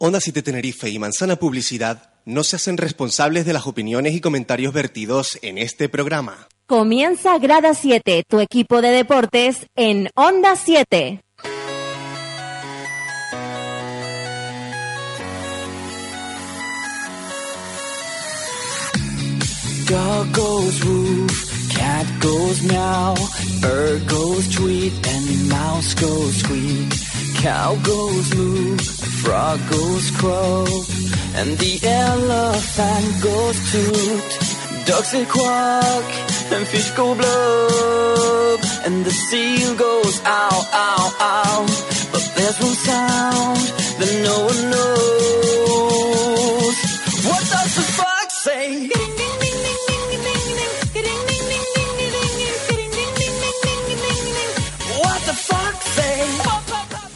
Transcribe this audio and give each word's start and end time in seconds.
Onda 0.00 0.20
7 0.20 0.42
Tenerife 0.42 0.88
y 0.88 0.98
Manzana 1.00 1.34
Publicidad 1.34 2.12
no 2.24 2.44
se 2.44 2.54
hacen 2.54 2.76
responsables 2.76 3.44
de 3.44 3.52
las 3.52 3.66
opiniones 3.66 4.14
y 4.14 4.20
comentarios 4.20 4.72
vertidos 4.72 5.40
en 5.42 5.58
este 5.58 5.88
programa. 5.88 6.46
Comienza 6.66 7.36
Grada 7.38 7.74
7, 7.74 8.22
tu 8.28 8.38
equipo 8.38 8.80
de 8.80 8.90
deportes 8.90 9.66
en 9.74 10.08
Onda 10.14 10.54
7. 10.54 11.20
Dog 19.88 20.32
goes 20.32 20.84
woof, 20.84 21.74
cat 21.74 22.06
goes 22.22 22.62
meow, 22.62 23.14
bird 23.60 24.08
goes 24.08 24.48
tweet, 24.50 24.92
and 25.08 25.48
mouse 25.48 25.94
goes 25.94 26.36
squeak. 26.36 27.07
Cow 27.40 27.76
goes 27.84 28.34
moo, 28.34 28.76
frog 29.22 29.60
goes 29.70 30.10
croak, 30.10 30.86
and 31.36 31.56
the 31.58 31.78
elephant 31.84 33.22
goes 33.22 33.58
toot. 33.70 34.38
Ducks 34.86 35.10
say 35.12 35.24
quack, 35.24 36.04
and 36.52 36.66
fish 36.66 36.90
go 36.96 37.14
blub, 37.14 38.60
and 38.84 39.04
the 39.04 39.12
seal 39.12 39.76
goes 39.76 40.20
ow, 40.24 40.66
ow, 40.72 41.14
ow. 41.20 41.66
But 42.10 42.28
there's 42.34 42.58
one 42.58 42.74
sound 42.74 43.60
that 44.00 44.12
no 44.28 44.36
one 44.50 44.70
knows. 44.72 45.98
What 47.24 47.42
does 47.54 47.74
the 47.76 47.82
fox 47.98 48.36
say? 48.38 48.97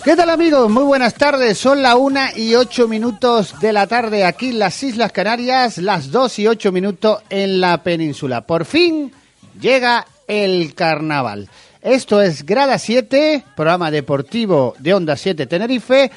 ¿Qué 0.05 0.17
tal 0.17 0.31
amigos? 0.31 0.69
Muy 0.69 0.83
buenas 0.83 1.15
tardes. 1.15 1.57
Son 1.59 1.81
la 1.81 1.95
una 1.95 2.37
y 2.37 2.57
ocho 2.57 2.89
minutos 2.89 3.61
de 3.61 3.73
la 3.73 3.87
tarde 3.87 4.25
aquí 4.25 4.49
en 4.49 4.59
las 4.59 4.83
Islas 4.83 5.13
Canarias, 5.13 5.79
las 5.79 6.11
dos 6.11 6.41
y 6.41 6.49
ocho 6.49 6.73
minutos 6.73 7.23
en 7.31 7.61
la 7.61 7.85
península. 7.85 8.41
Por 8.41 8.65
fin 8.65 9.13
llega 9.61 10.05
el 10.27 10.75
carnaval. 10.75 11.49
Esto 11.81 12.21
es 12.21 12.45
Grada 12.45 12.81
7, 12.81 13.45
programa 13.55 13.93
deportivo 13.93 14.75
de 14.81 14.93
Onda 14.93 15.17
7 15.17 15.47
Tenerife, 15.47 16.11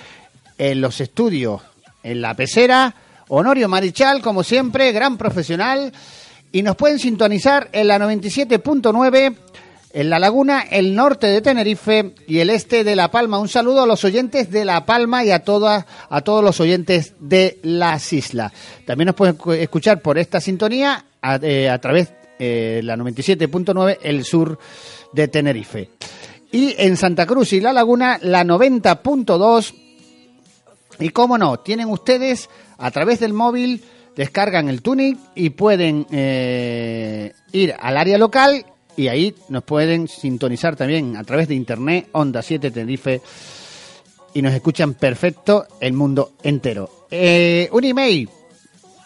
en 0.57 0.81
los 0.81 0.99
estudios 0.99 1.61
en 2.01 2.21
la 2.21 2.33
pecera. 2.33 2.95
Honorio 3.27 3.69
Marichal, 3.69 4.19
como 4.19 4.43
siempre, 4.43 4.93
gran 4.93 5.15
profesional. 5.15 5.93
Y 6.51 6.63
nos 6.63 6.75
pueden 6.75 6.97
sintonizar 6.97 7.69
en 7.71 7.87
la 7.89 7.99
97.9 7.99 9.35
en 9.95 10.09
La 10.09 10.19
Laguna, 10.19 10.65
el 10.69 10.93
norte 10.93 11.27
de 11.27 11.41
Tenerife 11.41 12.13
y 12.27 12.39
el 12.39 12.49
este 12.49 12.83
de 12.83 12.97
La 12.97 13.09
Palma. 13.09 13.39
Un 13.39 13.47
saludo 13.47 13.83
a 13.83 13.87
los 13.87 14.03
oyentes 14.03 14.51
de 14.51 14.65
La 14.65 14.85
Palma 14.85 15.23
y 15.23 15.31
a, 15.31 15.39
todas, 15.39 15.85
a 16.09 16.19
todos 16.19 16.43
los 16.43 16.59
oyentes 16.59 17.13
de 17.21 17.59
las 17.63 18.11
islas. 18.11 18.51
También 18.85 19.05
nos 19.07 19.15
pueden 19.15 19.37
escu- 19.37 19.55
escuchar 19.55 20.01
por 20.01 20.17
esta 20.17 20.41
sintonía 20.41 21.05
a, 21.21 21.39
eh, 21.41 21.73
través 21.81 22.11
de 22.37 22.81
la 22.83 22.97
97.9, 22.97 23.99
el 24.03 24.25
sur 24.25 24.59
de 25.13 25.29
Tenerife. 25.29 25.89
Y 26.51 26.75
en 26.77 26.97
Santa 26.97 27.25
Cruz 27.25 27.53
y 27.53 27.61
La 27.61 27.71
Laguna, 27.71 28.19
la 28.21 28.43
90.2. 28.43 29.73
Y 30.99 31.09
cómo 31.11 31.37
no, 31.37 31.57
tienen 31.59 31.87
ustedes 31.89 32.49
a 32.77 32.91
través 32.91 33.21
del 33.21 33.31
móvil, 33.31 33.81
descargan 34.17 34.67
el 34.67 34.81
Tunic 34.81 35.17
y 35.35 35.51
pueden 35.51 36.05
eh, 36.11 37.31
ir 37.53 37.73
al 37.79 37.95
área 37.95 38.17
local 38.17 38.65
y 38.97 39.07
ahí 39.07 39.35
nos 39.49 39.63
pueden 39.63 40.07
sintonizar 40.07 40.75
también 40.75 41.17
a 41.17 41.23
través 41.23 41.47
de 41.47 41.55
internet, 41.55 42.09
Onda 42.13 42.41
7 42.41 42.71
Tenerife, 42.71 43.21
y 44.33 44.41
nos 44.41 44.53
escuchan 44.53 44.93
perfecto 44.93 45.65
el 45.79 45.93
mundo 45.93 46.33
entero. 46.43 47.05
Eh, 47.09 47.69
un 47.71 47.83
email 47.83 48.29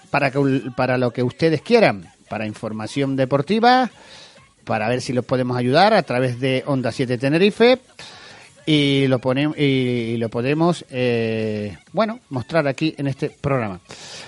para, 0.09 0.31
que, 0.31 0.39
para 0.75 0.97
lo 0.97 1.11
que 1.11 1.23
ustedes 1.23 1.61
quieran, 1.61 2.05
para 2.27 2.45
información 2.45 3.15
deportiva, 3.15 3.89
para 4.63 4.87
ver 4.87 5.01
si 5.01 5.13
los 5.13 5.25
podemos 5.25 5.57
ayudar 5.57 5.93
a 5.93 6.03
través 6.03 6.39
de 6.39 6.63
Onda 6.65 6.91
7 6.91 7.17
Tenerife 7.17 7.79
y 8.65 9.07
lo 9.07 9.19
ponemos 9.19 9.57
y 9.57 10.17
lo 10.17 10.29
podemos 10.29 10.85
eh, 10.91 11.75
bueno 11.91 12.19
mostrar 12.29 12.67
aquí 12.67 12.93
en 12.97 13.07
este 13.07 13.31
programa 13.31 13.79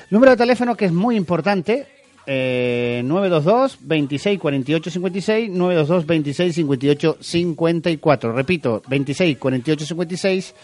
número 0.10 0.32
de 0.32 0.38
teléfono 0.38 0.76
que 0.76 0.86
es 0.86 0.92
muy 0.92 1.16
importante 1.16 1.86
eh, 2.26 3.02
922 3.04 3.78
26 3.82 4.40
48 4.40 4.90
56 4.92 5.50
922 5.50 6.06
26 6.06 6.56
58 6.56 7.18
54 7.20 8.32
repito 8.34 8.82
26 8.88 9.38
48 9.38 9.86
56 9.86 10.56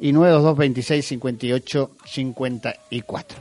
y 0.00 0.12
922 0.12 0.56
26 0.58 1.06
58 1.06 1.90
54 2.04 3.38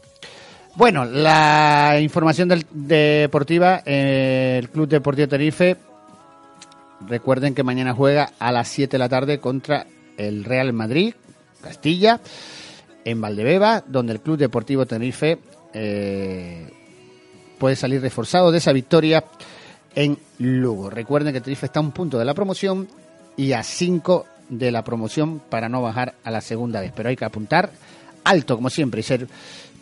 bueno, 0.75 1.03
la 1.03 1.97
información 2.02 2.47
del- 2.47 2.66
deportiva, 2.72 3.81
eh, 3.86 4.56
el 4.62 4.69
Club 4.69 4.88
Deportivo 4.88 5.28
Tenerife 5.28 5.75
Recuerden 7.08 7.56
que 7.56 7.63
mañana 7.63 7.94
juega 7.94 8.31
a 8.40 8.52
las 8.52 8.68
7 8.68 8.92
de 8.92 9.00
la 9.00 9.09
tarde 9.09 9.40
contra 9.40 9.88
el 10.18 10.44
Real 10.46 10.72
Madrid, 10.72 11.16
Castilla, 11.62 12.22
en 13.03 13.19
Valdebeba, 13.19 13.84
donde 13.88 14.13
el 14.13 14.22
Club 14.22 14.38
Deportivo 14.38 14.86
Tenerife 14.86 15.40
eh, 15.74 16.69
puede 17.62 17.76
salir 17.76 18.02
reforzado 18.02 18.52
de 18.52 18.58
esa 18.58 18.74
victoria 18.74 19.24
en 19.94 20.18
Lugo. 20.40 20.90
Recuerden 20.90 21.32
que 21.32 21.42
Tenerife 21.42 21.68
está 21.68 21.80
a 21.80 21.84
un 21.84 21.92
punto 21.92 22.18
de 22.18 22.26
la 22.26 22.34
promoción 22.34 22.88
y 23.38 23.52
a 23.52 23.62
5 23.62 24.26
de 24.50 24.72
la 24.72 24.84
promoción 24.84 25.40
para 25.48 25.70
no 25.70 25.80
bajar 25.80 26.16
a 26.24 26.32
la 26.32 26.42
segunda 26.42 26.82
vez. 26.82 26.92
Pero 26.96 27.10
hay 27.10 27.16
que 27.16 27.24
apuntar 27.24 27.72
alto, 28.24 28.56
como 28.56 28.72
siempre, 28.72 29.02
y 29.02 29.04
ser 29.04 29.28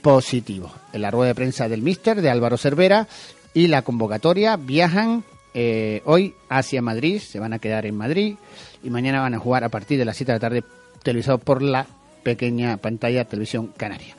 positivo. 0.02 0.70
En 0.92 1.04
la 1.04 1.10
rueda 1.10 1.30
de 1.30 1.36
prensa 1.36 1.70
del 1.70 1.82
Míster, 1.82 2.22
de 2.22 2.30
Álvaro 2.30 2.58
Cervera, 2.58 3.08
y 3.54 3.68
la 3.68 3.82
convocatoria 3.84 4.58
viajan 4.58 5.24
eh, 5.54 6.02
hoy 6.04 6.34
hacia 6.50 6.82
Madrid, 6.82 7.22
se 7.22 7.40
van 7.40 7.54
a 7.54 7.60
quedar 7.60 7.86
en 7.86 7.96
Madrid 7.96 8.36
y 8.84 8.90
mañana 8.90 9.22
van 9.22 9.36
a 9.36 9.40
jugar 9.40 9.64
a 9.64 9.70
partir 9.70 9.98
de 9.98 10.04
las 10.04 10.18
7 10.18 10.34
de 10.34 10.36
la 10.36 10.42
tarde 10.42 10.64
televisado 11.02 11.38
por 11.38 11.62
la 11.62 11.88
pequeña 12.24 12.76
pantalla 12.76 13.24
Televisión 13.24 13.68
Canaria. 13.78 14.18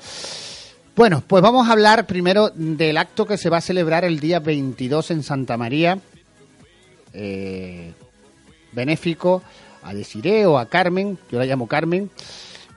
Bueno, 0.97 1.23
pues 1.27 1.43
vamos 1.43 1.69
a 1.69 1.73
hablar 1.73 2.07
primero 2.07 2.51
del 2.51 2.97
acto 2.97 3.25
que 3.25 3.39
se 3.39 3.49
va 3.49 3.59
a 3.59 3.63
celebrar 3.63 4.05
el 4.05 4.19
día 4.19 4.41
22 4.41 5.13
en 5.13 5.23
Santa 5.23 5.57
María, 5.57 5.99
eh, 7.13 7.93
benéfico 8.73 9.43
a 9.83 9.95
Desiree 9.95 10.47
o 10.47 10.59
a 10.59 10.67
Carmen, 10.67 11.17
yo 11.31 11.39
la 11.39 11.47
llamo 11.47 11.69
Carmen, 11.69 12.11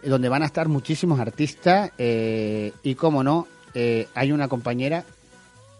eh, 0.03 0.09
donde 0.09 0.29
van 0.29 0.43
a 0.43 0.45
estar 0.45 0.69
muchísimos 0.69 1.19
artistas 1.19 1.91
eh, 1.97 2.71
y, 2.83 2.95
como 2.95 3.23
no, 3.23 3.47
eh, 3.73 4.07
hay 4.13 4.31
una 4.31 4.47
compañera 4.47 5.05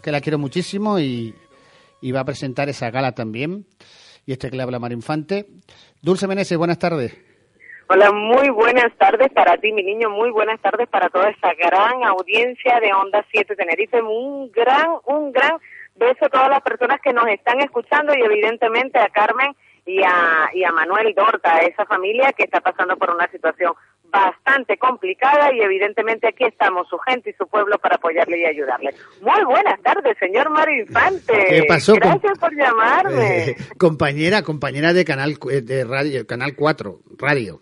que 0.02 0.12
la 0.12 0.20
quiero 0.20 0.40
muchísimo 0.40 1.00
y, 1.00 1.36
y 2.02 2.12
va 2.12 2.22
a 2.22 2.26
presentar 2.26 2.68
esa 2.68 2.90
gala 2.90 3.14
también. 3.14 3.66
Y 4.26 4.32
este 4.32 4.50
que 4.50 4.58
le 4.58 4.64
habla 4.64 4.80
Mar 4.80 4.92
Infante. 4.92 5.48
Dulce 6.02 6.28
Meneses, 6.28 6.58
buenas 6.58 6.80
tardes. 6.80 7.14
Hola, 7.90 8.12
muy 8.12 8.50
buenas 8.50 8.96
tardes 8.98 9.30
para 9.34 9.58
ti, 9.58 9.72
mi 9.72 9.84
niño, 9.84 10.10
muy 10.10 10.32
buenas 10.32 10.60
tardes 10.62 10.88
para 10.88 11.10
toda 11.10 11.30
esa 11.30 11.54
gran 11.54 12.04
audiencia 12.04 12.80
de 12.80 12.94
Onda 12.94 13.26
7 13.32 13.56
Tenerife. 13.56 14.02
Un 14.02 14.52
gran, 14.52 14.88
un 15.06 15.32
gran 15.32 15.58
beso 15.96 16.26
a 16.26 16.30
todas 16.30 16.50
las 16.50 16.62
personas 16.62 17.00
que 17.02 17.14
nos 17.14 17.28
están 17.28 17.60
escuchando 17.60 18.14
y 18.18 18.22
evidentemente 18.22 18.98
a 19.00 19.10
Carmen 19.10 19.54
y 19.86 20.02
a, 20.02 20.50
y 20.54 20.64
a 20.64 20.72
Manuel 20.72 21.14
Dorta, 21.14 21.56
a 21.56 21.60
esa 21.60 21.86
familia 21.86 22.32
que 22.32 22.44
está 22.44 22.62
pasando 22.62 22.96
por 22.98 23.12
una 23.12 23.28
situación 23.30 23.74
bastante 24.06 24.78
complicada 24.78 25.52
y 25.54 25.60
evidentemente 25.60 26.28
aquí 26.28 26.46
estamos, 26.46 26.88
su 26.88 26.98
gente 27.00 27.32
y 27.32 27.34
su 27.34 27.48
pueblo, 27.48 27.78
para 27.80 27.98
apoyarle 27.98 28.40
y 28.40 28.46
ayudarle. 28.46 28.92
Muy 29.22 29.44
buenas 29.44 29.80
tardes, 29.82 30.16
señor 30.20 30.50
Mario 30.52 30.84
Infante. 30.84 31.46
¿Qué 31.50 31.64
pasó? 31.68 31.96
Gracias 31.96 32.40
por 32.40 32.56
llamarme. 32.56 33.50
Eh, 33.50 33.56
compañera, 33.78 34.42
compañera 34.42 34.94
de 34.94 35.04
canal 35.04 35.38
cu- 35.38 35.50
de 35.50 35.84
radio, 35.84 36.26
canal 36.26 36.56
4, 36.56 37.00
radio. 37.18 37.60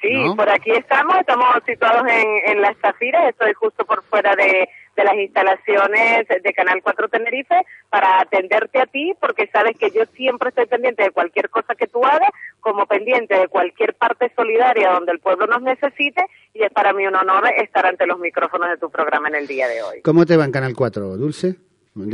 Sí, 0.00 0.12
¿no? 0.12 0.36
por 0.36 0.48
aquí 0.48 0.70
estamos, 0.70 1.16
estamos 1.18 1.46
situados 1.66 2.06
en, 2.08 2.52
en 2.52 2.62
Las 2.62 2.76
Zafiras, 2.78 3.30
estoy 3.30 3.52
justo 3.54 3.84
por 3.84 4.04
fuera 4.04 4.36
de, 4.36 4.68
de 4.98 5.04
las 5.04 5.14
instalaciones 5.14 6.26
de 6.28 6.52
Canal 6.52 6.80
4 6.82 7.08
Tenerife 7.08 7.54
para 7.88 8.20
atenderte 8.20 8.80
a 8.80 8.86
ti, 8.86 9.12
porque 9.20 9.48
sabes 9.52 9.76
que 9.78 9.90
yo 9.90 10.04
siempre 10.14 10.48
estoy 10.50 10.66
pendiente 10.66 11.04
de 11.04 11.10
cualquier 11.12 11.48
cosa 11.50 11.74
que 11.74 11.86
tú 11.86 12.04
hagas, 12.04 12.30
como 12.60 12.86
pendiente 12.86 13.38
de 13.38 13.48
cualquier 13.48 13.94
parte 13.94 14.30
solidaria 14.34 14.90
donde 14.90 15.12
el 15.12 15.20
pueblo 15.20 15.46
nos 15.46 15.62
necesite, 15.62 16.24
y 16.52 16.62
es 16.62 16.72
para 16.72 16.92
mí 16.92 17.06
un 17.06 17.14
honor 17.14 17.44
estar 17.56 17.86
ante 17.86 18.06
los 18.06 18.18
micrófonos 18.18 18.70
de 18.70 18.76
tu 18.76 18.90
programa 18.90 19.28
en 19.28 19.36
el 19.36 19.46
día 19.46 19.68
de 19.68 19.82
hoy. 19.82 20.02
¿Cómo 20.02 20.26
te 20.26 20.36
va 20.36 20.44
en 20.44 20.52
Canal 20.52 20.74
4, 20.74 21.16
Dulce? 21.16 21.67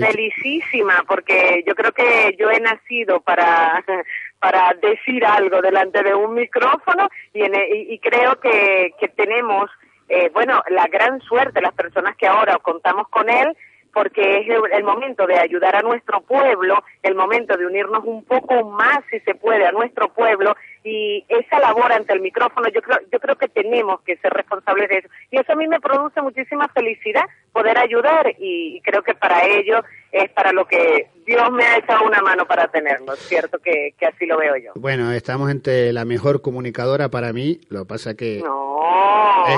Felicísima, 0.07 1.05
porque 1.07 1.63
yo 1.67 1.75
creo 1.75 1.93
que 1.93 2.35
yo 2.39 2.51
he 2.51 2.61
nacido 2.61 3.21
para, 3.21 3.85
para 4.41 4.75
decir 4.81 5.25
algo 5.25 5.61
delante 5.61 6.03
de 6.03 6.15
un 6.15 6.35
micrófono 6.35 7.09
y, 7.33 7.43
en- 7.43 7.55
y- 7.55 7.95
y 7.95 7.99
creo 7.99 8.39
que, 8.41 8.93
que 8.99 9.09
tenemos, 9.09 9.71
eh, 10.09 10.31
bueno, 10.33 10.63
la 10.71 10.87
gran 10.89 11.21
suerte, 11.21 11.61
las 11.61 11.75
personas 11.75 12.17
que 12.17 12.27
ahora 12.27 12.59
contamos 12.59 13.09
con 13.09 13.29
él, 13.29 13.57
porque 13.95 14.41
es 14.41 14.49
el, 14.49 14.61
el 14.73 14.85
momento 14.85 15.27
de 15.27 15.39
ayudar 15.39 15.77
a 15.77 15.83
nuestro 15.83 16.21
pueblo, 16.21 16.83
el 17.03 17.15
momento 17.15 17.57
de 17.57 17.67
unirnos 17.67 18.05
un 18.05 18.25
poco 18.25 18.65
más, 18.71 18.99
si 19.11 19.21
se 19.21 19.35
puede, 19.35 19.65
a 19.67 19.73
nuestro 19.73 20.13
pueblo 20.13 20.55
y 20.85 21.25
esa 21.29 21.59
labor 21.61 21.93
ante 21.93 22.13
el 22.13 22.21
micrófono, 22.21 22.69
yo 22.69 22.83
creo, 22.83 22.99
yo 23.11 23.19
creo 23.19 23.37
que 23.37 23.49
tenemos 23.49 24.03
que 24.03 24.17
ser 24.19 24.33
responsables 24.33 24.89
de 24.91 24.99
eso. 24.99 25.09
Y 25.31 25.39
eso 25.39 25.53
a 25.53 25.57
mí 25.57 25.67
me 25.67 25.81
produce 25.81 26.21
muchísima 26.21 26.69
felicidad 26.69 27.25
poder 27.53 27.79
ayudar 27.79 28.35
y, 28.39 28.81
creo 28.83 29.03
que 29.03 29.15
para 29.15 29.47
ello 29.47 29.83
es 30.13 30.29
para 30.31 30.53
lo 30.53 30.67
que 30.67 31.09
Dios 31.25 31.51
me 31.53 31.65
ha 31.65 31.79
echado 31.79 32.05
una 32.05 32.21
mano 32.21 32.47
para 32.47 32.69
tenerlo, 32.69 33.17
cierto 33.17 33.59
que, 33.59 33.95
que 33.99 34.07
así 34.07 34.27
lo 34.27 34.37
veo 34.37 34.57
yo. 34.57 34.73
Bueno, 34.75 35.11
estamos 35.13 35.51
entre 35.51 35.93
la 35.93 36.05
mejor 36.05 36.43
comunicadora 36.43 37.09
para 37.09 37.33
mí, 37.33 37.61
lo 37.71 37.81
que 37.81 37.87
pasa 37.87 38.15
que... 38.15 38.43
No. 38.45 38.75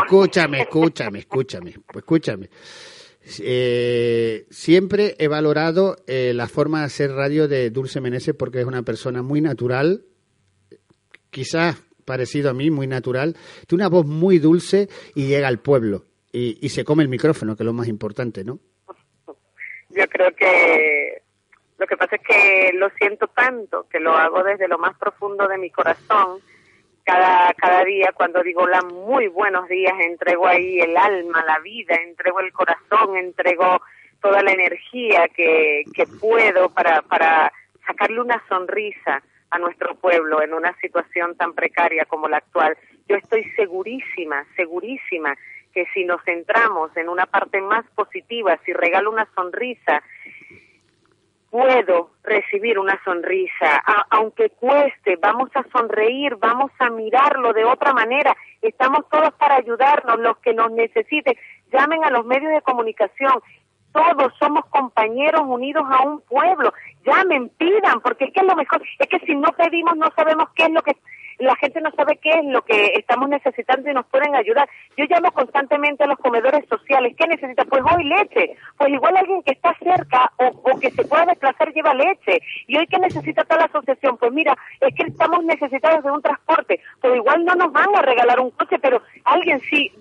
Escúchame, 0.03 0.61
escúchame, 0.61 1.21
escúchame, 1.21 1.75
escúchame. 1.94 2.49
Eh, 3.40 4.46
siempre 4.50 5.17
he 5.19 5.28
valorado 5.28 5.96
eh, 6.06 6.32
la 6.34 6.46
forma 6.46 6.81
de 6.81 6.87
hacer 6.87 7.11
radio 7.11 7.49
de 7.49 7.70
Dulce 7.70 8.00
Meneses 8.00 8.34
porque 8.34 8.61
es 8.61 8.67
una 8.67 8.82
persona 8.82 9.23
muy 9.23 9.40
natural, 9.40 10.05
quizás 11.31 11.82
parecido 12.05 12.50
a 12.50 12.55
mí, 12.55 12.70
muy 12.70 12.87
natural, 12.87 13.37
tiene 13.67 13.82
una 13.82 13.88
voz 13.88 14.06
muy 14.06 14.38
dulce 14.38 14.88
y 15.14 15.26
llega 15.26 15.49
al 15.49 15.58
pueblo 15.58 16.05
y, 16.32 16.58
y 16.64 16.69
se 16.69 16.84
come 16.84 17.02
el 17.02 17.08
micrófono, 17.08 17.56
que 17.56 17.64
es 17.64 17.67
lo 17.67 17.73
más 17.73 17.88
importante, 17.88 18.44
¿no? 18.44 18.61
Yo 19.90 20.06
creo 20.08 20.32
que 20.37 21.22
lo 21.79 21.87
que 21.87 21.96
pasa 21.96 22.17
es 22.17 22.22
que 22.22 22.72
lo 22.75 22.88
siento 22.90 23.26
tanto, 23.29 23.87
que 23.88 24.00
lo 24.00 24.12
hago 24.12 24.43
desde 24.43 24.69
lo 24.69 24.79
más 24.79 24.96
profundo 24.96 25.46
de 25.46 25.58
mi 25.58 25.70
corazón. 25.70 26.40
Cada, 27.06 27.55
cada 27.55 27.85
día 27.85 28.11
cuando 28.12 28.43
digo 28.43 28.62
hola, 28.62 28.82
muy 28.82 29.29
buenos 29.29 29.69
días, 29.69 29.94
entrego 30.00 30.49
ahí 30.49 30.81
el 30.81 30.97
alma, 30.97 31.44
la 31.47 31.61
vida, 31.61 31.94
entrego 32.03 32.41
el 32.41 32.53
corazón, 32.53 33.17
entrego 33.17 33.81
toda 34.20 34.43
la 34.43 34.50
energía 34.50 35.29
que, 35.29 35.85
que 35.94 36.05
puedo 36.05 36.69
para, 36.70 37.03
para 37.03 37.53
sacarle 37.87 38.20
una 38.20 38.43
sonrisa 38.49 39.23
a 39.50 39.58
nuestro 39.61 39.94
pueblo 39.94 40.43
en 40.43 40.53
una 40.53 40.76
situación 40.81 41.37
tan 41.37 41.55
precaria 41.55 42.06
como 42.06 42.26
la 42.26 42.38
actual. 42.38 42.76
Yo 43.08 43.14
estoy 43.14 43.44
segurísima, 43.55 44.44
segurísima 44.56 45.37
que 45.73 45.87
si 45.94 46.05
nos 46.05 46.20
centramos 46.25 46.97
en 46.97 47.08
una 47.08 47.26
parte 47.26 47.61
más 47.61 47.85
positiva, 47.94 48.58
si 48.64 48.73
regalo 48.73 49.12
una 49.12 49.29
sonrisa, 49.37 50.03
puedo 51.56 52.11
recibir 52.23 52.79
una 52.79 53.00
sonrisa, 53.03 53.82
aunque 54.11 54.50
cueste, 54.50 55.17
vamos 55.17 55.49
a 55.55 55.64
sonreír, 55.73 56.37
vamos 56.37 56.70
a 56.79 56.91
mirarlo 56.91 57.55
de 57.55 57.64
otra 57.64 57.94
manera, 57.94 58.37
estamos 58.61 59.08
todos 59.11 59.32
para 59.38 59.56
ayudarnos, 59.56 60.19
los 60.19 60.37
que 60.38 60.53
nos 60.53 60.70
necesiten, 60.73 61.35
llamen 61.73 62.05
a 62.05 62.11
los 62.11 62.26
medios 62.26 62.53
de 62.53 62.61
comunicación, 62.61 63.41
todos 63.91 64.35
somos 64.38 64.67
compañeros 64.67 65.44
unidos 65.47 65.87
a 65.91 66.03
un 66.03 66.20
pueblo, 66.20 66.75
llamen, 67.06 67.49
pidan, 67.56 68.03
porque 68.03 68.26
es 68.26 68.35
que 68.35 68.41
es 68.41 68.47
lo 68.47 68.55
mejor, 68.55 68.82
es 68.99 69.08
que 69.08 69.20
si 69.20 69.35
no 69.35 69.49
pedimos 69.53 69.97
no 69.97 70.11
sabemos 70.14 70.50
qué 70.55 70.64
es 70.64 70.70
lo 70.73 70.82
que 70.82 70.94
la 71.38 71.55
gente 71.56 71.81
no 71.81 71.91
sabe 71.93 72.19
qué 72.23 72.31
es 72.31 72.44
lo 72.47 72.62
que 72.62 72.93
estamos 72.94 73.29
necesitando 73.29 73.91
y 73.91 73.94
nos 73.94 74.06
pueden 74.06 74.35
ayudar. 74.35 74.69
Yo 74.97 75.05
llamo 75.09 75.31
constantemente 75.33 76.05
a 76.05 76.06
los 76.06 76.19
comedores 76.19 76.65
sociales. 76.69 77.15
¿Qué 77.17 77.27
necesita? 77.27 77.65
Pues 77.65 77.83
hoy 77.91 78.05
leche. 78.05 78.56
Pues 78.77 78.91
igual 78.91 79.17
alguien 79.17 79.43
que 79.43 79.53
está 79.53 79.75
cerca 79.79 80.33
o, 80.38 80.47
o 80.47 80.81
que 80.81 80.91
se 80.91 81.05
pueda 81.05 81.27
desplazar 81.27 81.73
lleva 81.73 81.94
leche. 81.94 82.41
¿Y 82.67 82.77
hoy 82.77 82.87
qué 82.87 82.99
necesita 82.99 83.44
tal 83.44 83.61
asociación? 83.61 84.17
Pues 84.17 84.33
mira, 84.33 84.56
es 84.81 84.94
que 84.94 85.05
estamos 85.05 85.44
necesitados 85.44 86.05
de 86.05 86.11
un 86.11 86.23
transporte. 86.23 86.81
Pues 87.00 87.17
igual 87.17 87.44
no 87.44 87.55
nos 87.55 87.73
van 87.73 87.94
a 87.94 88.03
regalar 88.03 88.41
un 88.41 88.50
coche, 88.50 88.79
pero 88.79 89.03
alguien 89.25 89.61
sí 89.61 89.93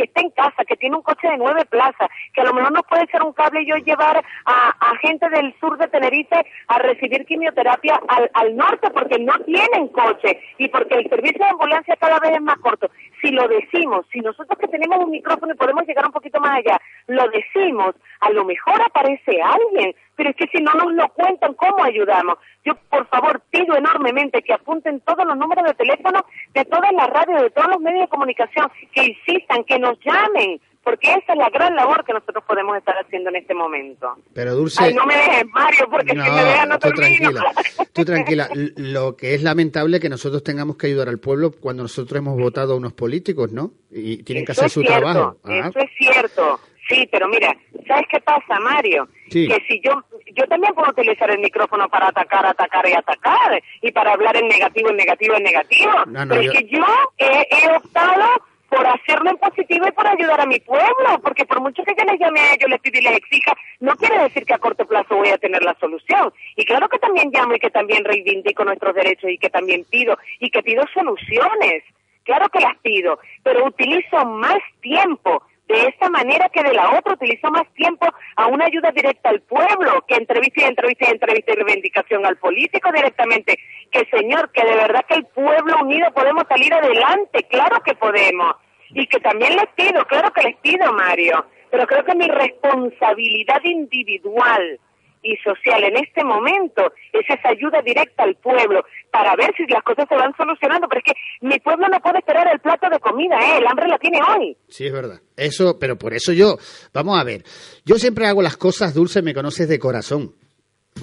que, 0.00 0.04
está 0.04 0.20
en 0.20 0.30
casa, 0.30 0.64
que 0.64 0.76
tiene 0.76 0.96
un 0.96 1.02
coche 1.02 1.28
de 1.28 1.36
nueve 1.36 1.64
plazas, 1.66 2.08
que 2.32 2.40
a 2.40 2.44
lo 2.44 2.54
mejor 2.54 2.72
nos 2.72 2.86
puede 2.86 3.04
echar 3.04 3.22
un 3.22 3.32
cable 3.32 3.62
y 3.62 3.66
yo 3.66 3.76
llevar 3.76 4.22
a, 4.46 4.68
a 4.80 4.96
gente 4.98 5.28
del 5.28 5.54
sur 5.60 5.76
de 5.76 5.88
Tenerife 5.88 6.46
a 6.68 6.78
recibir 6.78 7.26
quimioterapia 7.26 8.00
al, 8.08 8.30
al 8.34 8.56
norte 8.56 8.90
porque 8.90 9.18
no 9.18 9.38
tienen 9.40 9.88
coche 9.88 10.40
y 10.58 10.68
porque 10.68 10.94
el 10.94 11.08
servicio 11.08 11.44
de 11.44 11.50
ambulancia 11.50 11.96
cada 11.96 12.18
vez 12.18 12.32
es 12.32 12.42
más 12.42 12.58
corto. 12.58 12.90
Si 13.20 13.30
lo 13.30 13.46
decimos, 13.48 14.06
si 14.10 14.20
nosotros 14.20 14.58
que 14.58 14.68
tenemos 14.68 15.04
un 15.04 15.10
micrófono 15.10 15.52
y 15.52 15.56
podemos 15.56 15.86
llegar 15.86 16.06
un 16.06 16.12
poquito 16.12 16.40
más 16.40 16.58
allá, 16.58 16.80
lo 17.06 17.28
decimos, 17.28 17.94
a 18.20 18.30
lo 18.30 18.44
mejor 18.44 18.80
aparece 18.80 19.40
alguien, 19.42 19.94
pero 20.16 20.30
es 20.30 20.36
que 20.36 20.48
si 20.48 20.62
no 20.62 20.72
nos 20.74 20.92
lo 20.92 21.08
cuentan, 21.10 21.54
¿cómo 21.54 21.82
ayudamos? 21.82 22.38
Yo, 22.62 22.74
por 22.90 23.06
favor, 23.06 23.40
pido 23.50 23.74
enormemente 23.74 24.42
que 24.42 24.52
apunten 24.52 25.00
todos 25.00 25.24
los 25.26 25.36
números 25.36 25.64
de 25.64 25.72
teléfono 25.72 26.24
de 26.52 26.64
todas 26.66 26.92
las 26.92 27.08
radios, 27.08 27.40
de 27.40 27.50
todos 27.50 27.68
los 27.68 27.80
medios 27.80 28.02
de 28.02 28.08
comunicación, 28.08 28.70
que 28.92 29.04
insistan, 29.04 29.64
que 29.64 29.78
nos 29.78 29.89
llamen, 30.04 30.60
porque 30.82 31.10
esa 31.10 31.32
es 31.34 31.38
la 31.38 31.50
gran 31.50 31.76
labor 31.76 32.04
que 32.04 32.12
nosotros 32.12 32.42
podemos 32.46 32.76
estar 32.76 32.94
haciendo 32.96 33.28
en 33.30 33.36
este 33.36 33.54
momento. 33.54 34.14
Pero 34.32 34.54
Dulce... 34.54 34.82
Ay, 34.82 34.94
no 34.94 35.04
me 35.06 35.14
dejes, 35.14 35.44
Mario, 35.48 35.88
porque 35.90 36.10
si 36.12 36.16
me 36.16 36.24
dejas 36.30 36.68
no 36.68 36.78
tú 36.78 36.90
termino. 36.92 37.30
tranquila, 37.32 37.52
tú 37.92 38.04
tranquila. 38.04 38.48
Lo 38.76 39.16
que 39.16 39.34
es 39.34 39.42
lamentable 39.42 39.98
es 39.98 40.02
que 40.02 40.08
nosotros 40.08 40.42
tengamos 40.42 40.76
que 40.76 40.86
ayudar 40.86 41.08
al 41.08 41.18
pueblo 41.18 41.52
cuando 41.52 41.82
nosotros 41.82 42.18
hemos 42.18 42.38
votado 42.38 42.72
a 42.74 42.76
unos 42.76 42.92
políticos, 42.94 43.52
¿no? 43.52 43.72
Y 43.90 44.22
tienen 44.22 44.44
que 44.44 44.52
Eso 44.52 44.62
hacer 44.62 44.70
su 44.70 44.80
cierto, 44.80 45.00
trabajo. 45.00 45.36
Ah, 45.44 45.68
Eso 45.68 45.78
es 45.80 45.90
cierto. 45.98 46.60
Sí, 46.88 47.08
pero 47.12 47.28
mira, 47.28 47.54
¿sabes 47.86 48.06
qué 48.10 48.18
pasa, 48.20 48.58
Mario? 48.58 49.06
Sí. 49.30 49.46
Que 49.46 49.62
si 49.68 49.80
yo, 49.80 49.92
yo 50.34 50.44
también 50.48 50.74
puedo 50.74 50.90
utilizar 50.90 51.30
el 51.30 51.38
micrófono 51.38 51.88
para 51.88 52.08
atacar, 52.08 52.44
atacar 52.44 52.88
y 52.88 52.94
atacar, 52.94 53.62
y 53.80 53.92
para 53.92 54.14
hablar 54.14 54.36
en 54.36 54.48
negativo, 54.48 54.90
en 54.90 54.96
negativo, 54.96 55.36
en 55.36 55.42
negativo. 55.44 55.92
No, 56.06 56.24
no, 56.24 56.28
pero 56.34 56.42
yo- 56.42 56.50
es 56.52 56.58
que 56.58 56.66
yo 56.68 56.84
he, 57.18 57.46
he 57.48 57.76
optado 57.76 58.24
por 58.70 58.86
hacerlo 58.86 59.30
en 59.30 59.36
positivo 59.36 59.86
y 59.86 59.90
por 59.90 60.06
ayudar 60.06 60.40
a 60.40 60.46
mi 60.46 60.60
pueblo, 60.60 61.20
porque 61.22 61.44
por 61.44 61.60
mucho 61.60 61.82
que 61.82 61.94
yo 61.98 62.04
les 62.04 62.20
llame 62.20 62.40
a 62.40 62.54
ellos, 62.54 62.70
les 62.70 62.80
pida 62.80 63.00
y 63.00 63.02
les 63.02 63.16
exija, 63.16 63.52
no 63.80 63.96
quiere 63.96 64.18
decir 64.22 64.44
que 64.44 64.54
a 64.54 64.58
corto 64.58 64.86
plazo 64.86 65.16
voy 65.16 65.28
a 65.28 65.38
tener 65.38 65.62
la 65.62 65.76
solución. 65.80 66.32
Y 66.54 66.64
claro 66.64 66.88
que 66.88 67.00
también 67.00 67.30
llamo 67.32 67.54
y 67.54 67.58
que 67.58 67.70
también 67.70 68.04
reivindico 68.04 68.64
nuestros 68.64 68.94
derechos 68.94 69.28
y 69.28 69.38
que 69.38 69.50
también 69.50 69.84
pido, 69.90 70.16
y 70.38 70.50
que 70.50 70.62
pido 70.62 70.84
soluciones. 70.94 71.82
Claro 72.22 72.48
que 72.48 72.60
las 72.60 72.76
pido, 72.78 73.18
pero 73.42 73.66
utilizo 73.66 74.24
más 74.24 74.60
tiempo 74.80 75.42
de 75.70 75.88
esta 75.88 76.10
manera 76.10 76.48
que 76.48 76.62
de 76.62 76.72
la 76.72 76.98
otra, 76.98 77.14
utilizo 77.14 77.50
más 77.50 77.66
tiempo 77.74 78.06
a 78.36 78.46
una 78.46 78.66
ayuda 78.66 78.90
directa 78.90 79.30
al 79.30 79.40
pueblo, 79.42 80.04
que 80.06 80.16
entrevista 80.16 80.62
y 80.62 80.64
entrevista 80.64 81.06
y 81.06 81.12
entrevista 81.12 81.52
y 81.52 81.54
reivindicación 81.54 82.26
al 82.26 82.36
político 82.36 82.90
directamente. 82.92 83.58
Que 83.90 84.04
señor, 84.06 84.50
que 84.52 84.64
de 84.64 84.74
verdad 84.74 85.04
que 85.08 85.14
el 85.14 85.26
pueblo 85.26 85.76
unido 85.82 86.12
podemos 86.12 86.44
salir 86.48 86.72
adelante, 86.74 87.44
claro 87.44 87.80
que 87.82 87.94
podemos. 87.94 88.56
Y 88.90 89.06
que 89.06 89.20
también 89.20 89.54
les 89.54 89.68
pido, 89.76 90.04
claro 90.06 90.32
que 90.32 90.42
les 90.42 90.56
pido, 90.56 90.92
Mario, 90.92 91.44
pero 91.70 91.86
creo 91.86 92.04
que 92.04 92.16
mi 92.16 92.26
responsabilidad 92.26 93.62
individual 93.62 94.80
y 95.22 95.36
social 95.38 95.84
en 95.84 95.96
este 95.96 96.24
momento 96.24 96.92
es 97.12 97.24
esa 97.28 97.48
ayuda 97.50 97.82
directa 97.82 98.24
al 98.24 98.36
pueblo 98.36 98.84
para 99.10 99.34
ver 99.36 99.52
si 99.56 99.64
las 99.66 99.82
cosas 99.82 100.06
se 100.08 100.14
van 100.16 100.34
solucionando. 100.36 100.88
Pero 100.88 101.02
es 101.04 101.12
que 101.12 101.46
mi 101.46 101.58
pueblo 101.58 101.88
no 101.88 102.00
puede 102.00 102.18
esperar 102.18 102.48
el 102.52 102.60
plato 102.60 102.88
de 102.88 102.98
comida, 102.98 103.36
¿eh? 103.40 103.58
el 103.58 103.66
hambre 103.66 103.88
la 103.88 103.98
tiene 103.98 104.18
hoy. 104.22 104.56
Sí, 104.68 104.86
es 104.86 104.92
verdad. 104.92 105.20
Eso, 105.36 105.78
pero 105.78 105.96
por 105.96 106.14
eso 106.14 106.32
yo, 106.32 106.56
vamos 106.92 107.18
a 107.20 107.24
ver, 107.24 107.42
yo 107.84 107.96
siempre 107.96 108.26
hago 108.26 108.42
las 108.42 108.56
cosas 108.56 108.94
dulces, 108.94 109.22
me 109.22 109.34
conoces 109.34 109.68
de 109.68 109.78
corazón. 109.78 110.32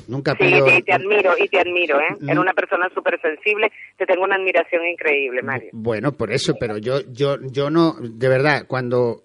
Nunca 0.10 0.34
Sí, 0.34 0.40
pido... 0.40 0.68
y 0.68 0.84
te 0.84 0.94
admiro, 0.94 1.34
y 1.40 1.48
te 1.48 1.60
admiro, 1.60 1.98
¿eh? 2.00 2.16
Mm. 2.20 2.30
Eres 2.30 2.40
una 2.40 2.54
persona 2.54 2.90
súper 2.94 3.20
sensible, 3.22 3.72
te 3.98 4.06
tengo 4.06 4.24
una 4.24 4.36
admiración 4.36 4.86
increíble, 4.86 5.42
Mario. 5.42 5.70
Bueno, 5.72 6.12
por 6.12 6.32
eso, 6.32 6.56
pero 6.60 6.78
yo, 6.78 7.00
yo, 7.10 7.38
yo 7.42 7.70
no, 7.70 7.96
de 8.02 8.28
verdad, 8.28 8.66
cuando 8.68 9.24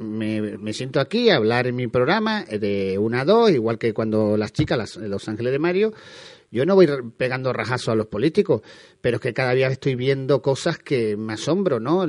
me, 0.00 0.40
me 0.58 0.72
siento 0.72 0.98
aquí 0.98 1.30
a 1.30 1.36
hablar 1.36 1.66
en 1.66 1.76
mi 1.76 1.86
programa 1.86 2.44
eh, 2.48 2.58
de 2.58 2.98
una 2.98 3.20
a 3.20 3.24
dos, 3.24 3.50
igual 3.50 3.78
que 3.78 3.92
cuando 3.92 4.36
las 4.36 4.52
chicas, 4.52 4.76
las, 4.78 4.96
Los 4.96 5.28
Ángeles 5.28 5.52
de 5.52 5.58
Mario, 5.58 5.92
yo 6.50 6.66
no 6.66 6.74
voy 6.74 6.88
pegando 7.16 7.52
rajazos 7.52 7.90
a 7.90 7.94
los 7.94 8.06
políticos, 8.06 8.62
pero 9.00 9.16
es 9.16 9.20
que 9.20 9.32
cada 9.34 9.52
día 9.52 9.68
estoy 9.68 9.94
viendo 9.94 10.42
cosas 10.42 10.78
que 10.78 11.16
me 11.16 11.34
asombro, 11.34 11.78
¿no? 11.78 12.06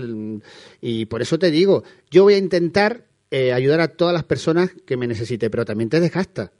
Y 0.82 1.06
por 1.06 1.22
eso 1.22 1.38
te 1.38 1.52
digo, 1.52 1.84
yo 2.10 2.24
voy 2.24 2.34
a 2.34 2.38
intentar 2.40 3.04
eh, 3.30 3.54
ayudar 3.54 3.82
a 3.82 3.90
todas 3.90 4.14
las 4.14 4.24
personas 4.24 4.72
que 4.88 4.98
me 4.98 5.06
necesite, 5.08 5.50
pero 5.50 5.64
también 5.66 5.90
te 5.90 6.00
desgasta. 6.00 6.52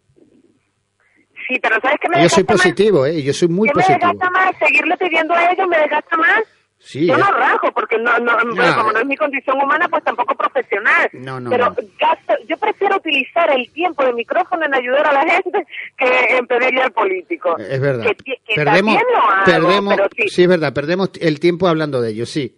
Sí, 1.48 1.58
pero 1.62 1.76
¿sabes 1.82 1.98
qué 2.02 2.10
me 2.10 2.22
Yo 2.22 2.30
soy 2.30 2.44
desgasta 2.44 2.54
más? 2.54 2.62
positivo, 2.62 3.06
¿eh? 3.06 3.24
Yo 3.24 3.34
soy 3.34 3.48
muy 3.48 3.68
¿Qué 3.70 3.74
me 3.76 3.82
positivo. 3.84 4.12
desgasta 4.12 4.30
más? 4.30 4.56
¿Seguirle 4.60 4.98
pidiendo 4.98 5.34
a 5.34 5.52
ellos 5.52 5.68
me 5.68 5.78
desgasta 5.80 6.18
más? 6.18 6.44
Sí, 6.84 7.06
yo 7.06 7.14
es- 7.14 7.20
no 7.20 7.32
rajo, 7.32 7.72
porque 7.74 7.98
no, 8.00 8.18
no, 8.20 8.38
como 8.76 8.92
no 8.92 9.00
es 9.00 9.06
mi 9.06 9.16
condición 9.16 9.58
humana, 9.62 9.88
pues 9.90 10.04
tampoco 10.04 10.36
profesional. 10.36 11.10
No, 11.14 11.40
no, 11.40 11.50
Pero 11.52 11.76
gasto- 12.00 12.34
yo 12.48 12.58
prefiero 12.58 12.98
utilizar 12.98 13.50
el 13.52 13.72
tiempo 13.72 14.04
de 14.04 14.14
micrófono 14.14 14.66
en 14.66 14.74
ayudar 14.74 15.06
a 15.08 15.14
la 15.14 15.22
gente 15.32 15.66
que 15.98 16.38
en 16.38 16.48
pedirle 16.48 16.82
al 16.82 16.92
político. 16.92 17.56
Es 17.58 17.80
verdad. 17.80 18.06
Que, 18.24 18.36
perdemos, 18.56 18.96
hago, 18.96 19.46
perdemos, 19.46 19.96
pero 19.96 20.10
sí. 20.18 20.28
sí. 20.30 20.42
es 20.44 20.50
verdad, 20.50 20.74
perdemos 20.74 21.12
el 21.22 21.40
tiempo 21.40 21.68
hablando 21.68 22.02
de 22.02 22.10
ellos, 22.10 22.30
sí. 22.30 22.58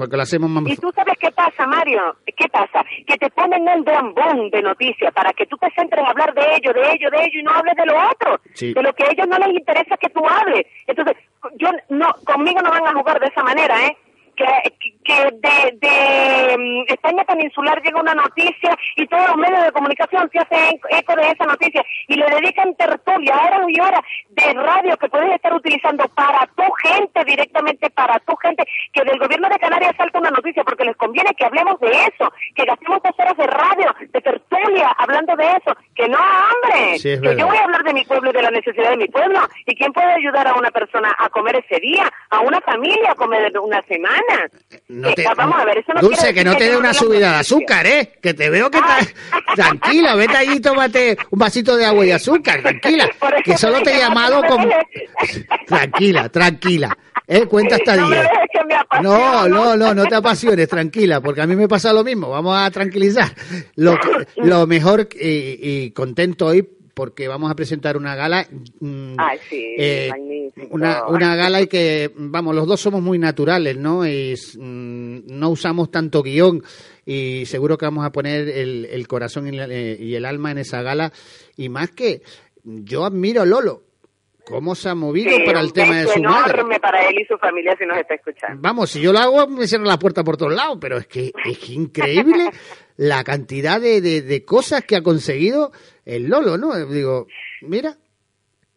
Porque 0.00 0.16
lo 0.16 0.22
hacemos 0.22 0.48
más... 0.48 0.64
Y 0.66 0.76
tú 0.76 0.90
sabes 0.94 1.12
qué 1.20 1.30
pasa, 1.30 1.66
Mario, 1.66 2.16
qué 2.34 2.48
pasa, 2.48 2.82
que 3.06 3.18
te 3.18 3.28
ponen 3.32 3.68
un 3.68 3.84
boom 4.14 4.48
de 4.48 4.62
noticias 4.62 5.12
para 5.12 5.30
que 5.34 5.44
tú 5.44 5.58
te 5.58 5.68
centres 5.76 6.02
a 6.02 6.08
hablar 6.08 6.32
de 6.32 6.40
ello, 6.56 6.72
de 6.72 6.80
ello, 6.94 7.10
de 7.10 7.18
ello 7.18 7.38
y 7.40 7.42
no 7.42 7.50
hables 7.50 7.74
de 7.76 7.84
lo 7.84 7.92
otro, 8.08 8.40
Sí. 8.54 8.72
de 8.72 8.82
lo 8.82 8.94
que 8.94 9.04
a 9.04 9.08
ellos 9.12 9.28
no 9.28 9.36
les 9.36 9.52
interesa 9.52 9.98
que 9.98 10.08
tú 10.08 10.22
hables. 10.26 10.64
Entonces, 10.86 11.18
yo 11.58 11.68
no, 11.90 12.08
conmigo 12.24 12.62
no 12.62 12.70
van 12.70 12.86
a 12.86 12.94
jugar 12.94 13.20
de 13.20 13.26
esa 13.26 13.42
manera, 13.42 13.76
¿eh? 13.88 13.94
Que, 14.34 14.46
que, 15.04 15.14
de, 15.14 15.78
de 15.78 16.58
mm, 16.58 16.92
España 16.92 17.24
peninsular 17.24 17.80
llega 17.82 18.00
una 18.00 18.14
noticia 18.14 18.76
y 18.96 19.06
todos 19.06 19.28
los 19.28 19.36
medios 19.36 19.64
de 19.64 19.72
comunicación 19.72 20.28
se 20.32 20.38
hacen 20.38 20.80
eco 20.90 21.16
de 21.16 21.28
esa 21.28 21.44
noticia 21.44 21.84
y 22.08 22.14
le 22.14 22.26
dedican 22.26 22.74
tertulia, 22.76 23.34
horas 23.34 23.66
y 23.68 23.80
horas 23.80 24.00
de 24.30 24.52
radio 24.54 24.96
que 24.96 25.08
puedes 25.08 25.32
estar 25.32 25.54
utilizando 25.54 26.08
para 26.08 26.46
tu 26.56 26.70
gente, 26.82 27.24
directamente 27.24 27.90
para 27.90 28.18
tu 28.20 28.34
gente, 28.36 28.64
que 28.92 29.04
del 29.04 29.18
gobierno 29.18 29.48
de 29.48 29.58
Canarias 29.58 29.94
salta 29.96 30.18
una 30.18 30.30
noticia 30.30 30.64
porque 30.64 30.84
les 30.84 30.96
conviene 30.96 31.34
que 31.34 31.44
hablemos 31.44 31.78
de 31.80 31.90
eso, 31.90 32.32
que 32.54 32.64
gastemos 32.64 33.02
dos 33.02 33.14
horas 33.18 33.36
de 33.36 33.46
radio, 33.46 33.94
de 34.00 34.20
tertulia, 34.20 34.94
hablando 34.98 35.34
de 35.36 35.44
eso, 35.44 35.76
que 35.94 36.08
no, 36.08 36.18
hombre, 36.18 36.98
Sí, 36.98 37.20
que 37.20 37.36
yo 37.36 37.46
voy 37.46 37.56
a 37.56 37.64
hablar 37.64 37.82
de 37.84 37.94
mi 37.94 38.04
pueblo 38.04 38.30
y 38.30 38.32
de 38.32 38.42
la 38.42 38.50
necesidad 38.50 38.90
de 38.90 38.96
mi 38.96 39.08
pueblo, 39.08 39.40
y 39.66 39.74
quién 39.74 39.92
puede 39.92 40.12
ayudar 40.12 40.46
a 40.48 40.54
una 40.54 40.70
persona 40.70 41.14
a 41.18 41.28
comer 41.28 41.56
ese 41.56 41.80
día, 41.80 42.10
a 42.30 42.40
una 42.40 42.60
familia 42.60 43.10
a 43.10 43.14
comer 43.14 43.52
una 43.58 43.82
semana. 43.82 44.48
No 44.92 45.08
Eh, 45.10 45.14
te- 45.14 45.24
vamos 45.36 45.56
a 45.60 45.64
ver, 45.64 45.78
eso 45.78 45.92
no 45.94 46.00
Dulce, 46.00 46.34
que 46.34 46.42
no 46.44 46.56
te 46.56 46.64
dé 46.68 46.76
una 46.76 46.92
subida 46.92 47.30
de 47.30 47.36
azúcar, 47.38 47.86
¿eh? 47.86 48.12
Que 48.20 48.34
te 48.34 48.50
veo 48.50 48.68
que 48.70 48.78
Ah. 48.82 48.98
estás... 49.00 49.14
Tranquila, 49.54 50.16
vete 50.16 50.36
allí 50.36 50.54
y 50.56 50.60
tómate 50.60 51.16
un 51.30 51.38
vasito 51.38 51.76
de 51.76 51.84
agua 51.84 52.04
y 52.06 52.10
azúcar, 52.10 52.60
tranquila. 52.62 53.08
Que 53.44 53.56
solo 53.56 53.80
te 53.82 53.94
he 53.94 53.98
llamado 53.98 54.42
con... 54.42 54.68
Tranquila, 55.66 56.28
tranquila. 56.28 56.96
¿Eh? 57.26 57.46
Cuenta 57.46 57.76
hasta 57.76 57.94
No 57.96 58.08
me 58.08 58.16
diez. 58.16 58.28
dejes 58.28 58.48
que 58.52 58.64
me 58.64 58.74
No, 59.02 59.14
apasiono. 59.14 59.48
no, 59.48 59.76
no, 59.76 59.94
no 59.94 60.06
te 60.06 60.14
apasiones, 60.16 60.68
tranquila, 60.68 61.20
porque 61.20 61.40
a 61.42 61.46
mí 61.46 61.54
me 61.54 61.68
pasa 61.68 61.92
lo 61.92 62.02
mismo. 62.02 62.28
Vamos 62.30 62.58
a 62.58 62.68
tranquilizar. 62.72 63.28
Lo, 63.76 64.66
mejor 64.66 65.08
y, 65.14 65.28
y 65.84 65.90
contento 65.92 66.46
hoy 66.46 66.68
porque 66.92 67.28
vamos 67.28 67.50
a 67.50 67.54
presentar 67.54 67.96
una 67.96 68.16
gala. 68.16 68.44
mm, 68.80 69.14
Ay, 69.18 69.38
sí, 69.48 69.76
magnífico. 70.56 70.74
Una, 70.74 71.06
una 71.06 71.36
gala 71.36 71.60
y 71.62 71.66
que, 71.66 72.10
vamos, 72.16 72.54
los 72.54 72.66
dos 72.66 72.80
somos 72.80 73.02
muy 73.02 73.18
naturales, 73.18 73.76
¿no? 73.76 74.06
Y 74.06 74.34
mm, 74.58 75.18
no 75.26 75.50
usamos 75.50 75.90
tanto 75.90 76.22
guion 76.22 76.62
y 77.06 77.46
seguro 77.46 77.76
que 77.78 77.86
vamos 77.86 78.04
a 78.04 78.12
poner 78.12 78.48
el, 78.48 78.84
el 78.86 79.08
corazón 79.08 79.48
y, 79.48 79.56
la- 79.56 79.66
eh, 79.68 79.96
y 79.98 80.14
el 80.14 80.24
alma 80.24 80.50
en 80.50 80.58
esa 80.58 80.82
gala. 80.82 81.12
Y 81.56 81.68
más 81.68 81.90
que, 81.90 82.22
yo 82.64 83.04
admiro 83.04 83.42
a 83.42 83.46
Lolo. 83.46 83.84
¿Cómo 84.46 84.74
se 84.74 84.88
ha 84.88 84.96
movido 84.96 85.30
Sí, 85.30 85.42
para 85.46 85.60
el 85.60 85.72
tema 85.72 85.98
de 85.98 86.08
su 86.08 86.20
madre? 86.22 86.54
enorme 86.54 86.80
para 86.80 87.06
él 87.06 87.14
y 87.20 87.24
su 87.24 87.36
familia 87.38 87.76
si 87.78 87.86
nos 87.86 87.96
está 87.98 88.14
escuchando. 88.14 88.58
Vamos, 88.60 88.90
si 88.90 89.00
yo 89.00 89.12
lo 89.12 89.20
hago, 89.20 89.46
me 89.46 89.68
cierran 89.68 89.86
la 89.86 89.98
puerta 89.98 90.24
por 90.24 90.36
todos 90.36 90.52
lados, 90.54 90.78
pero 90.80 90.96
es 90.98 91.06
que 91.06 91.30
es 91.44 91.70
increíble 91.70 92.50
la 92.96 93.22
cantidad 93.22 93.80
de, 93.80 94.00
de, 94.00 94.22
de 94.22 94.44
cosas 94.44 94.82
que 94.82 94.96
ha 94.96 95.02
conseguido 95.02 95.70
el 96.04 96.24
Lolo, 96.28 96.56
¿no? 96.58 96.74
Digo, 96.86 97.28
mira, 97.60 97.96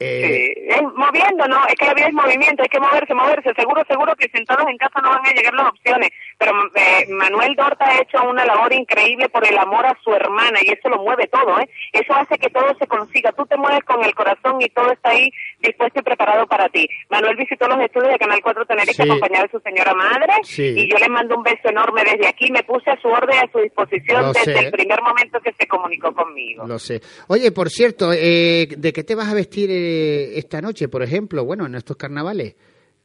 eh, 0.04 0.54
Sí, 0.56 0.64
es 0.70 0.82
moviendo, 0.96 1.48
¿no? 1.48 1.66
Es 1.68 1.76
que 1.76 1.86
la 1.86 1.94
vida 1.94 2.08
es 2.08 2.14
movimiento, 2.14 2.64
hay 2.64 2.70
que 2.70 2.80
moverse, 2.80 3.14
moverse. 3.14 3.54
Seguro, 3.56 3.84
seguro 3.88 4.16
que 4.16 4.30
sentados 4.30 4.68
en 4.68 4.78
casa 4.78 5.00
no 5.02 5.10
van 5.10 5.26
a 5.26 5.32
llegar 5.34 5.54
las 5.54 5.68
opciones. 5.70 6.10
Pero 6.38 6.52
eh, 6.76 7.06
Manuel 7.10 7.56
Dorta 7.56 7.86
ha 7.88 8.02
hecho 8.02 8.18
una 8.28 8.46
labor 8.46 8.74
increíble 8.74 9.30
por 9.30 9.48
el 9.48 9.58
amor 9.58 9.86
a 9.86 9.98
su 10.04 10.14
hermana 10.14 10.60
y 10.62 10.72
eso 10.72 10.90
lo 10.90 10.98
mueve 11.04 11.28
todo, 11.28 11.60
¿eh? 11.60 11.70
Eso 11.94 12.14
hace 12.14 12.38
que 12.38 12.50
todo 12.50 12.76
se 12.80 12.88
consiga. 12.88 13.32
Tú 13.32 13.46
te 13.46 13.56
mueves 13.58 13.84
con 13.86 14.04
el 14.04 14.14
corazón 14.16 14.62
y 14.62 14.68
todo 14.70 14.92
está 14.92 15.10
ahí 15.12 15.30
dispuesto 15.60 16.00
y 16.00 16.04
preparado 16.04 16.46
para 16.48 16.68
ti. 16.70 16.88
Manuel 17.10 17.36
visitó 17.38 17.68
los 17.68 17.80
estudios 17.80 18.12
de 18.12 18.20
Canal 18.20 18.40
4 18.42 18.66
Tenerife 18.66 18.94
Sí. 18.94 19.10
acompañado 19.10 19.44
de 19.46 19.52
su 19.52 19.60
señora 19.60 19.94
madre 19.94 20.34
Sí. 20.44 20.74
y 20.78 20.90
yo 20.92 20.98
le 20.98 21.08
mando 21.10 21.36
un 21.38 21.44
beso 21.44 21.70
enorme 21.70 22.04
desde 22.04 22.28
aquí. 22.28 22.52
Me 22.52 22.64
puse 22.64 22.90
a 22.92 23.00
su 23.02 23.08
orden, 23.08 23.38
a 23.38 23.52
su 23.52 23.60
disposición 23.60 24.22
Lo 24.24 24.34
desde 24.34 24.54
sé. 24.54 24.60
el 24.66 24.72
primer 24.72 25.02
momento 25.02 25.40
que 25.40 25.54
se 25.54 25.68
comunicó 25.68 26.14
conmigo. 26.14 26.66
lo 26.68 26.78
sé. 26.80 27.02
Oye, 27.28 27.52
por 27.52 27.70
cierto, 27.70 28.12
eh, 28.14 28.68
¿de 28.78 28.94
qué 28.94 29.04
te 29.04 29.16
vas 29.16 29.30
a 29.32 29.34
vestir 29.36 29.70
eh, 29.72 29.93
esta 30.38 30.62
noche, 30.62 30.88
por 30.88 31.04
ejemplo? 31.04 31.46
Bueno, 31.46 31.66
en 31.66 31.76
estos 31.76 31.98
carnavales. 31.98 32.56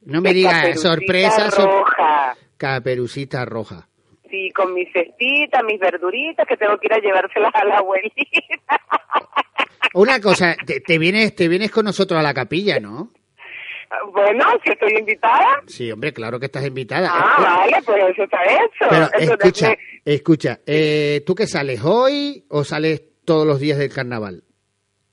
No 0.05 0.21
me 0.21 0.33
digas 0.33 0.79
sorpresa, 0.81 1.51
sor- 1.51 1.69
roja. 1.69 2.35
caperucita 2.57 3.45
roja. 3.45 3.87
Sí, 4.29 4.51
con 4.55 4.73
mis 4.75 4.91
cestitas, 4.93 5.63
mis 5.65 5.79
verduritas, 5.79 6.45
que 6.47 6.55
tengo 6.55 6.77
que 6.77 6.85
ir 6.87 6.93
a 6.93 6.99
llevárselas 6.99 7.51
a 7.55 7.65
la 7.65 7.77
abuelita. 7.79 8.15
Una 9.95 10.21
cosa, 10.21 10.55
te, 10.67 10.81
te 10.81 10.99
vienes, 10.99 11.35
te 11.35 11.47
vienes 11.47 11.71
con 11.71 11.85
nosotros 11.85 12.19
a 12.19 12.23
la 12.23 12.33
capilla, 12.33 12.79
¿no? 12.79 13.11
bueno, 14.13 14.45
si 14.63 14.69
estoy 14.71 14.93
invitada. 14.99 15.63
Sí, 15.65 15.91
hombre, 15.91 16.13
claro 16.13 16.39
que 16.39 16.45
estás 16.45 16.63
invitada. 16.63 17.09
Ah, 17.11 17.65
Eh, 17.67 17.71
vale, 17.71 17.83
pues 17.83 18.03
eso 18.11 18.23
está 18.23 18.43
hecho. 18.43 18.85
Pero 18.87 19.09
Eso 19.17 19.33
escucha, 19.33 19.75
escucha, 20.05 20.59
eh, 20.67 21.23
¿tú 21.25 21.33
qué 21.33 21.47
sales 21.47 21.81
hoy 21.83 22.45
o 22.49 22.63
sales 22.63 23.01
todos 23.25 23.47
los 23.47 23.59
días 23.59 23.79
del 23.79 23.91
carnaval? 23.91 24.43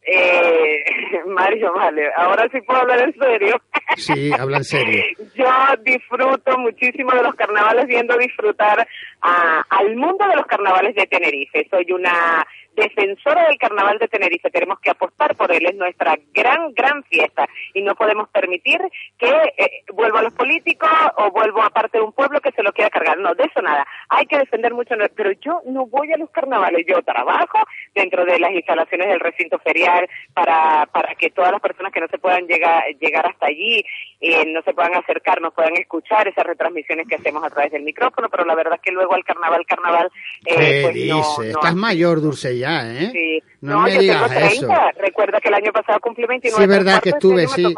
Eh, 0.02 0.84
Mario, 1.26 1.72
vale, 1.74 2.10
ahora 2.16 2.48
sí 2.52 2.60
puedo 2.62 2.80
hablar 2.80 3.00
en 3.00 3.14
serio. 3.18 3.56
Sí, 3.96 4.30
habla 4.38 4.58
en 4.58 4.64
serio. 4.64 5.02
Yo 5.36 5.46
disfruto 5.82 6.58
muchísimo 6.58 7.12
de 7.12 7.22
los 7.22 7.34
carnavales, 7.34 7.86
viendo 7.86 8.18
disfrutar 8.18 8.86
a- 9.22 9.62
al 9.70 9.96
mundo 9.96 10.26
de 10.28 10.36
los 10.36 10.44
carnavales 10.46 10.94
de 10.96 11.06
Tenerife. 11.06 11.66
Soy 11.70 11.90
una 11.92 12.44
defensora 12.74 13.46
del 13.48 13.56
carnaval 13.56 13.98
de 13.98 14.08
Tenerife. 14.08 14.50
Tenemos 14.50 14.80
que 14.80 14.90
apostar 14.90 15.34
por 15.34 15.50
él. 15.50 15.64
Es 15.64 15.76
nuestra 15.76 16.14
gran, 16.34 16.74
gran 16.74 17.04
fiesta. 17.04 17.48
Y 17.72 17.80
no 17.80 17.94
podemos 17.94 18.28
permitir 18.28 18.78
que 19.18 19.30
eh, 19.56 19.82
vuelva 19.94 20.18
a 20.20 20.24
los 20.24 20.34
políticos 20.34 20.90
o 21.16 21.30
vuelvo 21.30 21.62
a 21.62 21.70
parte 21.70 21.96
de 21.96 22.04
un 22.04 22.12
pueblo 22.12 22.40
que 22.42 22.52
se 22.52 22.62
lo 22.62 22.72
quiera 22.74 22.90
cargar. 22.90 23.16
No, 23.18 23.34
de 23.34 23.44
eso 23.44 23.62
nada. 23.62 23.86
Hay 24.10 24.26
que 24.26 24.36
defender 24.38 24.74
mucho. 24.74 24.94
Pero 25.14 25.32
yo 25.40 25.62
no 25.64 25.86
voy 25.86 26.12
a 26.12 26.18
los 26.18 26.28
carnavales. 26.30 26.84
Yo 26.86 27.00
trabajo 27.02 27.60
dentro 27.94 28.26
de 28.26 28.38
las 28.40 28.50
instalaciones 28.50 29.08
del 29.08 29.20
recinto 29.20 29.58
ferial 29.60 30.06
para, 30.34 30.86
para 30.96 31.14
que 31.14 31.28
todas 31.28 31.52
las 31.52 31.60
personas 31.60 31.92
que 31.92 32.00
no 32.00 32.08
se 32.08 32.16
puedan 32.16 32.46
llegar, 32.46 32.82
llegar 32.98 33.26
hasta 33.26 33.48
allí, 33.48 33.84
eh, 34.18 34.46
no 34.46 34.62
se 34.62 34.72
puedan 34.72 34.94
acercar, 34.94 35.42
nos 35.42 35.52
puedan 35.52 35.76
escuchar 35.76 36.26
esas 36.26 36.46
retransmisiones 36.46 37.06
que 37.06 37.16
hacemos 37.16 37.44
a 37.44 37.50
través 37.50 37.70
del 37.70 37.82
micrófono. 37.82 38.30
Pero 38.30 38.46
la 38.46 38.54
verdad 38.54 38.76
es 38.76 38.80
que 38.80 38.92
luego 38.92 39.12
al 39.12 39.22
carnaval, 39.22 39.66
carnaval, 39.66 40.10
eh, 40.46 40.54
¿Qué 40.56 40.80
pues 40.84 40.94
dices? 40.94 41.10
no, 41.10 41.36
no 41.36 41.42
Estás 41.42 41.74
mayor, 41.74 42.22
Dulce, 42.22 42.56
ya, 42.56 42.90
¿eh? 42.90 43.10
Sí. 43.12 43.42
No, 43.60 43.82
me 43.82 43.94
yo 43.94 44.00
digas 44.00 44.22
tengo 44.22 44.48
30. 44.48 44.48
eso. 44.48 45.00
Recuerda 45.00 45.38
que 45.38 45.48
el 45.48 45.54
año 45.54 45.72
pasado 45.72 46.00
cumplí 46.00 46.24
29. 46.24 46.56
Sí, 46.56 46.62
es 46.62 46.68
verdad 46.78 47.02
que 47.02 47.10
estuve, 47.10 47.42
este 47.42 47.66
año 47.66 47.74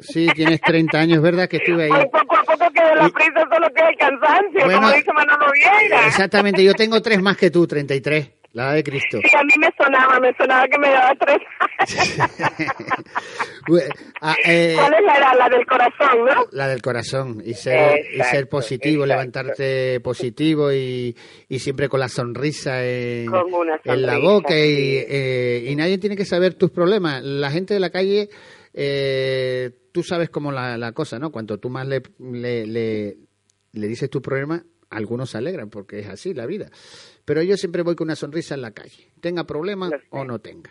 sí. 0.00 0.12
Sí, 0.12 0.28
tienes 0.32 0.60
30 0.60 0.96
años, 0.96 1.16
es 1.16 1.22
verdad 1.22 1.48
que 1.48 1.56
estuve 1.56 1.84
ahí. 1.84 1.90
Ay, 1.92 2.04
poco 2.12 2.36
a 2.36 2.44
poco 2.44 2.70
queda 2.70 2.94
la 2.94 3.08
prisa, 3.08 3.48
solo 3.52 3.68
queda 3.74 3.88
el 3.88 3.96
cansancio, 3.96 4.64
Bueno, 4.64 4.80
como 4.80 4.92
dice 4.92 5.12
Manolo 5.12 5.46
Vieira. 5.52 6.06
Exactamente, 6.06 6.62
yo 6.62 6.74
tengo 6.74 7.02
tres 7.02 7.20
más 7.20 7.36
que 7.36 7.50
tú, 7.50 7.66
33, 7.66 8.30
la 8.52 8.72
de 8.72 8.82
Cristo. 8.82 9.18
Sí, 9.22 9.36
a 9.36 9.44
mí 9.44 9.52
me 9.58 9.68
sonaba, 9.78 10.18
me 10.20 10.34
sonaba 10.34 10.66
que 10.68 10.78
me 10.78 10.90
daba 10.90 11.14
tres. 11.14 11.38
Ah, 14.20 14.34
eh, 14.44 14.74
¿Cuál 14.76 14.94
es 14.94 15.04
la 15.04 15.16
edad? 15.16 15.32
La 15.38 15.48
del 15.48 15.64
corazón, 15.66 16.24
¿no? 16.26 16.46
La 16.50 16.68
del 16.68 16.82
corazón 16.82 17.42
y 17.44 17.54
ser, 17.54 18.00
y 18.12 18.20
ser 18.22 18.48
positivo, 18.48 19.04
exacto. 19.04 19.06
levantarte 19.06 20.00
positivo 20.00 20.72
y, 20.72 21.16
y 21.48 21.58
siempre 21.60 21.88
con 21.88 22.00
la 22.00 22.08
sonrisa 22.08 22.84
en, 22.84 23.30
en 23.84 24.02
la 24.02 24.18
boca 24.18 24.54
y, 24.58 25.04
eh, 25.08 25.64
y 25.68 25.76
nadie 25.76 25.98
tiene 25.98 26.16
que 26.16 26.24
saber 26.24 26.54
tus 26.54 26.70
problemas. 26.70 27.22
La 27.22 27.50
gente 27.50 27.74
de 27.74 27.80
la 27.80 27.90
calle, 27.90 28.28
eh, 28.74 29.70
tú 29.92 30.02
sabes 30.02 30.30
cómo 30.30 30.52
la, 30.52 30.76
la 30.76 30.92
cosa, 30.92 31.18
¿no? 31.18 31.30
Cuanto 31.30 31.58
tú 31.58 31.70
más 31.70 31.86
le, 31.86 32.02
le, 32.18 32.66
le, 32.66 33.16
le 33.72 33.86
dices 33.88 34.10
tu 34.10 34.20
problema, 34.20 34.64
algunos 34.90 35.30
se 35.30 35.38
alegran 35.38 35.70
porque 35.70 36.00
es 36.00 36.08
así 36.08 36.34
la 36.34 36.46
vida. 36.46 36.68
Pero 37.24 37.42
yo 37.42 37.56
siempre 37.56 37.82
voy 37.82 37.94
con 37.96 38.06
una 38.08 38.16
sonrisa 38.16 38.54
en 38.54 38.62
la 38.62 38.72
calle, 38.72 39.08
tenga 39.20 39.44
problemas 39.44 39.92
o 40.10 40.24
no 40.24 40.38
tenga. 40.40 40.70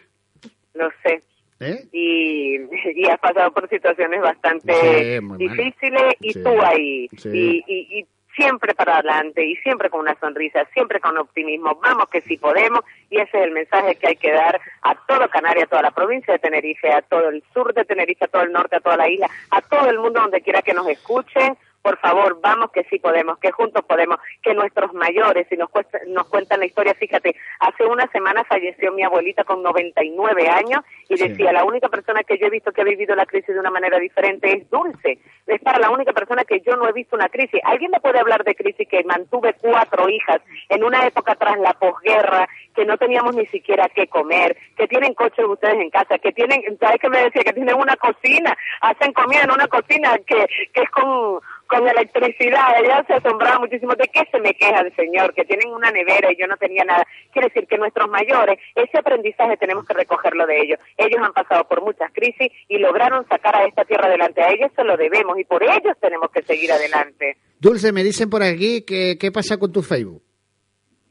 Lo 0.74 0.90
sé. 1.04 1.24
¿Eh? 1.62 1.90
y, 1.92 2.56
y 2.96 3.06
has 3.10 3.20
pasado 3.20 3.52
por 3.52 3.68
situaciones 3.70 4.22
bastante 4.22 4.74
Sí, 5.20 5.26
difíciles 5.38 6.14
y 6.22 6.32
Sí, 6.32 6.42
tú 6.42 6.62
ahí 6.62 7.08
sí. 7.18 7.30
y, 7.34 7.64
y, 7.68 8.00
y 8.00 8.08
siempre 8.34 8.74
para 8.74 9.00
adelante 9.00 9.46
y 9.46 9.58
siempre 9.58 9.90
con 9.90 10.00
una 10.00 10.18
sonrisa, 10.22 10.64
siempre 10.74 11.02
con 11.02 11.18
optimismo, 11.18 11.78
vamos 11.84 12.08
que 12.10 12.22
sí 12.22 12.38
podemos 12.38 12.80
y 13.10 13.18
ese 13.20 13.38
es 13.40 13.44
el 13.44 13.52
mensaje 13.52 13.96
que 13.96 14.08
hay 14.08 14.16
que 14.16 14.32
dar 14.32 14.62
a 14.84 14.96
todo 15.06 15.28
Canarias, 15.30 15.66
a 15.66 15.70
toda 15.70 15.82
la 15.82 15.92
provincia 15.92 16.32
de 16.34 16.40
Tenerife, 16.40 16.90
a 16.94 17.02
todo 17.02 17.28
el 17.28 17.44
sur 17.54 17.74
de 17.74 17.84
Tenerife, 17.84 18.24
a 18.24 18.30
todo 18.30 18.44
el 18.44 18.54
norte, 18.54 18.78
a 18.78 18.80
toda 18.80 18.96
la 18.96 19.10
isla, 19.10 19.30
a 19.52 19.62
todo 19.62 19.90
el 19.90 20.00
mundo 20.00 20.22
donde 20.22 20.40
quiera 20.42 20.62
que 20.62 20.74
nos 20.74 20.88
escuchen. 20.88 21.58
Por 21.82 21.98
favor, 22.00 22.40
vamos 22.42 22.72
que 22.72 22.84
sí 22.86 23.00
podemos, 23.00 23.38
que 23.40 23.52
juntos 23.52 23.84
podemos, 23.86 24.18
que 24.44 24.54
nuestros 24.54 24.94
mayores, 24.94 25.48
si 25.50 25.56
nos, 25.56 25.70
cuesta- 25.70 26.00
nos 26.08 26.28
cuentan 26.28 26.60
la 26.60 26.66
historia, 26.66 26.94
fíjate, 26.94 27.36
hace 27.60 27.86
una 27.86 28.06
semana 28.12 28.44
falleció 28.44 28.92
mi 28.92 29.04
abuelita 29.04 29.44
con 29.46 29.64
99 29.64 30.50
años 30.50 30.82
y 31.08 31.16
Sí. 31.18 31.28
decía, 31.30 31.52
la 31.54 31.64
única 31.64 31.88
persona 31.88 32.24
que 32.24 32.38
yo 32.38 32.48
he 32.48 32.50
visto 32.50 32.72
que 32.74 32.82
ha 32.82 32.86
vivido 32.86 33.16
la 33.16 33.26
crisis 33.26 33.54
de 33.54 33.60
una 33.60 33.72
manera 33.72 33.98
diferente 33.98 34.52
es 34.52 34.70
Dulce. 34.70 35.20
Es 35.48 35.62
para 35.62 35.80
la 35.80 35.90
única 35.90 36.12
persona 36.14 36.44
que 36.44 36.60
yo 36.62 36.76
no 36.76 36.88
he 36.88 36.92
visto 36.92 37.16
una 37.16 37.30
crisis. 37.30 37.60
¿Alguien 37.64 37.92
me 37.92 38.00
puede 38.02 38.20
hablar 38.20 38.44
de 38.44 38.56
crisis 38.56 38.88
que 38.88 39.04
mantuve 39.06 39.54
cuatro 39.54 40.10
hijas 40.10 40.42
en 40.68 40.84
una 40.84 41.08
época 41.08 41.36
tras 41.36 41.58
la 41.60 41.74
posguerra, 41.74 42.48
que 42.76 42.86
no 42.86 42.98
teníamos 42.98 43.36
ni 43.36 43.46
siquiera 43.48 43.90
qué 43.90 44.08
comer, 44.08 44.56
que 44.78 44.88
tienen 44.88 45.14
coches 45.14 45.46
ustedes 45.46 45.76
en 45.80 45.90
casa, 45.90 46.20
que 46.20 46.32
tienen, 46.34 46.62
¿sabes 46.80 46.98
qué 47.02 47.10
me 47.10 47.24
decía? 47.24 47.42
Que 47.44 47.54
tienen 47.54 47.76
una 47.76 47.96
cocina, 47.96 48.56
hacen 48.82 49.12
comida 49.14 49.42
en 49.44 49.52
una 49.52 49.68
cocina 49.68 50.18
que, 50.28 50.46
que 50.74 50.82
es 50.82 50.90
con, 50.92 51.40
con 51.70 51.88
electricidad. 51.88 52.84
Ella 52.84 53.06
se 53.08 53.14
asombraba 53.14 53.60
muchísimo. 53.60 53.94
¿De 53.94 54.08
qué 54.08 54.28
se 54.32 54.40
me 54.40 54.54
queja 54.56 54.82
el 54.82 54.94
señor? 54.96 55.34
Que 55.34 55.46
tienen 55.46 55.72
una 55.72 55.92
nevera 55.92 56.32
y 56.32 56.36
yo 56.36 56.48
no 56.48 56.58
tenía 56.58 56.84
nada. 56.84 57.06
Quiere 57.32 57.50
decir 57.50 57.68
que 57.68 57.78
nuestros 57.78 58.10
mayores, 58.10 58.58
ese 58.76 58.98
aprendizaje 58.98 59.56
tenemos 59.58 59.86
que 59.86 59.94
recogerlo 59.94 60.48
de 60.48 60.62
ellos. 60.62 60.80
Ellos 60.98 61.22
han 61.24 61.32
pasado 61.32 61.66
por 61.66 61.82
muchas 61.84 62.12
crisis 62.12 62.52
y 62.68 62.80
lograron 62.80 63.26
sacar 63.28 63.56
a 63.56 63.66
esta 63.66 63.86
tierra 63.86 64.08
adelante. 64.08 64.42
A 64.42 64.50
ellos 64.50 64.72
se 64.76 64.84
lo 64.84 64.98
debemos 64.98 65.40
y 65.40 65.46
por 65.46 65.62
ellos 65.64 65.96
tenemos 66.02 66.32
que 66.32 66.42
seguir 66.42 66.72
adelante. 66.72 67.38
Dulce, 67.60 67.92
me 67.92 68.04
dicen 68.04 68.30
por 68.30 68.42
aquí 68.42 68.84
que 68.84 69.18
qué 69.20 69.32
pasa 69.32 69.58
con 69.58 69.72
tu 69.72 69.84
Facebook. 69.84 70.24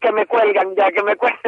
Que 0.01 0.13
me 0.13 0.27
cuelgan 0.27 0.75
ya, 0.77 0.91
que 0.91 1.03
me 1.03 1.17
cuelgan. 1.17 1.41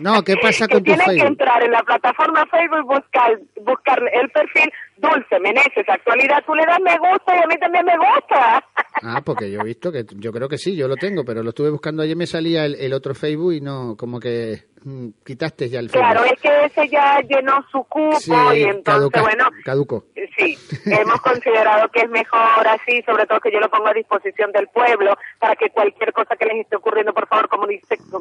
No, 0.00 0.22
¿qué 0.22 0.36
pasa 0.36 0.66
que 0.66 0.74
con 0.74 0.82
tu 0.82 0.92
tienen 0.92 1.04
que 1.04 1.12
Facebook? 1.12 1.28
entrar 1.28 1.62
en 1.62 1.70
la 1.70 1.82
plataforma 1.82 2.44
Facebook 2.46 2.80
y 2.80 2.94
buscar, 2.94 3.38
buscar 3.62 4.02
el 4.12 4.28
perfil 4.30 4.72
Dulce 4.96 5.40
Meneses 5.40 5.88
Actualidad. 5.88 6.42
Tú 6.46 6.54
le 6.54 6.64
das 6.66 6.80
me 6.80 6.96
gusta 6.98 7.36
y 7.36 7.42
a 7.42 7.46
mí 7.46 7.56
también 7.58 7.84
me 7.86 7.96
gusta. 7.96 8.64
Ah, 9.06 9.20
porque 9.22 9.50
yo 9.50 9.60
he 9.60 9.64
visto 9.64 9.92
que 9.92 10.04
yo 10.16 10.32
creo 10.32 10.48
que 10.48 10.56
sí, 10.56 10.76
yo 10.76 10.88
lo 10.88 10.96
tengo, 10.96 11.24
pero 11.26 11.42
lo 11.42 11.50
estuve 11.50 11.68
buscando 11.68 12.02
ayer 12.02 12.16
me 12.16 12.26
salía 12.26 12.64
el, 12.64 12.76
el 12.76 12.92
otro 12.94 13.12
Facebook 13.14 13.52
y 13.52 13.60
no, 13.60 13.96
como 13.98 14.18
que 14.18 14.62
mm, 14.82 15.08
quitaste 15.26 15.68
ya 15.68 15.80
el 15.80 15.90
Facebook. 15.90 16.08
Claro, 16.10 16.24
es 16.24 16.40
que 16.40 16.64
ese 16.64 16.88
ya 16.88 17.20
llenó 17.20 17.62
su 17.70 17.82
cupo 17.84 18.16
Sí, 18.18 18.30
y 18.30 18.62
entonces, 18.62 18.84
caduca- 19.10 19.20
bueno, 19.20 19.44
caduco. 19.64 20.04
Sí, 20.38 20.56
hemos 20.86 21.20
considerado 21.20 21.88
que 21.90 22.00
es 22.02 22.08
mejor 22.08 22.66
así, 22.66 23.02
sobre 23.02 23.26
todo 23.26 23.40
que 23.40 23.50
yo 23.52 23.60
lo 23.60 23.68
pongo 23.68 23.88
a 23.88 23.92
disposición 23.92 24.52
del 24.52 24.68
pueblo 24.68 25.14
para 25.38 25.54
que 25.56 25.68
cualquier 25.70 26.12
cosa 26.12 26.36
que 26.36 26.46
les 26.46 26.60
esté 26.60 26.76
ocurriendo, 26.76 27.12
por 27.12 27.26
favor, 27.26 27.48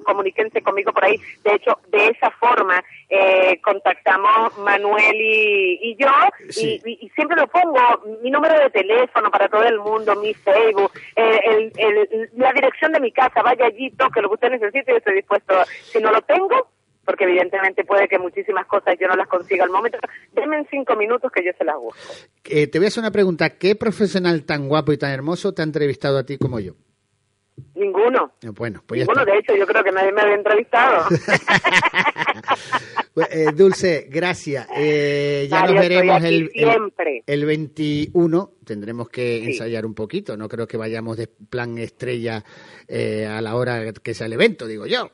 comuníquense 0.04 0.62
conmigo 0.62 0.92
por 0.92 1.06
ahí. 1.06 1.16
De 1.44 1.56
hecho, 1.56 1.80
de 1.90 2.08
esa 2.08 2.32
forma 2.32 2.84
eh, 3.16 3.60
contactamos 3.62 4.58
Manuel 4.58 5.16
y, 5.16 5.80
y 5.92 5.96
yo 5.98 6.08
Sí. 6.50 6.82
y, 6.84 7.10
siempre 7.10 7.38
lo 7.38 7.48
pongo, 7.48 7.80
mi 8.24 8.32
número 8.32 8.58
de 8.60 8.70
teléfono 8.72 9.30
para 9.30 9.48
todo 9.50 9.64
el 9.64 9.78
mundo, 9.80 10.16
mi 10.16 10.34
Facebook, 10.34 10.92
eh, 11.16 11.40
el- 11.46 11.72
el- 11.78 12.30
la 12.38 12.52
dirección 12.54 12.92
de 12.92 13.00
mi 13.00 13.12
casa, 13.12 13.42
vaya 13.44 13.66
allí, 13.68 13.92
toque 13.92 14.22
lo 14.22 14.30
que 14.30 14.34
usted 14.36 14.50
necesite, 14.52 14.92
yo 14.92 14.98
estoy 14.98 15.16
dispuesto, 15.16 15.54
si 15.84 16.00
no 16.00 16.12
lo 16.12 16.22
tengo, 16.24 16.70
porque 17.06 17.26
evidentemente 17.26 17.84
puede 17.84 18.08
que 18.08 18.18
muchísimas 18.18 18.66
cosas 18.66 18.96
yo 19.00 19.08
no 19.08 19.16
las 19.16 19.28
consiga 19.28 19.64
al 19.66 19.70
momento. 19.70 19.98
Denme 20.32 20.58
en 20.58 20.68
cinco 20.72 20.96
minutos 20.96 21.32
que 21.32 21.44
yo 21.46 21.52
se 21.58 21.66
las 21.66 21.76
busco. 21.78 22.00
Eh, 22.46 22.68
te 22.68 22.80
voy 22.80 22.86
a 22.86 22.88
hacer 22.88 23.02
una 23.02 23.12
pregunta, 23.12 23.58
¿qué 23.58 23.76
profesional 23.76 24.46
tan 24.46 24.68
guapo 24.70 24.92
y 24.94 24.98
tan 24.98 25.12
hermoso 25.12 25.54
te 25.54 25.62
ha 25.62 25.66
entrevistado 25.66 26.18
a 26.18 26.24
ti 26.26 26.38
como 26.38 26.60
yo? 26.60 26.74
Ninguno. 27.76 28.34
Eh, 28.42 28.50
Bueno, 28.50 28.82
pues 28.86 29.00
ya 29.00 29.04
Ninguno, 29.06 29.22
está. 29.22 29.32
de 29.34 29.40
hecho, 29.40 29.56
yo 29.56 29.66
creo 29.68 29.84
que 29.84 29.92
nadie 29.92 30.12
me 30.12 30.22
había 30.22 30.36
entrevistado. 30.36 31.06
Eh, 33.30 33.52
Dulce, 33.56 34.08
gracias. 34.10 34.68
Eh, 34.76 35.48
ya 35.50 35.60
Mario, 35.62 35.76
nos 35.76 35.84
veremos 35.88 36.24
el, 36.24 36.34
el, 36.34 36.50
siempre. 36.52 37.24
el 37.28 37.46
21. 37.46 38.52
Tendremos 38.66 39.08
que 39.10 39.40
Sí. 39.44 39.52
ensayar 39.52 39.86
un 39.86 39.94
poquito. 39.94 40.36
No 40.36 40.50
creo 40.50 40.68
que 40.68 40.78
vayamos 40.78 41.18
de 41.18 41.28
plan 41.28 41.78
estrella 41.78 42.44
eh, 42.88 43.28
a 43.28 43.40
la 43.42 43.56
hora 43.56 43.94
que 43.94 44.14
sea 44.16 44.26
el 44.26 44.34
evento, 44.34 44.66
digo 44.66 44.88
yo. 44.88 45.12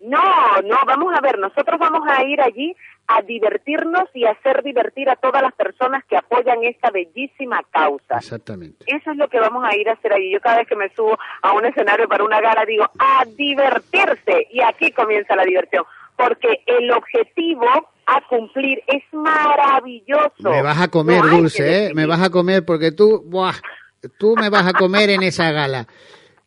No, 0.00 0.20
no, 0.64 0.76
vamos 0.86 1.14
a 1.16 1.20
ver, 1.20 1.38
nosotros 1.38 1.78
vamos 1.80 2.02
a 2.08 2.24
ir 2.24 2.40
allí 2.40 2.74
a 3.16 3.22
divertirnos 3.22 4.08
y 4.14 4.24
hacer 4.24 4.62
divertir 4.62 5.08
a 5.10 5.16
todas 5.16 5.42
las 5.42 5.52
personas 5.54 6.04
que 6.08 6.16
apoyan 6.16 6.64
esta 6.64 6.90
bellísima 6.90 7.62
causa. 7.70 8.16
Exactamente. 8.16 8.84
Eso 8.86 9.10
es 9.10 9.16
lo 9.16 9.28
que 9.28 9.40
vamos 9.40 9.64
a 9.64 9.76
ir 9.76 9.88
a 9.88 9.92
hacer 9.92 10.12
allí. 10.12 10.32
Yo 10.32 10.40
cada 10.40 10.58
vez 10.58 10.68
que 10.68 10.76
me 10.76 10.88
subo 10.94 11.18
a 11.42 11.52
un 11.52 11.64
escenario 11.66 12.08
para 12.08 12.24
una 12.24 12.40
gala 12.40 12.64
digo, 12.64 12.84
a 12.98 13.24
divertirse. 13.24 14.48
Y 14.50 14.60
aquí 14.60 14.92
comienza 14.92 15.36
la 15.36 15.44
diversión. 15.44 15.84
Porque 16.16 16.62
el 16.66 16.90
objetivo 16.92 17.66
a 18.06 18.20
cumplir 18.28 18.82
es 18.86 19.02
maravilloso. 19.12 20.50
Me 20.50 20.62
vas 20.62 20.80
a 20.80 20.88
comer, 20.88 21.24
No 21.24 21.36
Dulce, 21.36 21.86
¿eh? 21.86 21.94
Me 21.94 22.06
vas 22.06 22.20
a 22.20 22.30
comer 22.30 22.64
porque 22.64 22.92
tú, 22.92 23.22
buah, 23.26 23.54
tú 24.18 24.34
me 24.36 24.50
vas 24.50 24.66
a 24.66 24.72
comer 24.72 25.10
en 25.10 25.22
esa 25.22 25.50
gala. 25.52 25.86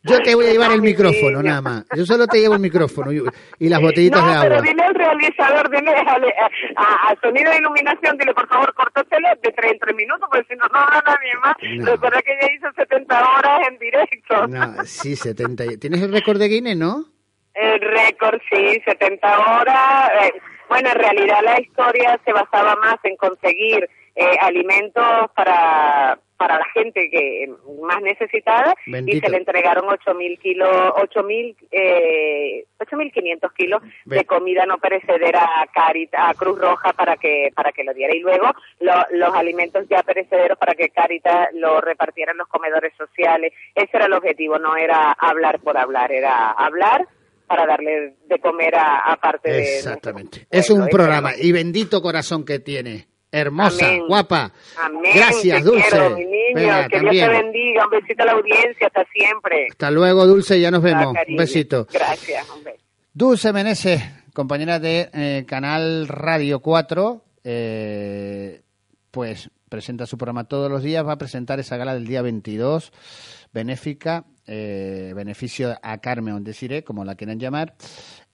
Yo 0.06 0.22
te 0.22 0.34
voy 0.34 0.46
a 0.46 0.52
llevar 0.52 0.72
el 0.72 0.80
mi 0.82 0.88
micrófono, 0.88 1.42
nada 1.42 1.60
más. 1.60 1.84
Yo 1.96 2.04
solo 2.06 2.26
te 2.26 2.38
llevo 2.40 2.54
el 2.54 2.60
micrófono 2.60 3.12
y, 3.12 3.22
y 3.58 3.68
las 3.68 3.80
botellitas 3.80 4.22
no, 4.22 4.28
de 4.28 4.34
agua. 4.34 4.48
pero 4.48 4.62
dile 4.62 4.82
al 4.82 4.94
realizador, 4.94 5.70
dile 5.70 5.92
al, 5.92 7.18
sonido 7.20 7.50
de 7.50 7.58
iluminación, 7.58 8.16
dile 8.18 8.34
por 8.34 8.48
favor, 8.48 8.72
córtatelo 8.74 9.28
de 9.42 9.52
tres 9.52 9.72
en 9.72 9.78
tres 9.78 9.96
minutos, 9.96 10.28
porque 10.30 10.46
si 10.48 10.56
no, 10.56 10.66
no 10.72 10.78
habla 10.78 11.02
nadie 11.06 11.32
más. 11.42 11.56
No. 11.78 11.92
Recuerda 11.92 12.22
que 12.22 12.32
ella 12.32 12.52
hizo 12.56 12.68
70 12.76 13.30
horas 13.36 13.68
en 13.68 13.78
directo. 13.78 14.46
No, 14.48 14.84
sí, 14.84 15.16
70. 15.16 15.64
y- 15.64 15.76
¿Tienes 15.78 16.02
el 16.02 16.12
récord 16.12 16.38
de 16.38 16.48
Guinness, 16.48 16.76
no? 16.76 17.04
El 17.54 17.80
récord, 17.80 18.38
sí, 18.50 18.80
70 18.84 19.38
horas. 19.60 20.10
Eh, 20.22 20.32
bueno, 20.68 20.90
en 20.90 20.98
realidad 20.98 21.38
la 21.44 21.60
historia 21.60 22.20
se 22.24 22.32
basaba 22.32 22.76
más 22.76 22.96
en 23.04 23.16
conseguir 23.16 23.88
eh, 24.14 24.36
alimentos 24.40 25.04
para 25.34 26.18
para 26.36 26.58
la 26.58 26.66
gente 26.74 27.08
que 27.10 27.48
más 27.82 28.02
necesitada 28.02 28.74
y 29.16 29.20
se 29.20 29.28
le 29.30 29.36
entregaron 29.38 29.86
8.000 29.86 30.38
kilos, 30.38 30.68
8.000, 30.96 31.56
eh, 31.70 32.64
8.500 32.78 33.52
kilos 33.54 33.82
de 34.04 34.24
comida 34.24 34.66
no 34.66 34.78
perecedera 34.78 35.40
a 35.62 35.66
Caritas, 35.66 36.20
a 36.30 36.34
Cruz 36.34 36.58
Roja 36.58 36.92
para 36.92 37.16
que 37.16 37.50
para 37.54 37.72
que 37.72 37.84
lo 37.84 37.94
diera 37.94 38.14
y 38.14 38.20
luego 38.20 38.46
lo- 38.80 39.06
los 39.12 39.34
alimentos 39.34 39.86
ya 39.88 40.02
perecederos 40.02 40.58
para 40.58 40.74
que 40.74 40.90
Caritas 40.90 41.48
lo 41.54 41.80
repartiera 41.80 42.32
en 42.32 42.38
los 42.38 42.48
comedores 42.48 42.92
sociales. 42.96 43.52
Ese 43.74 43.90
era 43.96 44.06
el 44.06 44.12
objetivo, 44.12 44.58
no 44.58 44.76
era 44.76 45.12
hablar 45.12 45.58
por 45.60 45.76
hablar, 45.78 46.12
era 46.12 46.50
hablar 46.50 47.06
para 47.46 47.64
darle 47.66 48.14
de 48.26 48.38
comer 48.40 48.74
a, 48.74 48.98
a 49.12 49.16
parte 49.16 49.50
de 49.50 49.58
nuestro 49.58 49.90
Exactamente. 49.92 50.46
Es 50.50 50.68
un 50.68 50.88
programa 50.88 51.30
y 51.40 51.52
bendito 51.52 52.02
corazón 52.02 52.44
que 52.44 52.58
tiene. 52.58 53.06
Hermosa, 53.36 53.86
Amén. 53.88 54.02
guapa. 54.08 54.52
Amén. 54.82 55.12
Gracias, 55.14 55.58
te 55.58 55.64
Dulce. 55.64 55.88
quiero, 55.90 56.10
mi 56.10 56.24
niño. 56.24 56.36
Venga, 56.54 56.88
que 56.88 56.96
también. 56.96 57.12
Dios 57.12 57.28
te 57.28 57.42
bendiga. 57.42 57.84
Un 57.84 57.90
besito 57.90 58.22
a 58.22 58.26
la 58.26 58.32
audiencia. 58.32 58.86
Hasta 58.86 59.04
siempre. 59.12 59.66
Hasta 59.70 59.90
luego, 59.90 60.26
Dulce, 60.26 60.60
ya 60.60 60.70
nos 60.70 60.80
Ah, 60.80 60.86
vemos. 60.86 61.14
Un 61.28 61.36
besito. 61.36 61.86
Gracias. 61.92 62.48
Un 62.50 62.64
beso. 62.64 62.78
Dulce 63.12 63.52
Meneses, 63.52 64.02
compañera 64.34 64.78
de 64.78 65.08
eh, 65.12 65.44
Canal 65.46 66.06
Radio 66.08 66.60
4, 66.60 67.24
eh, 67.44 68.60
pues 69.10 69.50
presenta 69.68 70.06
su 70.06 70.16
programa 70.18 70.44
todos 70.44 70.70
los 70.70 70.82
días, 70.82 71.06
va 71.06 71.12
a 71.12 71.18
presentar 71.18 71.58
esa 71.58 71.76
gala 71.76 71.94
del 71.94 72.06
día 72.06 72.20
22, 72.22 72.92
benéfica, 73.52 74.24
eh, 74.46 75.12
beneficio 75.16 75.74
a 75.82 75.98
Carmen 75.98 76.34
Ondesiré, 76.34 76.84
como 76.84 77.04
la 77.04 77.14
quieran 77.16 77.40
llamar, 77.40 77.74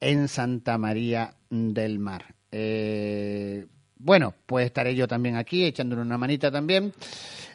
en 0.01 0.27
Santa 0.29 0.77
María 0.79 1.35
del 1.49 1.99
Mar. 2.01 2.35
Eh, 2.51 3.67
bueno, 4.05 4.35
pues 4.47 4.67
estaré 4.67 4.95
yo 4.97 5.07
también 5.07 5.37
aquí, 5.37 5.65
echándole 5.65 6.03
una 6.03 6.19
manita 6.19 6.51
también. 6.51 6.93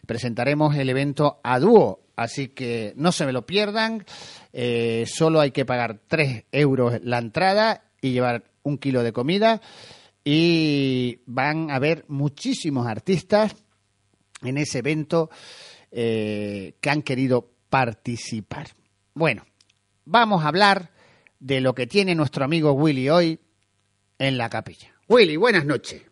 Presentaremos 0.06 0.76
el 0.78 0.90
evento 0.90 1.42
a 1.44 1.60
dúo, 1.60 2.00
así 2.16 2.50
que 2.50 2.94
no 2.96 3.12
se 3.12 3.26
me 3.26 3.34
lo 3.34 3.46
pierdan. 3.46 4.06
Eh, 4.54 5.06
solo 5.08 5.42
hay 5.42 5.52
que 5.52 5.66
pagar 5.66 6.00
3 6.08 6.46
euros 6.52 7.00
la 7.04 7.18
entrada 7.18 7.84
y 8.02 8.12
llevar 8.12 8.46
un 8.64 8.78
kilo 8.78 9.04
de 9.04 9.12
comida. 9.12 9.62
Y 10.24 11.20
van 11.26 11.70
a 11.70 11.76
haber 11.76 12.06
muchísimos 12.08 12.88
artistas 12.88 13.54
en 14.42 14.58
ese 14.58 14.80
evento 14.80 15.30
eh, 15.92 16.76
que 16.80 16.90
han 16.90 17.02
querido 17.02 17.52
participar. 17.70 18.68
Bueno, 19.14 19.46
vamos 20.06 20.46
a 20.46 20.48
hablar 20.48 20.92
de 21.40 21.60
lo 21.60 21.76
que 21.76 21.88
tiene 21.88 22.16
nuestro 22.16 22.46
amigo 22.46 22.72
Willy 22.72 23.10
hoy 23.10 23.40
en 24.18 24.38
la 24.38 24.50
capilla. 24.50 24.94
Willy, 25.10 25.36
buenas 25.36 25.66
noches. 25.66 26.07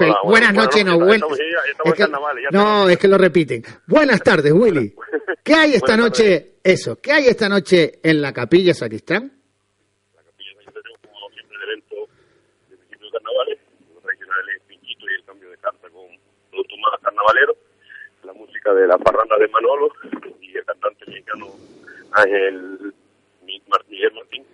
Hola, 0.00 0.18
buenas 0.24 0.54
noches, 0.54 0.84
no, 0.84 0.92
estamos 1.12 1.38
es 1.84 1.94
que- 1.94 2.06
no, 2.52 2.88
es 2.88 2.98
que 2.98 3.08
lo 3.08 3.18
repiten. 3.18 3.62
Buenas 3.86 4.22
tardes, 4.22 4.52
Willy. 4.52 4.94
¿Qué 5.44 5.54
hay 5.54 5.74
esta 5.74 5.96
Buenas 5.96 6.10
noche? 6.10 6.52
Eso, 6.62 7.00
¿qué 7.00 7.12
hay 7.12 7.26
esta 7.26 7.48
noche 7.48 7.98
en 8.02 8.20
la 8.22 8.32
capilla 8.32 8.74
sacristán? 8.74 9.32
la 10.14 10.22
capilla 10.22 10.50
de 10.58 10.64
San 10.64 10.74
tenemos 10.74 11.00
como 11.02 11.30
siempre 11.30 11.56
el 11.56 11.62
evento 11.70 11.96
de 12.70 12.76
principio 12.76 13.06
de 13.06 13.12
carnavales, 13.12 13.58
los 13.94 14.02
tradicionales 14.02 14.62
pinchitos 14.68 15.08
y 15.10 15.14
el 15.14 15.24
cambio 15.24 15.50
de 15.50 15.56
carta 15.58 15.88
con 15.90 16.06
más 16.80 17.00
la 18.24 18.32
música 18.34 18.74
de 18.74 18.86
la 18.86 18.98
parranda 18.98 19.36
de 19.38 19.48
Manolo 19.48 19.90
y 20.40 20.56
el 20.56 20.64
cantante 20.64 21.06
mexicano 21.06 21.46
Ángel 22.12 22.94
Miguel 23.42 24.12
Martín, 24.14 24.44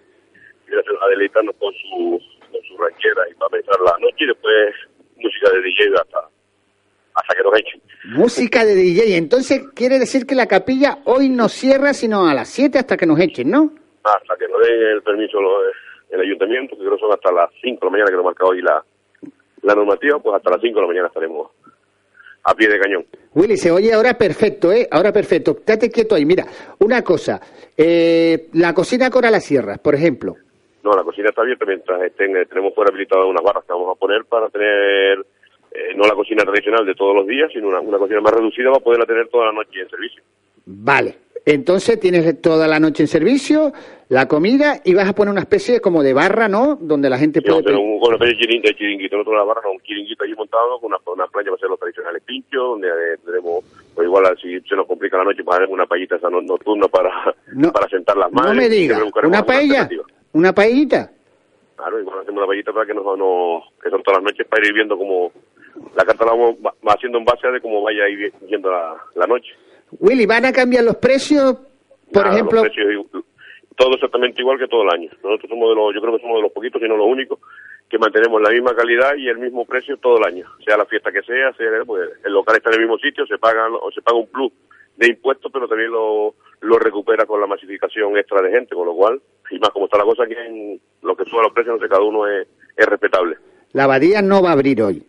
que 0.67 0.73
gracias 0.73 0.95
a 1.03 1.09
deleitarnos 1.09 1.55
con 1.57 1.73
su, 1.75 2.21
con 2.53 2.63
su 2.63 2.77
ranchera 2.79 3.29
y 3.31 3.35
para 3.35 3.57
empezar 3.57 3.81
la 3.81 3.99
noche 3.99 4.17
y 4.25 4.27
después 4.27 4.75
música 5.25 5.51
de 5.51 5.63
DJ 5.63 5.95
hasta, 5.97 6.29
hasta 7.15 7.35
que 7.35 7.43
nos 7.43 7.59
echen. 7.59 7.81
Música 8.17 8.65
de 8.65 8.75
DJ. 8.75 9.17
Entonces 9.17 9.63
quiere 9.75 9.99
decir 9.99 10.27
que 10.27 10.35
la 10.35 10.47
capilla 10.47 10.99
hoy 11.05 11.29
no 11.29 11.49
cierra 11.49 11.95
sino 11.95 12.29
a 12.29 12.35
las 12.35 12.49
7 12.49 12.79
hasta 12.79 12.97
que 12.97 13.07
nos 13.07 13.19
echen, 13.19 13.51
¿no? 13.51 13.73
hasta 14.05 14.37
que 14.37 14.47
nos 14.49 14.61
den 14.61 14.81
el 14.81 15.03
permiso 15.03 15.39
el 16.11 16.21
ayuntamiento, 16.21 16.77
que 16.77 16.83
creo 16.83 16.95
que 16.95 17.01
son 17.01 17.13
hasta 17.13 17.33
las 17.33 17.51
5 17.63 17.81
de 17.81 17.87
la 17.87 17.91
mañana 17.91 18.11
que 18.11 18.17
nos 18.17 18.25
marca 18.25 18.45
hoy 18.45 18.63
la, 18.63 18.85
la 19.63 19.75
normativa, 19.75 20.19
pues 20.21 20.37
hasta 20.37 20.51
las 20.51 20.61
5 20.61 20.75
de 20.75 20.81
la 20.81 20.87
mañana 20.87 21.07
estaremos 21.09 21.51
a 22.45 22.55
pie 22.55 22.69
de 22.69 22.79
cañón. 22.79 23.07
Willy, 23.33 23.57
se 23.57 23.71
oye 23.71 23.93
ahora 23.93 24.15
perfecto, 24.15 24.71
¿eh? 24.71 24.87
Ahora 24.91 25.13
perfecto. 25.13 25.53
Estate 25.53 25.91
quieto 25.91 26.15
ahí. 26.15 26.27
Mira, 26.27 26.45
una 26.79 27.03
cosa. 27.03 27.41
Eh, 27.77 28.49
la 28.53 28.75
cocina 28.75 29.11
Cora 29.11 29.31
las 29.31 29.45
Sierras, 29.45 29.79
por 29.79 29.95
ejemplo. 29.95 30.37
No, 30.85 30.93
la 30.95 31.03
cocina 31.03 31.31
está 31.31 31.41
abierta 31.41 31.65
mientras 31.65 32.03
estén, 32.03 32.37
eh, 32.37 32.45
tenemos 32.47 32.75
fuera 32.75 32.91
habilitadas 32.91 33.25
unas 33.27 33.43
barras 33.43 33.65
que 33.65 33.73
vamos 33.73 33.97
a 33.97 33.99
poner 33.99 34.25
para 34.27 34.51
tener, 34.51 35.19
eh, 35.73 35.95
no 35.97 36.07
la 36.07 36.15
cocina 36.15 36.45
tradicional 36.45 36.85
de 36.85 36.95
todos 36.95 37.17
los 37.17 37.27
días, 37.27 37.51
sino 37.53 37.69
una, 37.69 37.81
una 37.81 37.97
cocina 37.99 38.21
más 38.21 38.35
reducida 38.35 38.71
para 38.71 38.85
poderla 38.85 39.07
tener 39.07 39.29
toda 39.29 39.47
la 39.47 39.53
noche 39.53 39.81
en 39.81 39.89
servicio. 39.89 40.23
Vale. 40.67 41.17
Entonces 41.47 42.01
tienes 42.01 42.41
toda 42.41 42.67
la 42.67 42.81
noche 42.81 43.03
en 43.03 43.07
servicio, 43.07 43.73
la 44.09 44.27
comida 44.29 44.81
y 44.83 44.95
vas 44.95 45.09
a 45.09 45.15
poner 45.15 45.33
una 45.33 45.43
especie 45.43 45.81
como 45.81 46.03
de 46.03 46.15
barra, 46.15 46.49
¿no? 46.49 46.79
Donde 46.81 47.11
la 47.11 47.19
gente 47.19 47.43
puede... 47.43 47.63
tener 47.63 47.79
un, 47.79 47.95
de 48.19 48.37
chiringuito, 48.37 48.69
de 48.69 48.75
chiringuito, 48.77 49.17
nosotros 49.17 49.37
la 49.39 49.45
barra, 49.45 49.61
no, 49.65 49.73
un 49.73 49.81
chiringuito 49.81 50.25
allí 50.25 50.35
montado 50.35 50.79
con 50.81 50.89
una, 50.89 50.99
una 51.07 51.27
playa 51.27 51.47
para 51.51 51.57
hacer 51.57 51.69
los 51.69 51.79
tradicionales 51.79 52.23
pinchos, 52.23 52.63
donde 52.63 52.89
eh, 52.89 53.19
tenemos, 53.27 53.63
pues 53.95 54.07
igual 54.07 54.25
si 54.41 54.59
se 54.61 54.75
nos 54.77 54.87
complica 54.87 55.19
la 55.19 55.25
noche, 55.25 55.45
pues 55.45 55.57
haremos 55.57 55.75
una 55.75 55.85
paellita 55.87 56.17
esa 56.17 56.31
no- 56.31 56.41
nocturna 56.41 56.89
para, 56.89 57.11
No, 57.53 57.73
para 57.73 57.89
sentar 57.91 58.17
las 58.17 58.33
manos. 58.33 58.55
no 58.55 58.63
me 58.63 58.69
digas, 58.71 59.03
una 59.23 59.45
paella, 59.45 59.87
una 60.35 60.53
paellita. 60.53 61.11
Claro, 61.77 62.01
igual 62.01 62.21
hacemos 62.21 62.39
una 62.39 62.47
paellita 62.47 62.73
para 62.73 62.87
que 62.87 62.95
nos, 62.95 63.05
nos 63.05 63.65
que 63.83 63.91
son 63.91 64.03
todas 64.03 64.23
las 64.23 64.33
noches 64.33 64.47
para 64.47 64.67
ir 64.67 64.75
viendo 64.75 64.97
como 64.97 65.33
la 65.97 66.05
carta 66.05 66.25
la 66.25 66.33
vamos 66.33 66.57
va, 66.65 66.73
haciendo 66.93 67.19
en 67.19 67.25
base 67.25 67.47
a 67.49 67.51
de 67.51 67.61
cómo 67.61 67.83
vaya 67.83 68.05
a 68.05 68.09
ir 68.09 68.33
yendo 68.47 68.71
la, 68.71 68.97
la 69.17 69.27
noche. 69.27 69.53
Willy, 69.99 70.27
¿van 70.27 70.45
a 70.45 70.53
cambiar 70.53 70.85
los 70.85 70.97
precios? 70.97 71.57
Por 72.13 72.23
Nada, 72.23 72.35
ejemplo, 72.35 72.63
los 72.63 72.71
precios 72.71 73.25
todo 73.77 73.95
exactamente 73.95 74.41
igual 74.41 74.59
que 74.59 74.69
todo 74.69 74.83
el 74.83 74.95
año. 74.95 75.11
Nosotros 75.23 75.49
somos 75.49 75.69
de 75.71 75.75
los, 75.75 75.95
yo 75.95 76.01
creo 76.01 76.17
que 76.17 76.23
somos 76.23 76.37
de 76.37 76.43
los 76.43 76.53
poquitos, 76.53 76.81
si 76.81 76.89
no 76.89 76.97
los 76.97 77.09
únicos, 77.09 77.39
que 77.89 77.99
mantenemos 77.99 78.41
la 78.41 78.51
misma 78.51 78.75
calidad 78.75 79.17
y 79.17 79.29
el 79.29 79.39
mismo 79.39 79.65
precio 79.65 79.97
todo 79.97 80.19
el 80.19 80.25
año. 80.25 80.47
Sea 80.65 80.77
la 80.77 80.87
fiesta 80.87 81.11
que 81.11 81.23
sea, 81.23 81.53
sea 81.55 81.69
pues, 81.85 82.09
el 82.25 82.33
local 82.33 82.57
está 82.57 82.71
en 82.71 82.75
el 82.75 82.81
mismo 82.83 82.99
sitio, 82.99 83.27
se 83.27 83.39
paga 83.39 83.69
o 83.69 83.91
se 83.91 84.03
paga 84.03 84.19
un 84.19 84.29
plus 84.29 84.53
de 84.97 85.09
impuestos, 85.09 85.51
pero 85.53 85.67
también 85.67 85.91
lo, 85.91 86.35
lo 86.61 86.79
recupera 86.79 87.27
con 87.27 87.41
la 87.41 87.47
masificación 87.47 88.17
extra 88.17 88.43
de 88.43 88.53
gente, 88.53 88.75
con 88.75 88.87
lo 88.87 88.95
cual, 88.95 89.21
y 89.51 89.59
más 89.59 89.71
como 89.71 89.85
está 89.87 89.99
la 89.99 90.05
cosa, 90.05 90.27
que 90.27 90.35
en 90.35 90.81
lo 91.03 91.17
que 91.17 91.25
suba 91.25 91.43
los 91.43 91.53
precios, 91.53 91.77
no 91.77 91.83
sé, 91.83 91.89
cada 91.89 92.03
uno 92.03 92.27
es, 92.27 92.47
es 92.77 92.87
respetable. 92.87 93.37
la 93.73 93.85
abadía 93.85 94.23
no 94.23 94.43
va 94.43 94.51
a 94.51 94.53
abrir 94.53 94.83
hoy. 94.83 95.07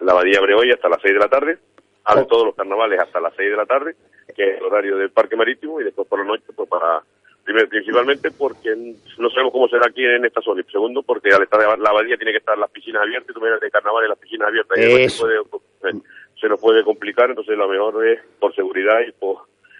La 0.00 0.12
abadía 0.12 0.38
abre 0.38 0.54
hoy 0.54 0.70
hasta 0.72 0.88
las 0.88 1.00
6 1.02 1.14
de 1.14 1.20
la 1.20 1.28
tarde, 1.28 1.58
abre 2.04 2.22
Oh. 2.22 2.26
todos 2.26 2.46
los 2.46 2.54
carnavales 2.56 2.98
hasta 3.00 3.20
las 3.20 3.32
6 3.36 3.50
de 3.50 3.56
la 3.56 3.66
tarde, 3.66 3.94
que 4.34 4.42
es 4.50 4.58
el 4.58 4.64
horario 4.64 4.96
del 4.96 5.10
parque 5.10 5.36
marítimo, 5.36 5.80
y 5.80 5.84
después 5.84 6.08
por 6.08 6.18
la 6.18 6.24
noche, 6.24 6.44
pues 6.56 6.68
para, 6.68 7.02
primero, 7.44 7.68
principalmente 7.68 8.30
porque 8.32 8.74
no 9.18 9.30
sabemos 9.30 9.52
cómo 9.52 9.68
será 9.68 9.86
aquí 9.88 10.04
en 10.04 10.24
esta 10.24 10.40
zona, 10.42 10.60
y 10.66 10.70
segundo, 10.72 11.02
porque 11.02 11.32
al 11.32 11.42
estar 11.44 11.78
la 11.78 11.90
abadía 11.90 12.16
tiene 12.16 12.32
que 12.32 12.38
estar 12.38 12.58
las 12.58 12.70
piscinas 12.70 13.02
abiertas, 13.02 13.30
y 13.30 13.34
tú 13.34 13.40
miras 13.40 13.60
de 13.60 13.70
carnaval 13.70 14.02
en 14.04 14.08
las 14.10 14.18
piscinas 14.18 14.48
abiertas, 14.48 14.78
y 14.78 14.82
además 14.82 15.12
se, 15.12 15.20
puede- 15.20 15.38
eh, 15.96 16.00
se 16.40 16.48
nos 16.48 16.60
puede 16.60 16.82
complicar, 16.82 17.30
entonces 17.30 17.56
lo 17.56 17.68
mejor 17.68 18.04
es 18.08 18.20
por 18.40 18.52
seguridad 18.54 18.98
y 19.06 19.12
por, 19.12 19.38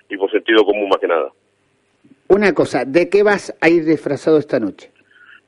y 0.08 0.16
por 0.16 0.30
sentido 0.30 0.64
común 0.64 0.88
más 0.88 0.98
que 1.00 1.08
nada. 1.08 1.32
Una 2.34 2.54
cosa, 2.54 2.84
¿de 2.86 3.08
qué 3.10 3.22
vas 3.22 3.54
a 3.60 3.68
ir 3.68 3.84
disfrazado 3.84 4.38
esta 4.38 4.58
noche? 4.58 4.90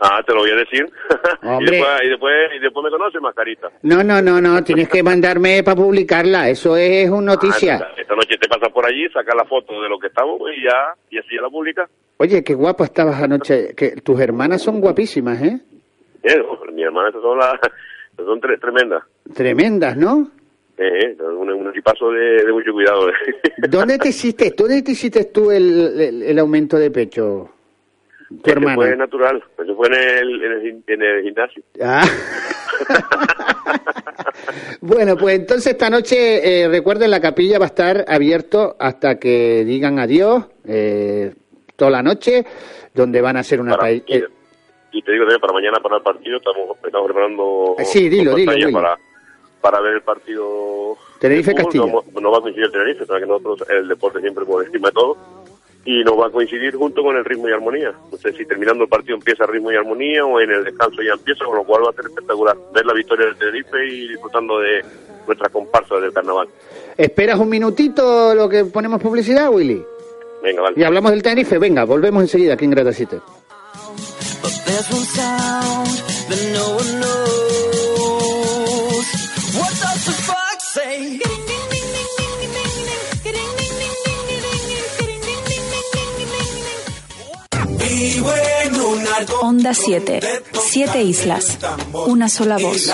Ah, 0.00 0.20
te 0.26 0.34
lo 0.34 0.40
voy 0.40 0.50
a 0.50 0.56
decir. 0.56 0.84
y, 1.60 1.64
después, 1.64 1.90
y, 2.04 2.08
después, 2.10 2.34
y 2.56 2.58
después 2.58 2.84
me 2.84 2.90
conoces, 2.90 3.22
mascarita. 3.22 3.70
No, 3.82 4.04
no, 4.04 4.20
no, 4.20 4.38
no, 4.40 4.62
tienes 4.62 4.88
que 4.90 5.02
mandarme 5.02 5.62
para 5.62 5.76
publicarla, 5.76 6.50
eso 6.50 6.76
es 6.76 7.08
una 7.08 7.34
noticia. 7.36 7.74
Ah, 7.80 7.88
esta, 7.90 8.00
esta 8.02 8.14
noche 8.16 8.36
te 8.38 8.48
pasas 8.48 8.68
por 8.70 8.84
allí, 8.84 9.08
sacas 9.14 9.34
la 9.34 9.44
foto 9.46 9.80
de 9.80 9.88
lo 9.88 9.98
que 9.98 10.08
estamos 10.08 10.40
y 10.54 10.62
ya, 10.64 10.94
y 11.10 11.18
así 11.18 11.36
ya 11.36 11.40
la 11.42 11.48
publicas. 11.48 11.88
Oye, 12.18 12.44
qué 12.44 12.54
guapa 12.54 12.84
estabas 12.84 13.22
anoche, 13.22 13.74
que 13.74 13.92
tus 14.02 14.20
hermanas 14.20 14.60
son 14.62 14.80
guapísimas, 14.80 15.40
¿eh? 15.42 15.60
Eh, 16.22 16.42
mi 16.72 16.82
hermana, 16.82 17.10
son 17.12 17.38
las, 17.38 17.54
son 18.16 18.40
tre- 18.42 18.60
tremendas. 18.60 19.04
Tremendas, 19.32 19.96
¿no? 19.96 20.28
Eh, 20.76 21.16
eh, 21.18 21.22
un, 21.22 21.50
un 21.50 21.68
equipazo 21.70 22.10
de, 22.10 22.44
de 22.44 22.52
mucho 22.52 22.72
cuidado. 22.72 23.08
¿Dónde 23.68 23.98
te 23.98 24.08
hiciste, 24.08 24.52
dónde 24.56 24.82
te 24.82 24.92
hiciste 24.92 25.24
tú 25.26 25.50
el, 25.50 26.00
el, 26.00 26.22
el 26.22 26.38
aumento 26.38 26.76
de 26.76 26.90
pecho? 26.90 27.50
Tu 28.28 28.50
Ese 28.50 28.60
fue 28.60 28.70
hermana. 28.70 28.96
natural, 28.96 29.42
eso 29.62 29.76
fue 29.76 29.87
en 29.88 29.94
el, 29.94 30.42
en 30.42 30.52
el, 30.52 30.82
en 30.88 31.02
el 31.02 31.22
gimnasio. 31.22 31.62
Ah. 31.80 32.02
bueno, 34.80 35.16
pues 35.16 35.37
entonces 35.38 35.72
esta 35.72 35.90
noche, 35.90 36.62
eh, 36.64 36.68
recuerden, 36.68 37.10
la 37.10 37.20
capilla 37.20 37.58
va 37.58 37.66
a 37.66 37.68
estar 37.68 38.04
abierto 38.08 38.76
hasta 38.78 39.18
que 39.18 39.64
digan 39.64 39.98
adiós, 39.98 40.46
eh, 40.66 41.34
toda 41.76 41.90
la 41.90 42.02
noche, 42.02 42.44
donde 42.92 43.20
van 43.20 43.37
a 43.37 43.40
hacer 43.40 43.60
una 43.60 43.76
paella. 43.76 44.04
y, 44.08 44.24
y 44.98 45.02
te 45.02 45.12
digo 45.12 45.24
también, 45.24 45.40
para 45.40 45.52
mañana, 45.52 45.78
para 45.82 45.96
el 45.98 46.02
partido, 46.02 46.38
estamos, 46.38 46.76
estamos 46.84 47.06
preparando 47.06 47.76
Eh, 47.78 47.84
sí, 47.84 48.08
dilo, 48.08 48.34
dilo, 48.34 48.52
para, 48.72 48.96
para 49.64 49.81
ver 49.81 49.94
el 49.94 50.03
partido. 50.03 50.94
Tenerife. 51.18 51.55
Castilla. 51.55 51.87
No, 51.87 52.20
no 52.20 52.31
va 52.31 52.37
a 52.37 52.40
coincidir 52.42 52.66
el 52.66 52.72
Tenerife, 52.72 53.07
sabes 53.07 53.22
que 53.22 53.29
nosotros 53.29 53.66
el 53.70 53.88
deporte 53.88 54.20
siempre 54.20 54.44
por 54.44 54.62
encima 54.62 54.88
de 54.88 54.92
todo. 54.92 55.16
Y 55.87 56.05
nos 56.05 56.20
va 56.20 56.27
a 56.27 56.31
coincidir 56.31 56.77
junto 56.77 57.03
con 57.03 57.16
el 57.16 57.24
ritmo 57.24 57.48
y 57.48 57.53
armonía. 57.53 57.94
No 58.12 58.18
sé 58.18 58.35
si 58.35 58.44
terminando 58.44 58.85
el 58.85 58.90
partido 58.90 59.16
empieza 59.16 59.46
ritmo 59.46 59.72
y 59.72 59.77
armonía 59.77 60.27
o 60.27 60.38
en 60.38 60.50
el 60.50 60.64
descanso 60.64 61.00
ya 61.00 61.14
empieza, 61.14 61.46
con 61.46 61.57
lo 61.57 61.64
cual 61.64 61.85
va 61.87 61.90
a 61.90 61.92
ser 61.94 62.05
espectacular 62.05 62.57
ver 62.74 62.85
la 62.85 62.92
victoria 62.92 63.24
del 63.24 63.37
Tenerife 63.37 63.87
y 63.87 64.09
disfrutando 64.09 64.59
de 64.61 64.85
nuestra 65.27 65.48
comparsa 65.48 65.94
del 65.96 66.12
carnaval. 66.12 66.48
¿Esperas 66.98 67.38
un 67.38 67.48
minutito 67.48 68.35
lo 68.35 68.46
que 68.46 68.66
ponemos 68.66 69.00
publicidad, 69.00 69.50
Willy? 69.50 69.83
Venga, 70.42 70.61
vale. 70.61 70.79
Y 70.79 70.85
hablamos 70.85 71.11
del 71.11 71.22
Tenerife. 71.22 71.57
Venga, 71.59 71.85
volvemos 71.85 72.22
enseguida 72.22 72.53
aquí 72.53 72.66
en 72.66 72.70
Grata 72.70 72.92
Onda 89.40 89.74
7. 89.74 90.20
Siete 90.70 91.02
islas. 91.02 91.59
Una 92.07 92.28
sola 92.28 92.59
voz. 92.59 92.90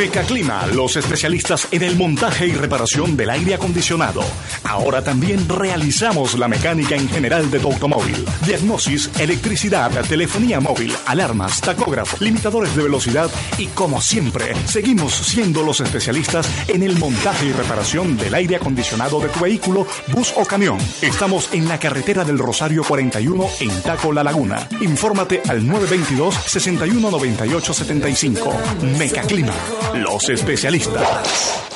Mecaclima, 0.00 0.66
los 0.68 0.96
especialistas 0.96 1.68
en 1.72 1.82
el 1.82 1.94
montaje 1.94 2.46
y 2.46 2.52
reparación 2.52 3.18
del 3.18 3.28
aire 3.28 3.52
acondicionado. 3.52 4.22
Ahora 4.64 5.04
también 5.04 5.46
realizamos 5.46 6.38
la 6.38 6.48
mecánica 6.48 6.96
en 6.96 7.06
general 7.06 7.50
de 7.50 7.58
tu 7.58 7.70
automóvil. 7.70 8.24
Diagnosis, 8.46 9.10
electricidad, 9.18 9.90
telefonía 10.06 10.58
móvil, 10.58 10.94
alarmas, 11.04 11.60
tacógrafo, 11.60 12.16
limitadores 12.24 12.74
de 12.74 12.84
velocidad 12.84 13.30
y 13.58 13.66
como 13.66 14.00
siempre, 14.00 14.54
seguimos 14.64 15.12
siendo 15.12 15.62
los 15.62 15.80
especialistas 15.80 16.48
en 16.68 16.82
el 16.82 16.98
montaje 16.98 17.44
y 17.46 17.52
reparación 17.52 18.16
del 18.16 18.34
aire 18.34 18.56
acondicionado 18.56 19.20
de 19.20 19.28
tu 19.28 19.40
vehículo, 19.40 19.86
bus 20.08 20.32
o 20.34 20.46
camión. 20.46 20.78
Estamos 21.02 21.50
en 21.52 21.68
la 21.68 21.78
carretera 21.78 22.24
del 22.24 22.38
Rosario 22.38 22.84
41 22.84 23.46
en 23.60 23.82
Taco 23.82 24.14
La 24.14 24.24
Laguna. 24.24 24.66
Infórmate 24.80 25.42
al 25.46 25.66
922 25.66 26.34
61 26.46 27.10
98 27.10 27.74
75. 27.74 28.56
Mecaclima, 28.98 29.52
los 29.94 30.28
especialistas. 30.28 31.66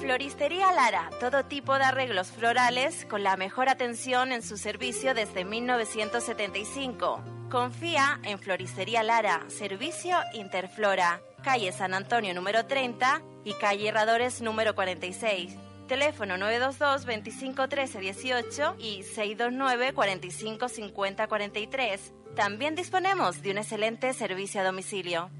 Floristería 0.00 0.72
Lara, 0.72 1.10
todo 1.20 1.44
tipo 1.44 1.76
de 1.76 1.84
arreglos 1.84 2.28
florales 2.28 3.06
con 3.06 3.22
la 3.22 3.36
mejor 3.36 3.68
atención 3.68 4.32
en 4.32 4.42
su 4.42 4.56
servicio 4.56 5.14
desde 5.14 5.44
1975. 5.44 7.22
Confía 7.50 8.20
en 8.24 8.38
Floristería 8.38 9.02
Lara, 9.02 9.44
servicio 9.48 10.16
Interflora, 10.32 11.20
calle 11.42 11.72
San 11.72 11.94
Antonio 11.94 12.34
número 12.34 12.66
30 12.66 13.22
y 13.44 13.52
calle 13.54 13.88
Herradores 13.88 14.40
número 14.42 14.74
46. 14.74 15.65
Teléfono 15.86 16.36
922 16.36 17.06
25 17.06 17.68
13 17.68 18.00
18 18.00 18.76
y 18.78 19.02
629 19.02 19.92
45 19.92 20.68
50 20.68 21.28
43. 21.28 22.12
También 22.34 22.74
disponemos 22.74 23.40
de 23.42 23.52
un 23.52 23.58
excelente 23.58 24.12
servicio 24.12 24.60
a 24.60 24.64
domicilio. 24.64 25.30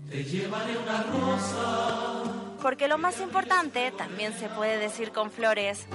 Porque 2.62 2.88
lo 2.88 2.96
más 2.96 3.20
importante 3.20 3.92
también 3.92 4.32
se 4.38 4.48
puede 4.48 4.78
decir 4.78 5.12
con 5.12 5.30
flores. 5.30 5.86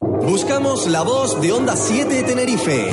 Buscamos 0.00 0.86
la 0.88 1.02
voz 1.02 1.40
de 1.40 1.52
Onda 1.52 1.76
7 1.76 2.22
Tenerife. 2.24 2.92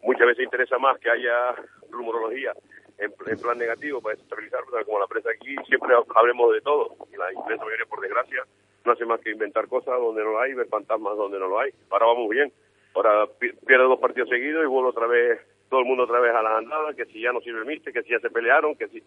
Muchas 0.03 0.27
veces 0.27 0.43
interesa 0.43 0.77
más 0.77 0.97
que 0.99 1.09
haya 1.09 1.55
rumorología 1.89 2.53
en, 2.97 3.13
en 3.27 3.37
plan 3.39 3.57
negativo 3.57 4.01
para 4.01 4.15
desestabilizar, 4.15 4.61
pero 4.69 4.85
como 4.85 4.99
la 4.99 5.07
prensa 5.07 5.29
aquí 5.31 5.55
siempre 5.67 5.93
hablemos 6.15 6.53
de 6.53 6.61
todo, 6.61 6.95
y 7.11 7.17
la 7.17 7.25
prensa 7.45 7.63
mayoría, 7.63 7.85
por 7.85 8.01
desgracia, 8.01 8.43
no 8.85 8.91
hace 8.91 9.05
más 9.05 9.19
que 9.21 9.31
inventar 9.31 9.67
cosas 9.67 9.99
donde 9.99 10.23
no 10.23 10.31
lo 10.31 10.39
hay, 10.39 10.53
ver 10.53 10.67
fantasmas 10.67 11.15
donde 11.17 11.39
no 11.39 11.47
lo 11.47 11.59
hay. 11.59 11.71
Ahora 11.89 12.07
vamos 12.07 12.29
bien, 12.29 12.51
ahora 12.95 13.25
pi- 13.39 13.53
pierde 13.65 13.83
dos 13.85 13.99
partidos 13.99 14.29
seguidos 14.29 14.63
y 14.63 14.67
vuelve 14.67 14.89
otra 14.89 15.07
vez, 15.07 15.39
todo 15.71 15.79
el 15.79 15.87
mundo 15.87 16.03
otra 16.03 16.19
vez 16.19 16.35
a 16.35 16.43
las 16.43 16.57
andadas, 16.57 16.95
que 16.95 17.05
si 17.05 17.21
ya 17.21 17.31
no 17.31 17.39
sirve 17.39 17.59
el 17.59 17.65
míster, 17.65 17.93
que 17.93 18.03
si 18.03 18.11
ya 18.11 18.19
se 18.19 18.29
pelearon, 18.29 18.75
que 18.75 18.89
si... 18.89 19.01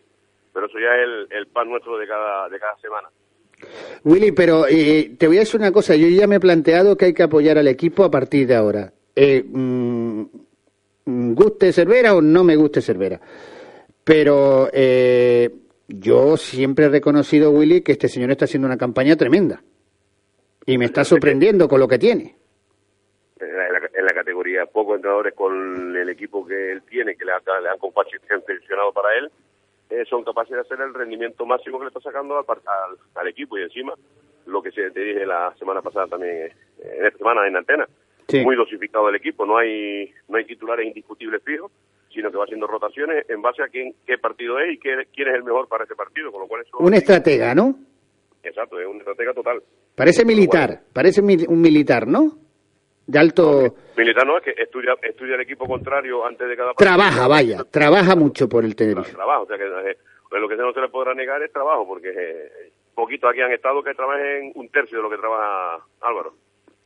Pero 0.52 0.66
eso 0.66 0.78
ya 0.78 0.96
es 0.96 1.02
el, 1.02 1.38
el 1.38 1.46
pan 1.48 1.68
nuestro 1.68 1.98
de 1.98 2.08
cada, 2.08 2.48
de 2.48 2.58
cada 2.58 2.76
semana. 2.78 3.08
Willy, 4.04 4.32
pero 4.32 4.66
eh, 4.66 5.14
te 5.18 5.26
voy 5.26 5.36
a 5.36 5.40
decir 5.40 5.60
una 5.60 5.72
cosa. 5.72 5.94
Yo 5.94 6.08
ya 6.08 6.26
me 6.26 6.36
he 6.36 6.40
planteado 6.40 6.96
que 6.96 7.06
hay 7.06 7.14
que 7.14 7.22
apoyar 7.22 7.58
al 7.58 7.68
equipo 7.68 8.02
a 8.02 8.10
partir 8.10 8.46
de 8.46 8.54
ahora. 8.54 8.92
Eh, 9.14 9.44
mm, 9.46 10.22
guste 11.34 11.72
Cervera 11.72 12.14
o 12.14 12.22
no 12.22 12.44
me 12.44 12.56
guste 12.56 12.80
Cervera. 12.80 13.20
Pero 14.02 14.70
eh, 14.72 15.50
yo 15.88 16.36
siempre 16.36 16.86
he 16.86 16.88
reconocido, 16.88 17.50
Willy, 17.50 17.82
que 17.82 17.92
este 17.92 18.08
señor 18.08 18.30
está 18.30 18.46
haciendo 18.46 18.66
una 18.66 18.78
campaña 18.78 19.16
tremenda. 19.16 19.62
Y 20.66 20.78
me 20.78 20.86
está 20.86 21.04
sorprendiendo 21.04 21.68
con 21.68 21.78
lo 21.78 21.88
que 21.88 21.98
tiene. 21.98 22.36
Categoría 24.64 24.72
pocos 24.72 24.96
entrenadores 24.96 25.34
con 25.34 25.96
el 25.96 26.08
equipo 26.08 26.46
que 26.46 26.72
él 26.72 26.82
tiene, 26.88 27.14
que 27.16 27.24
le, 27.24 27.32
han- 27.32 27.62
le 27.62 27.68
han 27.68 27.78
confeccionado 27.78 28.92
para 28.92 29.16
él, 29.18 29.30
eh, 29.90 30.04
son 30.08 30.24
capaces 30.24 30.54
de 30.54 30.60
hacer 30.60 30.80
el 30.80 30.94
rendimiento 30.94 31.44
máximo 31.46 31.78
que 31.78 31.84
le 31.84 31.88
está 31.88 32.00
sacando 32.00 32.36
al, 32.38 32.44
al, 32.48 32.96
al 33.14 33.28
equipo 33.28 33.58
y 33.58 33.62
encima 33.62 33.94
lo 34.46 34.62
que 34.62 34.72
se, 34.72 34.90
te 34.90 35.00
dije 35.00 35.26
la 35.26 35.54
semana 35.58 35.82
pasada 35.82 36.06
también, 36.06 36.32
eh, 36.36 36.52
en 36.78 37.06
esta 37.06 37.18
semana 37.18 37.46
en 37.46 37.56
antena, 37.56 37.86
Sí. 38.26 38.40
muy 38.42 38.56
dosificado 38.56 39.10
el 39.10 39.16
equipo, 39.16 39.44
no 39.44 39.58
hay 39.58 40.10
no 40.28 40.38
hay 40.38 40.46
titulares 40.46 40.86
indiscutibles 40.86 41.42
fijos, 41.44 41.70
sino 42.10 42.30
que 42.30 42.38
va 42.38 42.44
haciendo 42.44 42.66
rotaciones 42.66 43.28
en 43.28 43.42
base 43.42 43.62
a 43.62 43.68
quién, 43.68 43.94
qué 44.06 44.16
partido 44.16 44.58
es 44.60 44.72
y 44.74 44.78
qué, 44.78 44.94
quién 45.14 45.28
es 45.28 45.34
el 45.34 45.44
mejor 45.44 45.68
para 45.68 45.84
ese 45.84 45.94
partido, 45.94 46.32
con 46.32 46.40
lo 46.40 46.46
cual 46.48 46.62
eso... 46.62 46.78
Un 46.78 46.94
estratega, 46.94 47.54
¿no? 47.54 47.74
Exacto, 48.42 48.80
es 48.80 48.86
una 48.86 48.98
estratega 49.00 49.34
total. 49.34 49.62
Parece 49.94 50.24
militar, 50.24 50.80
parece 50.94 51.20
un 51.20 51.60
militar, 51.60 52.06
¿no? 52.06 52.38
De 53.06 53.18
alto... 53.18 53.74
Militar 53.96 54.26
no 54.26 54.38
es 54.38 54.42
que 54.44 54.54
estudia, 54.56 54.96
estudia 55.02 55.34
el 55.34 55.42
equipo 55.42 55.66
contrario 55.66 56.24
antes 56.26 56.48
de 56.48 56.56
cada 56.56 56.72
partido. 56.72 56.88
Trabaja, 56.96 57.28
vaya, 57.28 57.64
trabaja 57.70 58.16
mucho 58.16 58.48
por 58.48 58.64
el 58.64 58.74
Tenerife. 58.74 59.12
trabajo, 59.12 59.42
o 59.42 59.46
sea 59.46 59.58
que 59.58 59.64
eh, 59.64 59.96
pues 60.28 60.40
lo 60.40 60.48
que 60.48 60.56
no 60.56 60.72
se 60.72 60.80
le 60.80 60.88
podrá 60.88 61.14
negar 61.14 61.42
es 61.42 61.52
trabajo, 61.52 61.86
porque 61.86 62.08
eh, 62.08 62.72
poquitos 62.94 63.30
aquí 63.30 63.40
han 63.42 63.52
estado 63.52 63.82
que 63.82 63.94
trabajen 63.94 64.52
un 64.54 64.68
tercio 64.70 64.98
de 64.98 65.02
lo 65.02 65.10
que 65.10 65.18
trabaja 65.18 65.84
Álvaro. 66.00 66.32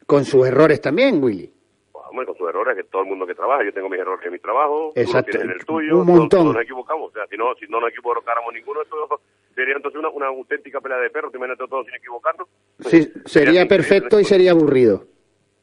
Con 0.06 0.24
sus 0.24 0.46
errores 0.46 0.80
también, 0.80 1.22
Willy. 1.22 1.52
Pues, 1.92 2.04
hombre, 2.10 2.26
con 2.26 2.36
sus 2.36 2.48
errores, 2.48 2.76
que 2.76 2.84
todo 2.84 3.02
el 3.02 3.08
mundo 3.08 3.26
que 3.26 3.34
trabaja, 3.34 3.64
yo 3.64 3.72
tengo 3.72 3.88
mis 3.88 4.00
errores 4.00 4.26
en 4.26 4.32
mi 4.32 4.38
trabajo, 4.40 4.90
tú 4.94 5.00
Exacto. 5.00 5.30
tienes 5.38 5.56
el 5.56 5.64
tuyo, 5.64 5.98
Un 5.98 6.06
montón. 6.06 6.28
todos 6.28 6.54
nos 6.54 6.62
equivocamos, 6.62 7.10
o 7.10 7.12
sea, 7.12 7.26
si 7.28 7.36
no, 7.36 7.54
si 7.54 7.66
no 7.68 7.80
nos 7.80 7.90
equivocáramos 7.90 8.52
ninguno, 8.52 8.82
esto 8.82 8.96
sería 9.54 9.76
entonces 9.76 9.98
una, 10.00 10.08
una 10.10 10.26
auténtica 10.26 10.80
pelea 10.80 10.98
de 10.98 11.10
perros, 11.10 11.30
te 11.30 11.38
imaginas 11.38 11.58
todos 11.58 11.86
sin 11.86 11.94
equivocarnos. 11.94 12.48
Sí, 12.80 13.08
sería 13.24 13.66
perfecto 13.66 14.18
y 14.18 14.24
sería 14.24 14.50
aburrido. 14.50 15.04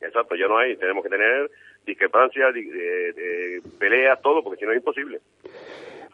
Exacto, 0.05 0.35
ya 0.35 0.47
no 0.47 0.57
hay, 0.57 0.75
tenemos 0.77 1.03
que 1.03 1.09
tener 1.09 1.49
discrepancias, 1.85 2.53
di- 2.53 2.65
de- 2.65 3.13
de 3.13 3.61
peleas, 3.79 4.21
todo, 4.21 4.43
porque 4.43 4.59
si 4.59 4.65
no 4.65 4.71
es 4.71 4.77
imposible. 4.77 5.19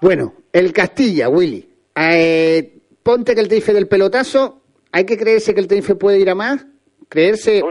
Bueno, 0.01 0.34
el 0.51 0.73
Castilla, 0.73 1.30
Willy. 1.30 1.67
Eh, 1.95 2.73
ponte 3.04 3.34
que 3.36 3.41
el 3.41 3.47
Tenerife 3.47 3.73
del 3.73 3.88
pelotazo, 3.88 4.62
hay 4.91 5.06
que 5.06 5.17
creerse 5.17 5.54
que 5.54 5.60
el 5.62 5.67
Tenerife 5.67 5.95
puede 5.95 6.19
ir 6.19 6.30
a 6.30 6.36
más, 6.36 6.65
creerse... 7.10 7.62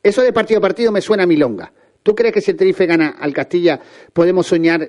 Eso 0.00 0.22
de 0.22 0.32
partido 0.32 0.58
a 0.58 0.62
partido 0.62 0.92
me 0.92 1.00
suena 1.00 1.24
a 1.24 1.26
milonga. 1.26 1.72
¿Tú 2.04 2.14
crees 2.14 2.32
que 2.32 2.40
si 2.40 2.52
el 2.52 2.56
Tenerife 2.56 2.86
gana 2.86 3.16
al 3.18 3.32
Castilla 3.34 3.80
podemos 4.12 4.46
soñar 4.46 4.88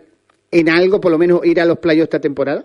en 0.51 0.69
algo, 0.69 1.01
por 1.01 1.11
lo 1.11 1.17
menos 1.17 1.43
ir 1.45 1.59
a 1.59 1.65
los 1.65 1.79
playos 1.79 2.03
esta 2.03 2.19
temporada? 2.21 2.63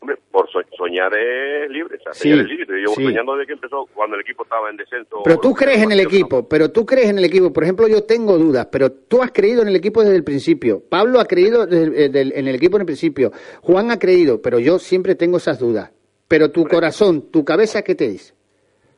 Hombre, 0.00 0.16
por 0.30 0.48
so- 0.50 0.60
soñar 0.92 1.12
es 1.16 1.70
libre, 1.70 1.96
o 1.96 2.02
sea, 2.02 2.12
Sí, 2.12 2.30
soñar 2.30 2.44
es 2.44 2.50
libre. 2.50 2.66
Yo 2.68 2.74
llevo 2.76 2.94
sí. 2.94 3.04
soñando 3.04 3.34
desde 3.36 3.46
que 3.46 3.52
empezó, 3.54 3.86
cuando 3.94 4.16
el 4.16 4.22
equipo 4.22 4.42
estaba 4.44 4.70
en 4.70 4.76
descenso. 4.76 5.22
Pero 5.24 5.38
tú 5.38 5.54
crees 5.54 5.82
en 5.82 5.92
el 5.92 6.00
equipo, 6.00 6.48
pero 6.48 6.70
tú 6.70 6.84
crees 6.86 7.08
en 7.10 7.18
el 7.18 7.24
equipo. 7.24 7.52
Por 7.52 7.62
ejemplo, 7.64 7.88
yo 7.88 8.04
tengo 8.04 8.36
dudas, 8.38 8.66
pero 8.70 8.90
tú 8.92 9.22
has 9.22 9.30
creído 9.32 9.62
en 9.62 9.68
el 9.68 9.76
equipo 9.76 10.02
desde 10.02 10.16
el 10.16 10.24
principio. 10.24 10.82
Pablo 10.88 11.20
ha 11.20 11.24
creído 11.26 11.66
desde- 11.66 12.04
eh, 12.04 12.08
del- 12.08 12.32
en 12.34 12.46
el 12.48 12.54
equipo 12.54 12.76
en 12.76 12.82
el 12.82 12.86
principio. 12.86 13.30
Juan 13.62 13.90
ha 13.90 13.98
creído, 13.98 14.40
pero 14.42 14.58
yo 14.58 14.78
siempre 14.78 15.14
tengo 15.14 15.38
esas 15.38 15.58
dudas. 15.58 15.90
Pero 16.28 16.50
tu 16.50 16.64
corazón, 16.66 17.30
tu 17.30 17.44
cabeza, 17.44 17.82
¿qué 17.82 17.94
te 17.94 18.08
dice? 18.08 18.34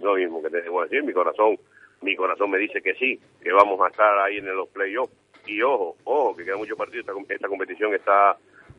Lo 0.01 0.15
mismo 0.15 0.43
que 0.43 0.51
te 0.51 0.63
debo 0.63 0.83
decir, 0.83 1.03
mi 1.03 1.13
corazón, 1.13 1.57
mi 2.03 2.15
corazón 2.15 2.51
me 2.51 2.59
dice 2.59 2.81
que 2.83 2.95
sí, 2.95 3.19
que 3.43 3.53
vamos 3.53 3.81
a 3.81 3.89
estar 3.89 4.19
ahí 4.19 4.37
en 4.39 4.47
los 4.55 4.69
playoffs. 4.69 5.13
Y 5.47 5.61
ojo, 5.63 5.97
ojo, 6.05 6.37
que 6.37 6.45
queda 6.45 6.57
mucho 6.57 6.77
partido, 6.77 7.01
esta, 7.01 7.13
esta 7.35 7.49
competición 7.49 7.93
está 7.95 8.37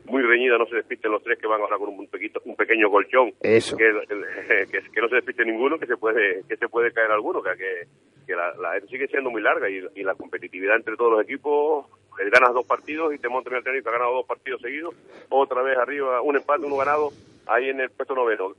muy 0.08 0.22
reñida, 0.22 0.58
no 0.58 0.66
se 0.66 0.76
despisten 0.76 1.12
los 1.12 1.22
tres 1.22 1.38
que 1.38 1.46
van 1.46 1.60
ahora 1.60 1.78
con 1.78 1.88
un, 1.88 2.06
pequito, 2.06 2.40
un 2.44 2.56
pequeño 2.56 2.90
colchón. 2.90 3.32
Eso. 3.40 3.76
Que, 3.76 3.84
que, 4.70 4.90
que 4.90 5.00
no 5.00 5.08
se 5.08 5.16
despiste 5.16 5.44
ninguno, 5.44 5.78
que 5.78 5.86
se 5.86 5.96
puede 5.96 6.42
que 6.48 6.56
se 6.56 6.68
puede 6.68 6.92
caer 6.92 7.10
alguno, 7.10 7.42
que, 7.42 7.56
que, 7.56 7.86
que 8.26 8.34
la, 8.34 8.54
la 8.56 8.80
sigue 8.88 9.08
siendo 9.08 9.30
muy 9.30 9.42
larga 9.42 9.68
y, 9.68 9.82
y 9.94 10.02
la 10.02 10.14
competitividad 10.14 10.76
entre 10.76 10.96
todos 10.96 11.12
los 11.12 11.22
equipos, 11.22 11.86
eh, 12.20 12.30
ganas 12.30 12.54
dos 12.54 12.66
partidos 12.66 13.14
y 13.14 13.18
te 13.18 13.28
montas 13.28 13.52
en 13.52 13.58
el 13.58 13.64
tenis, 13.64 13.82
que 13.82 13.88
ha 13.88 13.92
ganado 13.92 14.14
dos 14.14 14.26
partidos 14.26 14.60
seguidos, 14.60 14.94
otra 15.28 15.62
vez 15.62 15.76
arriba, 15.76 16.22
un 16.22 16.36
empate, 16.36 16.64
uno 16.64 16.76
ganado, 16.76 17.10
ahí 17.46 17.68
en 17.68 17.80
el 17.80 17.90
puesto 17.90 18.14
noveno. 18.14 18.54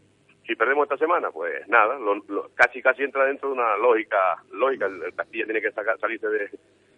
Si 0.48 0.56
perdemos 0.56 0.84
esta 0.86 0.98
semana, 0.98 1.30
pues 1.32 1.68
nada, 1.68 2.00
lo- 2.00 2.24
lo- 2.28 2.50
casi 2.56 2.82
casi 2.82 3.04
entra 3.04 3.26
dentro 3.26 3.50
de 3.50 3.56
una 3.56 3.76
lógica, 3.78 4.42
lógica, 4.52 4.86
el, 4.86 5.04
el 5.04 5.14
Castilla 5.14 5.44
tiene 5.46 5.62
que 5.62 5.72
sacar, 5.72 6.00
salirse 6.00 6.28
de, 6.30 6.50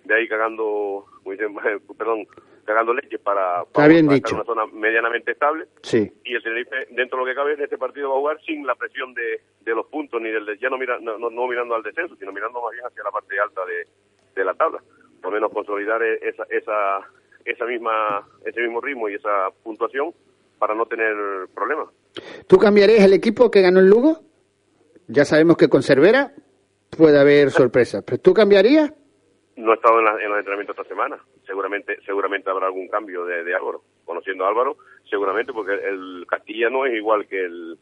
de 0.05 0.13
ahí 0.15 0.27
cagando, 0.27 1.05
perdón, 1.97 2.27
cagando 2.65 2.93
leches 2.93 3.19
para, 3.21 3.63
para, 3.65 3.87
bien 3.87 4.05
para 4.05 4.15
dicho. 4.15 4.27
estar 4.27 4.41
en 4.53 4.59
una 4.59 4.67
zona 4.67 4.79
medianamente 4.79 5.31
estable 5.31 5.65
Sí. 5.81 6.11
y 6.23 6.35
el 6.35 6.43
Tenerife 6.43 6.85
dentro 6.91 7.17
de 7.17 7.23
lo 7.23 7.25
que 7.25 7.35
cabe 7.35 7.53
en 7.53 7.61
este 7.63 7.79
partido 7.79 8.09
va 8.09 8.15
a 8.15 8.19
jugar 8.19 8.41
sin 8.45 8.65
la 8.67 8.75
presión 8.75 9.13
de, 9.15 9.41
de 9.61 9.75
los 9.75 9.87
puntos 9.87 10.21
ni 10.21 10.29
del 10.29 10.45
de- 10.45 10.57
ya 10.59 10.69
no, 10.69 10.77
mira, 10.77 10.99
no, 10.99 11.17
no- 11.17 11.31
no 11.31 11.47
mirando 11.47 11.73
al 11.73 11.81
descenso 11.81 12.15
sino 12.17 12.31
mirando 12.31 12.61
más 12.61 12.71
bien 12.73 12.85
hacia 12.85 13.03
la 13.03 13.09
parte 13.11 13.39
alta 13.39 13.65
de, 13.65 13.87
de 14.35 14.45
la 14.45 14.53
tabla 14.53 14.79
por 15.19 15.31
lo 15.31 15.37
menos 15.37 15.51
consolidar 15.51 16.03
e- 16.03 16.19
esa 16.21 16.43
esa 16.51 16.99
esa 17.45 17.65
misma, 17.65 18.23
ese 18.45 18.61
mismo 18.61 18.79
ritmo 18.81 19.09
y 19.09 19.15
esa 19.15 19.49
puntuación 19.63 20.13
para 20.59 20.75
no 20.75 20.85
tener 20.85 21.15
problemas. 21.55 21.87
¿Tú 22.47 22.57
cambiarías 22.57 23.03
el 23.05 23.13
equipo 23.13 23.49
que 23.51 23.61
ganó 23.61 23.79
el 23.79 23.87
Lugo? 23.89 24.19
Ya 25.07 25.25
sabemos 25.25 25.57
que 25.57 25.67
con 25.69 25.81
Cervera 25.83 26.31
puede 26.97 27.19
haber 27.19 27.51
sorpresas, 27.51 28.03
pero 28.05 28.19
¿tú 28.19 28.33
cambiarías? 28.33 28.93
No 29.55 29.71
he 29.71 29.75
estado 29.75 29.99
en, 29.99 30.05
la- 30.05 30.21
en 30.23 30.29
los 30.29 30.37
entrenamientos 30.39 30.77
esta 30.77 30.87
semana. 30.87 31.17
Seguramente 31.45 31.97
seguramente 32.05 32.49
habrá 32.49 32.67
algún 32.67 32.87
cambio 32.87 33.25
de, 33.25 33.43
de 33.43 33.55
Álvaro. 33.55 33.81
Conociendo 34.05 34.45
a 34.45 34.49
Álvaro, 34.49 34.77
seguramente, 35.09 35.51
porque 35.53 35.73
el 35.73 36.25
Castilla 36.27 36.69
no 36.69 36.85
es 36.85 36.93
igual 36.95 37.27
que 37.27 37.43
el 37.45 37.77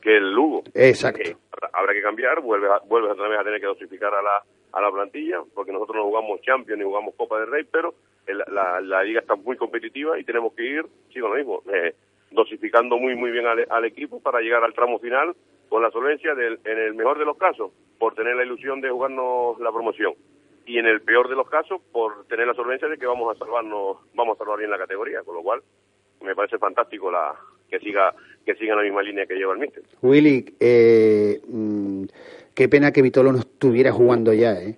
que 0.00 0.16
el 0.18 0.32
Lugo. 0.32 0.62
Exacto. 0.74 1.20
Eh, 1.22 1.36
habrá- 1.72 1.92
que 1.94 2.02
cambiar, 2.02 2.40
vuelves, 2.40 2.70
a- 2.70 2.78
vuelves 2.86 3.12
otra 3.12 3.28
vez 3.28 3.40
a 3.40 3.44
tener 3.44 3.60
que 3.60 3.66
dosificar 3.66 4.14
a 4.14 4.22
la, 4.22 4.42
a 4.72 4.80
la 4.80 4.90
plantilla, 4.92 5.38
porque 5.54 5.72
nosotros 5.72 5.96
no 5.96 6.04
jugamos 6.04 6.40
Champions 6.42 6.78
ni 6.78 6.84
jugamos 6.84 7.14
Copa 7.16 7.40
del 7.40 7.50
Rey, 7.50 7.64
pero 7.70 7.94
el- 8.26 8.38
la, 8.54 8.80
la 8.80 9.02
liga 9.02 9.20
está 9.20 9.34
muy 9.34 9.56
competitiva 9.56 10.18
y 10.18 10.24
tenemos 10.24 10.52
que 10.54 10.62
ir, 10.64 10.86
sí, 11.12 11.18
con 11.20 11.30
lo 11.30 11.36
mismo, 11.36 11.62
eh, 11.72 11.94
dosificando 12.30 12.98
muy 12.98 13.14
muy 13.16 13.30
bien 13.30 13.46
al, 13.46 13.66
al 13.70 13.84
equipo 13.84 14.20
para 14.20 14.40
llegar 14.40 14.62
al 14.64 14.74
tramo 14.74 14.98
final 14.98 15.34
con 15.68 15.82
la 15.82 15.90
solvencia 15.90 16.34
del, 16.34 16.58
en 16.64 16.78
el 16.78 16.94
mejor 16.94 17.18
de 17.18 17.24
los 17.24 17.36
casos, 17.36 17.72
por 17.98 18.14
tener 18.14 18.36
la 18.36 18.44
ilusión 18.44 18.80
de 18.80 18.90
jugarnos 18.90 19.58
la 19.60 19.72
promoción 19.72 20.14
y 20.64 20.78
en 20.78 20.86
el 20.86 21.00
peor 21.00 21.28
de 21.28 21.36
los 21.36 21.48
casos 21.48 21.80
por 21.92 22.24
tener 22.26 22.46
la 22.46 22.54
solvencia 22.54 22.88
de 22.88 22.98
que 22.98 23.06
vamos 23.06 23.34
a 23.34 23.38
salvarnos, 23.38 23.98
vamos 24.14 24.36
a 24.36 24.38
salvar 24.38 24.58
bien 24.58 24.70
la 24.70 24.78
categoría, 24.78 25.22
con 25.22 25.34
lo 25.36 25.42
cual 25.42 25.60
me 26.22 26.34
parece 26.34 26.58
fantástico 26.58 27.10
la 27.10 27.34
que 27.70 27.78
siga 27.80 28.14
que 28.44 28.54
siga 28.56 28.76
la 28.76 28.82
misma 28.82 29.02
línea 29.02 29.26
que 29.26 29.34
lleva 29.34 29.52
el 29.54 29.58
míster. 29.58 29.82
Willy, 30.02 30.44
eh, 30.60 31.40
mm, 31.48 32.04
qué 32.54 32.68
pena 32.68 32.92
que 32.92 33.02
Vitolo 33.02 33.32
no 33.32 33.38
estuviera 33.38 33.90
jugando 33.92 34.32
ya, 34.32 34.52
¿eh? 34.52 34.76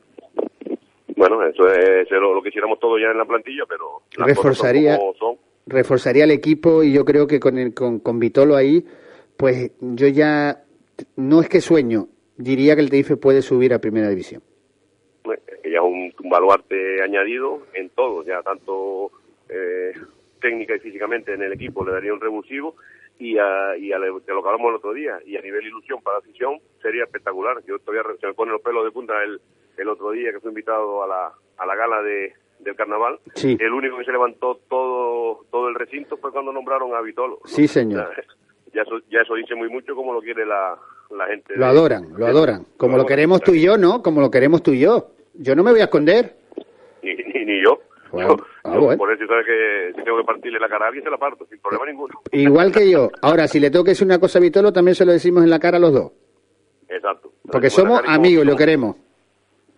Bueno, 1.16 1.42
eso 1.42 1.68
es, 1.70 1.78
eso 2.06 2.14
es 2.14 2.20
lo, 2.20 2.32
lo 2.34 2.42
que 2.42 2.48
quisiéramos 2.50 2.78
todos 2.78 3.00
ya 3.00 3.10
en 3.10 3.18
la 3.18 3.24
plantilla, 3.24 3.64
pero 3.68 4.02
las 4.16 4.28
Reforzaría- 4.28 4.96
cosas 4.96 5.18
son 5.18 5.36
como 5.36 5.36
son. 5.36 5.47
Reforzaría 5.68 6.24
el 6.24 6.30
equipo 6.30 6.82
y 6.82 6.92
yo 6.92 7.04
creo 7.04 7.26
que 7.26 7.38
con, 7.38 7.58
el, 7.58 7.74
con, 7.74 8.00
con 8.00 8.18
Vitolo 8.18 8.56
ahí, 8.56 8.84
pues 9.36 9.70
yo 9.80 10.08
ya, 10.08 10.64
no 11.16 11.40
es 11.40 11.48
que 11.48 11.60
sueño, 11.60 12.08
diría 12.36 12.74
que 12.74 12.80
el 12.80 12.90
Tenerife 12.90 13.16
puede 13.16 13.42
subir 13.42 13.74
a 13.74 13.80
Primera 13.80 14.08
División. 14.08 14.42
que 15.24 15.70
ya 15.70 15.78
es 15.78 15.84
un, 15.84 16.12
baluarte 16.30 17.02
añadido 17.02 17.66
en 17.74 17.90
todo, 17.90 18.24
ya 18.24 18.42
tanto 18.42 19.10
eh, 19.48 19.92
técnica 20.40 20.76
y 20.76 20.80
físicamente 20.80 21.34
en 21.34 21.42
el 21.42 21.52
equipo 21.52 21.84
le 21.84 21.92
daría 21.92 22.12
un 22.12 22.20
revulsivo 22.20 22.76
y 23.18 23.36
a, 23.38 23.76
y 23.76 23.92
a 23.92 23.98
de 23.98 24.08
lo 24.08 24.46
hablamos 24.46 24.70
el 24.70 24.76
otro 24.76 24.92
día 24.92 25.18
y 25.26 25.36
a 25.36 25.42
nivel 25.42 25.66
ilusión 25.66 26.00
para 26.02 26.18
la 26.18 26.20
afición 26.20 26.60
sería 26.80 27.04
espectacular. 27.04 27.62
Yo 27.66 27.78
todavía 27.78 28.04
se 28.20 28.26
me 28.26 28.34
ponen 28.34 28.52
los 28.52 28.62
pelos 28.62 28.84
de 28.84 28.92
punta 28.92 29.22
el, 29.24 29.40
el 29.76 29.88
otro 29.88 30.12
día 30.12 30.32
que 30.32 30.40
fui 30.40 30.50
invitado 30.50 31.02
a 31.02 31.06
la, 31.06 31.32
a 31.56 31.66
la 31.66 31.74
gala 31.74 32.02
de, 32.02 32.32
del 32.60 32.74
carnaval. 32.76 33.18
Sí. 33.34 33.56
El 33.60 33.72
único 33.72 33.98
que 33.98 34.04
se 34.04 34.12
levantó 34.12 34.60
todo 34.68 35.44
todo 35.50 35.68
el 35.68 35.74
recinto 35.74 36.16
fue 36.18 36.32
cuando 36.32 36.52
nombraron 36.52 36.94
a 36.94 37.00
Vitolo. 37.00 37.38
Sí, 37.44 37.66
señor. 37.68 38.10
Ya 38.74 38.82
eso, 38.82 38.98
ya 39.10 39.22
eso 39.22 39.34
dice 39.34 39.54
muy 39.54 39.70
mucho 39.70 39.94
como 39.96 40.12
lo 40.12 40.20
quiere 40.20 40.44
la, 40.44 40.76
la 41.10 41.26
gente. 41.26 41.54
Lo 41.56 41.64
de- 41.64 41.70
adoran, 41.70 42.12
lo 42.18 42.26
adoran. 42.26 42.66
Como 42.76 42.98
lo 42.98 43.06
queremos 43.06 43.40
tú 43.40 43.52
y 43.54 43.62
yo, 43.62 43.78
¿no? 43.78 44.02
Como 44.02 44.20
lo 44.20 44.30
queremos 44.30 44.62
tú 44.62 44.72
y 44.72 44.80
yo. 44.80 45.08
Yo 45.32 45.56
no 45.56 45.64
me 45.64 45.70
voy 45.70 45.80
a 45.80 45.84
esconder. 45.84 46.36
ni, 47.02 47.14
ni, 47.14 47.44
ni 47.46 47.62
yo. 47.62 47.78
Bueno, 48.12 48.36
Yo- 48.36 48.44
ah, 48.64 48.74
yo, 48.74 48.80
bueno. 48.82 48.98
Por 48.98 49.10
eso 49.14 49.26
sabes 49.26 49.46
que 49.46 49.92
si 49.96 50.04
tengo 50.04 50.18
que 50.18 50.24
partirle 50.24 50.60
la 50.60 50.68
cara 50.68 50.84
a 50.84 50.88
alguien, 50.88 51.02
se 51.02 51.10
la 51.10 51.16
parto, 51.16 51.46
sin 51.46 51.58
problema 51.60 51.86
ninguno. 51.86 52.20
Igual 52.30 52.70
que 52.70 52.90
yo. 52.90 53.10
Ahora, 53.22 53.48
si 53.48 53.58
le 53.58 53.70
tengo 53.70 53.84
que 53.84 53.92
decir 53.92 54.06
una 54.06 54.20
cosa 54.20 54.38
a 54.38 54.42
Vitolo, 54.42 54.70
también 54.70 54.94
se 54.94 55.06
lo 55.06 55.12
decimos 55.12 55.42
en 55.44 55.50
la 55.50 55.58
cara 55.58 55.78
a 55.78 55.80
los 55.80 55.92
dos. 55.94 56.12
Exacto. 56.88 57.32
Porque 57.50 57.68
la 57.68 57.70
somos 57.70 58.02
amigos 58.06 58.44
y 58.44 58.46
lo 58.46 58.54
queremos. 58.54 58.96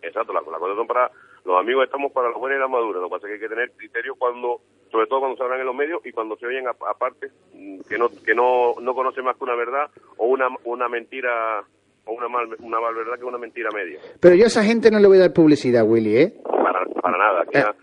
Exacto, 0.03 0.33
las 0.33 0.45
las 0.47 0.59
cosas 0.59 0.77
son 0.77 0.87
para... 0.89 1.11
Los 1.45 1.59
amigos 1.59 1.85
estamos 1.85 2.13
para 2.13 2.31
la 2.31 2.37
buena 2.37 2.57
y 2.57 2.61
la 2.61 2.69
madura. 2.69 3.01
Lo 3.01 3.07
que 3.09 3.11
pasa 3.17 3.27
es 3.27 3.31
que 3.31 3.35
hay 3.35 3.41
que 3.49 3.55
tener 3.55 3.71
criterio 3.73 4.15
cuando, 4.17 4.61
sobre 4.91 5.07
todo 5.07 5.21
cuando 5.21 5.37
se 5.37 5.43
hablan 5.43 5.61
en 5.61 5.67
los 5.67 5.75
medios 5.75 6.05
y 6.05 6.13
cuando 6.13 6.37
se 6.37 6.47
oyen 6.47 6.67
a- 6.69 6.77
aparte, 6.89 7.29
mm, 7.55 7.81
que 7.89 7.99
no 7.99 8.09
que 8.25 8.35
no, 8.35 8.75
no 8.81 8.95
conoce 8.95 9.23
más 9.23 9.37
que 9.37 9.45
una 9.45 9.55
verdad 9.55 9.91
o 10.19 10.27
una, 10.27 10.49
una 10.65 10.89
mentira 10.89 11.63
o 12.05 12.13
una 12.13 12.29
mal, 12.29 12.49
una 12.61 12.81
mal 12.81 12.95
verdad 12.95 13.19
que 13.19 13.25
una 13.25 13.39
mentira 13.39 13.69
media. 13.75 13.99
Pero 14.21 14.35
yo 14.35 14.45
a 14.45 14.49
esa 14.49 14.65
gente 14.65 14.91
no 14.91 14.99
le 14.99 15.07
voy 15.09 15.17
a 15.19 15.21
dar 15.21 15.33
publicidad, 15.33 15.85
Willy, 15.87 16.17
¿eh? 16.17 16.33
Para, 16.45 16.85
para 17.01 17.19
nada. 17.19 17.43
Eh, 17.45 17.49
ya- 17.55 17.75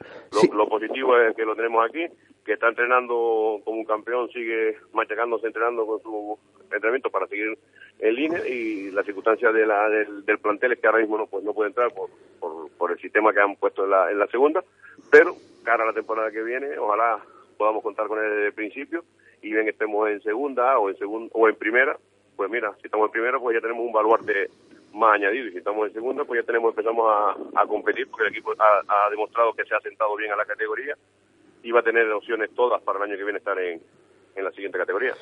lo, 0.50 0.56
lo 0.58 0.68
positivo 0.70 1.18
es 1.20 1.36
que 1.36 1.44
lo 1.46 1.56
tenemos 1.56 1.84
aquí, 1.88 2.06
que 2.46 2.54
está 2.54 2.68
entrenando 2.70 3.60
como 3.64 3.78
un 3.80 3.86
campeón, 3.86 4.30
sigue 4.30 4.78
machacándose, 4.94 5.48
entrenando 5.48 5.86
con 5.86 6.00
su 6.02 6.38
entrenamiento 6.64 7.10
para 7.10 7.28
seguir 7.28 7.58
en 8.00 8.16
línea 8.16 8.48
y 8.48 8.92
las 8.92 9.06
circunstancias 9.06 9.54
de 9.54 9.66
la, 9.66 9.90
del, 9.90 10.26
del 10.26 10.40
plantel 10.40 10.74
es 10.74 10.80
que 10.80 10.88
ahora 10.88 11.00
mismo 11.00 11.18
no, 11.18 11.28
pues, 11.28 11.44
no 11.44 11.54
puede 11.54 11.70
entrar 11.70 11.92
por, 11.94 12.10
por, 12.78 12.92
el 12.92 13.00
sistema 13.00 13.34
que 13.34 13.42
han 13.42 13.56
puesto 13.56 13.84
en 13.86 13.92
la, 13.92 14.12
en 14.12 14.20
la 14.20 14.28
segunda, 14.28 14.64
pero 15.10 15.36
cara 15.64 15.84
a 15.84 15.88
la 15.88 15.94
temporada 15.94 16.32
que 16.32 16.44
viene, 16.44 16.78
ojalá 16.78 17.20
podamos 17.58 17.84
contar 17.84 18.08
con 18.08 18.20
él 18.20 18.30
desde 18.30 18.48
el 18.48 18.54
principio. 18.54 19.04
Y 19.42 19.52
bien 19.52 19.68
estemos 19.68 20.10
en 20.10 20.22
segunda 20.22 20.80
o 20.80 20.90
en 20.90 20.98
segun, 20.98 21.30
o 21.34 21.48
en 21.48 21.56
primera, 21.56 21.98
pues 22.36 22.50
mira, 22.50 22.74
si 22.82 22.88
estamos 22.88 23.08
en 23.08 23.12
primera 23.12 23.40
pues 23.40 23.56
ya 23.56 23.62
tenemos 23.62 23.86
un 23.86 23.92
baluarte 23.92 24.50
más 24.94 25.16
añadido. 25.16 25.48
Y 25.48 25.52
si 25.52 25.58
estamos 25.58 25.88
en 25.88 25.94
segunda 25.94 26.24
pues 26.24 26.42
ya 26.42 26.46
tenemos 26.46 26.72
empezamos 26.72 27.06
a, 27.10 27.62
a 27.62 27.68
competir 27.68 28.08
porque 28.10 28.28
el 28.28 28.32
equipo 28.32 28.54
ha, 28.58 28.82
ha 28.88 29.10
demostrado 29.10 29.54
que 29.54 29.66
se 29.66 29.76
ha 29.76 29.80
sentado 29.82 30.16
bien 30.16 30.32
a 30.32 30.36
la 30.36 30.46
categoría 30.46 30.96
y 31.64 31.72
va 31.72 31.82
a 31.82 31.84
tener 31.84 32.10
opciones 32.12 32.50
todas 32.56 32.82
para 32.82 32.98
el 33.00 33.04
año 33.06 33.18
que 33.18 33.24
viene 33.24 33.40
estar 33.40 33.60
en, 33.60 33.82
en 34.36 34.44
la 34.44 34.52
siguiente 34.52 34.78
categoría. 34.78 35.14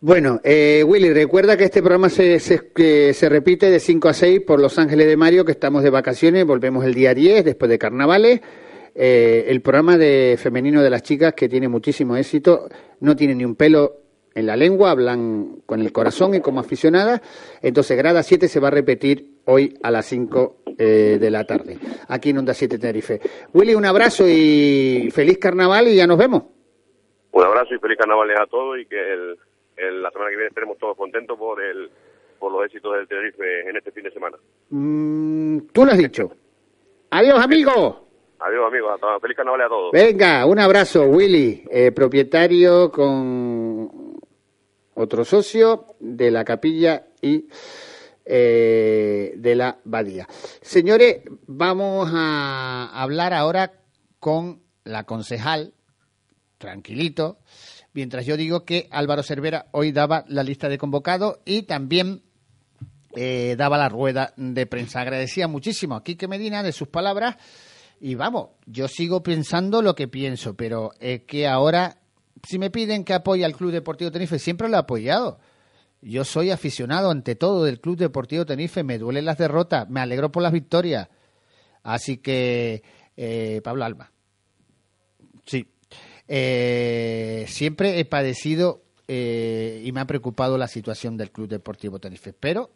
Bueno, 0.00 0.40
eh, 0.44 0.84
Willy, 0.86 1.12
recuerda 1.12 1.56
que 1.56 1.64
este 1.64 1.80
programa 1.80 2.10
se, 2.10 2.38
se, 2.38 3.14
se 3.14 3.28
repite 3.28 3.70
de 3.70 3.80
5 3.80 4.08
a 4.08 4.12
6 4.12 4.40
por 4.40 4.60
Los 4.60 4.78
Ángeles 4.78 5.06
de 5.06 5.16
Mario, 5.16 5.44
que 5.44 5.52
estamos 5.52 5.82
de 5.82 5.90
vacaciones, 5.90 6.44
volvemos 6.44 6.84
el 6.84 6.92
día 6.92 7.14
10, 7.14 7.44
después 7.44 7.70
de 7.70 7.78
carnavales. 7.78 8.40
Eh, 8.94 9.46
el 9.48 9.60
programa 9.60 9.96
de 9.96 10.36
femenino 10.38 10.82
de 10.82 10.90
las 10.90 11.02
chicas, 11.02 11.34
que 11.34 11.48
tiene 11.48 11.68
muchísimo 11.68 12.16
éxito, 12.16 12.68
no 13.00 13.16
tiene 13.16 13.34
ni 13.34 13.44
un 13.44 13.56
pelo 13.56 14.04
en 14.34 14.46
la 14.46 14.56
lengua, 14.56 14.90
hablan 14.90 15.62
con 15.66 15.80
el 15.80 15.92
corazón 15.92 16.34
y 16.34 16.40
como 16.40 16.60
aficionadas. 16.60 17.20
Entonces, 17.62 17.96
grada 17.96 18.22
7 18.22 18.46
se 18.46 18.60
va 18.60 18.68
a 18.68 18.72
repetir 18.72 19.38
hoy 19.46 19.78
a 19.82 19.90
las 19.90 20.06
5 20.06 20.56
eh, 20.78 21.18
de 21.20 21.30
la 21.30 21.44
tarde, 21.44 21.78
aquí 22.08 22.30
en 22.30 22.38
Onda 22.38 22.54
7 22.54 22.78
Tenerife. 22.78 23.20
Willy, 23.52 23.74
un 23.74 23.84
abrazo 23.84 24.28
y 24.28 25.10
feliz 25.12 25.38
carnaval 25.38 25.88
y 25.88 25.96
ya 25.96 26.06
nos 26.06 26.18
vemos. 26.18 26.44
Un 27.32 27.44
abrazo 27.44 27.74
y 27.74 27.78
feliz 27.78 27.98
carnavales 27.98 28.38
a 28.38 28.46
todos 28.46 28.78
y 28.78 28.86
que 28.86 28.96
el, 28.96 29.38
el- 29.76 30.02
la 30.02 30.10
semana 30.10 30.30
que 30.30 30.36
viene 30.36 30.48
estaremos 30.48 30.78
todos 30.78 30.96
contentos 30.96 31.38
por 31.38 31.62
el 31.62 31.90
por 32.38 32.52
los 32.52 32.64
éxitos 32.66 32.94
del 32.94 33.08
Tenerife 33.08 33.68
en 33.68 33.76
este 33.76 33.90
fin 33.92 34.02
de 34.04 34.10
semana. 34.10 34.36
Mm, 34.70 35.60
tú 35.72 35.84
lo 35.84 35.92
has 35.92 35.98
dicho. 35.98 36.30
Adiós, 37.10 37.42
amigo. 37.42 38.08
Adiós 38.40 38.66
amigos, 38.66 39.00
feliz 39.22 39.36
carnavales 39.36 39.66
a 39.66 39.68
todos. 39.68 39.92
Venga, 39.92 40.44
un 40.44 40.58
abrazo, 40.58 41.04
Willy, 41.04 41.64
eh, 41.70 41.92
propietario 41.92 42.90
con 42.90 44.18
otro 44.94 45.24
socio 45.24 45.86
de 46.00 46.30
la 46.30 46.44
capilla 46.44 47.06
y 47.22 47.46
eh, 48.26 49.32
de 49.36 49.54
la 49.54 49.78
Badía. 49.84 50.26
Señores, 50.60 51.22
vamos 51.46 52.10
a 52.12 52.90
hablar 53.02 53.32
ahora 53.32 53.72
con 54.18 54.62
la 54.84 55.04
concejal, 55.04 55.72
tranquilito, 56.58 57.38
mientras 57.94 58.26
yo 58.26 58.36
digo 58.36 58.64
que 58.64 58.88
Álvaro 58.90 59.22
Cervera 59.22 59.66
hoy 59.70 59.92
daba 59.92 60.24
la 60.28 60.42
lista 60.42 60.68
de 60.68 60.78
convocados 60.78 61.38
y 61.44 61.62
también 61.62 62.22
eh, 63.16 63.54
daba 63.56 63.78
la 63.78 63.88
rueda 63.88 64.34
de 64.36 64.66
prensa. 64.66 65.00
Agradecía 65.00 65.48
muchísimo 65.48 65.94
a 65.94 66.04
Quique 66.04 66.28
Medina 66.28 66.62
de 66.62 66.72
sus 66.72 66.88
palabras 66.88 67.36
y 68.00 68.16
vamos, 68.16 68.50
yo 68.66 68.88
sigo 68.88 69.22
pensando 69.22 69.80
lo 69.80 69.94
que 69.94 70.08
pienso, 70.08 70.54
pero 70.54 70.92
es 71.00 71.22
que 71.22 71.46
ahora, 71.46 71.98
si 72.46 72.58
me 72.58 72.70
piden 72.70 73.04
que 73.04 73.14
apoye 73.14 73.44
al 73.44 73.56
Club 73.56 73.70
Deportivo 73.70 74.10
Tenerife, 74.10 74.38
siempre 74.38 74.68
lo 74.68 74.76
he 74.76 74.80
apoyado. 74.80 75.38
Yo 76.02 76.24
soy 76.24 76.50
aficionado 76.50 77.10
ante 77.10 77.34
todo 77.34 77.64
del 77.64 77.80
Club 77.80 77.96
Deportivo 77.96 78.44
Tenerife, 78.44 78.82
me 78.82 78.98
duelen 78.98 79.24
las 79.24 79.38
derrotas, 79.38 79.88
me 79.88 80.00
alegro 80.00 80.30
por 80.30 80.42
las 80.42 80.52
victorias. 80.52 81.08
Así 81.82 82.18
que, 82.18 82.82
eh, 83.16 83.60
Pablo 83.64 83.84
Alba. 83.84 84.10
Sí. 85.46 85.73
Eh, 86.28 87.44
siempre 87.48 87.98
he 87.98 88.04
padecido 88.04 88.82
eh, 89.08 89.82
y 89.84 89.92
me 89.92 90.00
ha 90.00 90.06
preocupado 90.06 90.56
la 90.56 90.68
situación 90.68 91.16
del 91.16 91.30
Club 91.30 91.48
Deportivo 91.48 91.98
Tenerife, 91.98 92.32
pero 92.32 92.70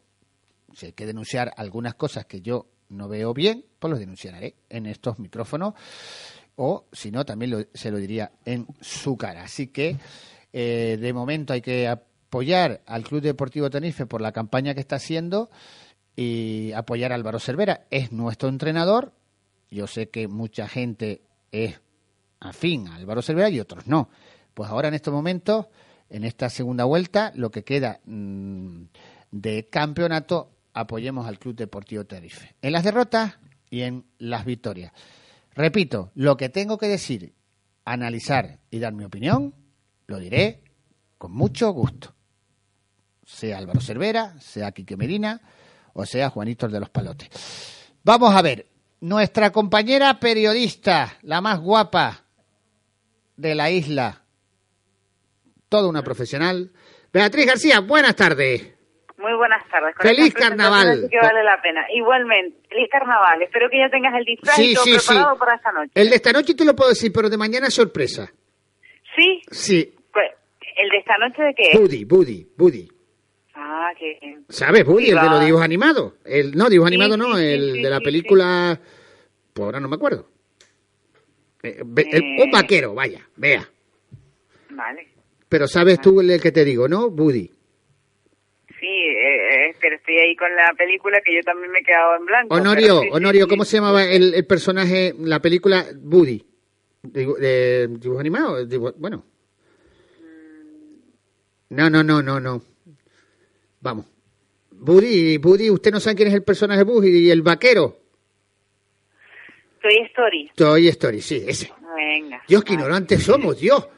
si 0.74 0.86
hay 0.86 0.92
que 0.92 1.06
denunciar 1.06 1.52
algunas 1.56 1.94
cosas 1.94 2.26
que 2.26 2.42
yo 2.42 2.66
no 2.90 3.08
veo 3.08 3.32
bien, 3.32 3.64
pues 3.78 3.90
los 3.90 4.00
denunciaré 4.00 4.56
en 4.68 4.86
estos 4.86 5.18
micrófonos 5.18 5.74
o 6.56 6.86
si 6.92 7.10
no 7.10 7.24
también 7.24 7.68
se 7.72 7.90
lo 7.90 7.98
diría 7.98 8.32
en 8.44 8.66
su 8.80 9.16
cara. 9.16 9.44
Así 9.44 9.68
que 9.68 9.96
eh, 10.52 10.98
de 11.00 11.12
momento 11.12 11.52
hay 11.52 11.60
que 11.60 11.88
apoyar 11.88 12.82
al 12.86 13.04
Club 13.04 13.22
Deportivo 13.22 13.70
Tenerife 13.70 14.06
por 14.06 14.20
la 14.20 14.32
campaña 14.32 14.74
que 14.74 14.80
está 14.80 14.96
haciendo 14.96 15.50
y 16.16 16.72
apoyar 16.72 17.12
a 17.12 17.14
Álvaro 17.14 17.38
Cervera. 17.38 17.86
Es 17.90 18.12
nuestro 18.12 18.48
entrenador. 18.48 19.12
Yo 19.70 19.86
sé 19.86 20.08
que 20.08 20.26
mucha 20.28 20.66
gente 20.66 21.22
es 21.52 21.80
afín 22.40 22.88
a 22.88 22.96
Álvaro 22.96 23.22
Cervera 23.22 23.50
y 23.50 23.60
otros 23.60 23.86
no. 23.86 24.08
Pues 24.54 24.70
ahora 24.70 24.88
en 24.88 24.94
estos 24.94 25.12
momentos, 25.12 25.66
en 26.10 26.24
esta 26.24 26.50
segunda 26.50 26.84
vuelta, 26.84 27.32
lo 27.34 27.50
que 27.50 27.64
queda 27.64 28.00
mm, 28.04 28.82
de 29.30 29.68
campeonato, 29.68 30.50
apoyemos 30.72 31.26
al 31.26 31.38
Club 31.38 31.56
Deportivo 31.56 32.04
Tenerife. 32.04 32.54
En 32.62 32.72
las 32.72 32.84
derrotas 32.84 33.38
y 33.70 33.82
en 33.82 34.04
las 34.18 34.44
victorias. 34.44 34.92
Repito, 35.54 36.10
lo 36.14 36.36
que 36.36 36.48
tengo 36.48 36.78
que 36.78 36.86
decir 36.86 37.34
analizar 37.84 38.58
y 38.70 38.78
dar 38.78 38.92
mi 38.92 39.04
opinión, 39.04 39.54
lo 40.06 40.18
diré 40.18 40.62
con 41.16 41.32
mucho 41.32 41.70
gusto. 41.70 42.14
Sea 43.24 43.58
Álvaro 43.58 43.80
Cervera, 43.80 44.38
sea 44.40 44.72
Quique 44.72 44.96
Medina 44.96 45.40
o 45.98 46.06
sea 46.06 46.30
Juanito 46.30 46.68
de 46.68 46.80
los 46.80 46.90
Palotes. 46.90 47.28
Vamos 48.04 48.32
a 48.32 48.40
ver, 48.40 48.68
nuestra 49.00 49.50
compañera 49.50 50.20
periodista, 50.20 51.18
la 51.22 51.40
más 51.40 51.58
guapa 51.58 52.24
de 53.38 53.54
la 53.54 53.70
isla, 53.70 54.22
toda 55.68 55.88
una 55.88 56.02
profesional, 56.02 56.70
Beatriz 57.12 57.46
García, 57.46 57.80
buenas 57.80 58.14
tardes. 58.16 58.74
Muy 59.16 59.32
buenas 59.36 59.66
tardes. 59.68 59.94
Feliz 60.00 60.32
carnaval. 60.34 61.08
Que 61.10 61.16
vale 61.18 61.42
la 61.42 61.60
pena. 61.60 61.80
Igualmente, 61.92 62.56
feliz 62.68 62.88
carnaval. 62.90 63.42
Espero 63.42 63.68
que 63.70 63.78
ya 63.78 63.88
tengas 63.90 64.14
el 64.16 64.24
disfraz 64.24 64.54
Sí, 64.54 64.76
sí, 64.76 64.94
preparado 64.96 65.34
sí. 65.34 65.38
para 65.40 65.54
esta 65.56 65.72
noche. 65.72 65.90
El 65.94 66.10
de 66.10 66.16
esta 66.16 66.32
noche 66.32 66.54
te 66.54 66.64
lo 66.64 66.76
puedo 66.76 66.90
decir, 66.90 67.12
pero 67.12 67.28
de 67.28 67.36
mañana 67.36 67.66
es 67.66 67.74
sorpresa. 67.74 68.30
¿Sí? 69.16 69.42
Sí, 69.50 69.94
Pues, 70.12 70.26
¿El 70.76 70.88
de 70.90 70.98
esta 70.98 71.16
noche 71.18 71.42
de 71.42 71.54
qué? 71.54 71.78
Buddy, 71.78 72.04
Buddy, 72.04 72.48
Buddy. 72.56 72.88
Ah, 73.54 73.90
que... 73.98 74.38
¿Sabes, 74.48 74.84
Buddy? 74.84 75.10
El 75.10 75.16
de 75.20 75.24
los 75.30 75.44
dibujos 75.44 75.64
animados. 75.64 76.12
El, 76.24 76.52
no, 76.56 76.68
dibujos 76.68 76.88
animados 76.88 77.18
no, 77.18 77.36
el 77.38 77.82
de 77.82 77.90
la 77.90 77.98
película... 78.00 78.78
Pues 79.52 79.64
ahora 79.64 79.80
no 79.80 79.88
me 79.88 79.96
acuerdo. 79.96 80.28
Eh, 81.62 81.82
el- 81.96 82.22
Eh. 82.22 82.42
un 82.44 82.50
vaquero, 82.50 82.94
vaya, 82.94 83.26
vea. 83.36 83.68
Vale. 84.70 85.08
Pero 85.48 85.66
sabes 85.66 86.00
tú 86.00 86.20
el 86.20 86.40
que 86.40 86.52
te 86.52 86.64
digo, 86.64 86.88
¿no? 86.88 87.10
Buddy. 87.10 87.50
Sí, 88.80 88.86
eh, 88.86 89.70
eh, 89.70 89.76
pero 89.80 89.96
estoy 89.96 90.16
ahí 90.18 90.36
con 90.36 90.54
la 90.54 90.72
película 90.76 91.20
que 91.24 91.34
yo 91.34 91.40
también 91.42 91.72
me 91.72 91.80
he 91.80 91.82
quedado 91.82 92.16
en 92.16 92.26
blanco. 92.26 92.54
Honorio, 92.54 93.00
sí, 93.00 93.08
Honorio, 93.10 93.44
sí. 93.44 93.48
¿cómo 93.50 93.64
se 93.64 93.76
llamaba 93.78 94.04
el, 94.04 94.34
el 94.34 94.46
personaje, 94.46 95.14
la 95.18 95.40
película 95.40 95.84
Buddy? 95.96 96.44
De 97.02 97.88
dibujos 97.88 98.20
animados, 98.20 98.68
dibu- 98.68 98.94
bueno. 98.98 99.24
No, 101.70 101.90
no, 101.90 102.02
no, 102.02 102.22
no, 102.22 102.40
no. 102.40 102.62
Vamos. 103.80 104.06
Buddy, 104.70 105.38
Buddy, 105.38 105.70
usted 105.70 105.90
no 105.92 106.00
sabe 106.00 106.16
quién 106.16 106.28
es 106.28 106.34
el 106.34 106.42
personaje 106.44 106.82
Buddy 106.84 107.08
y 107.26 107.30
el 107.30 107.42
vaquero. 107.42 107.98
Toy 109.80 109.98
Story. 110.10 110.50
Toy 110.56 110.88
Story, 110.88 111.20
sí, 111.20 111.44
ese. 111.46 111.72
Venga. 111.96 112.42
Dios, 112.48 112.64
qué 112.64 112.74
ignorantes 112.74 113.22
somos, 113.22 113.58
Dios. 113.60 113.88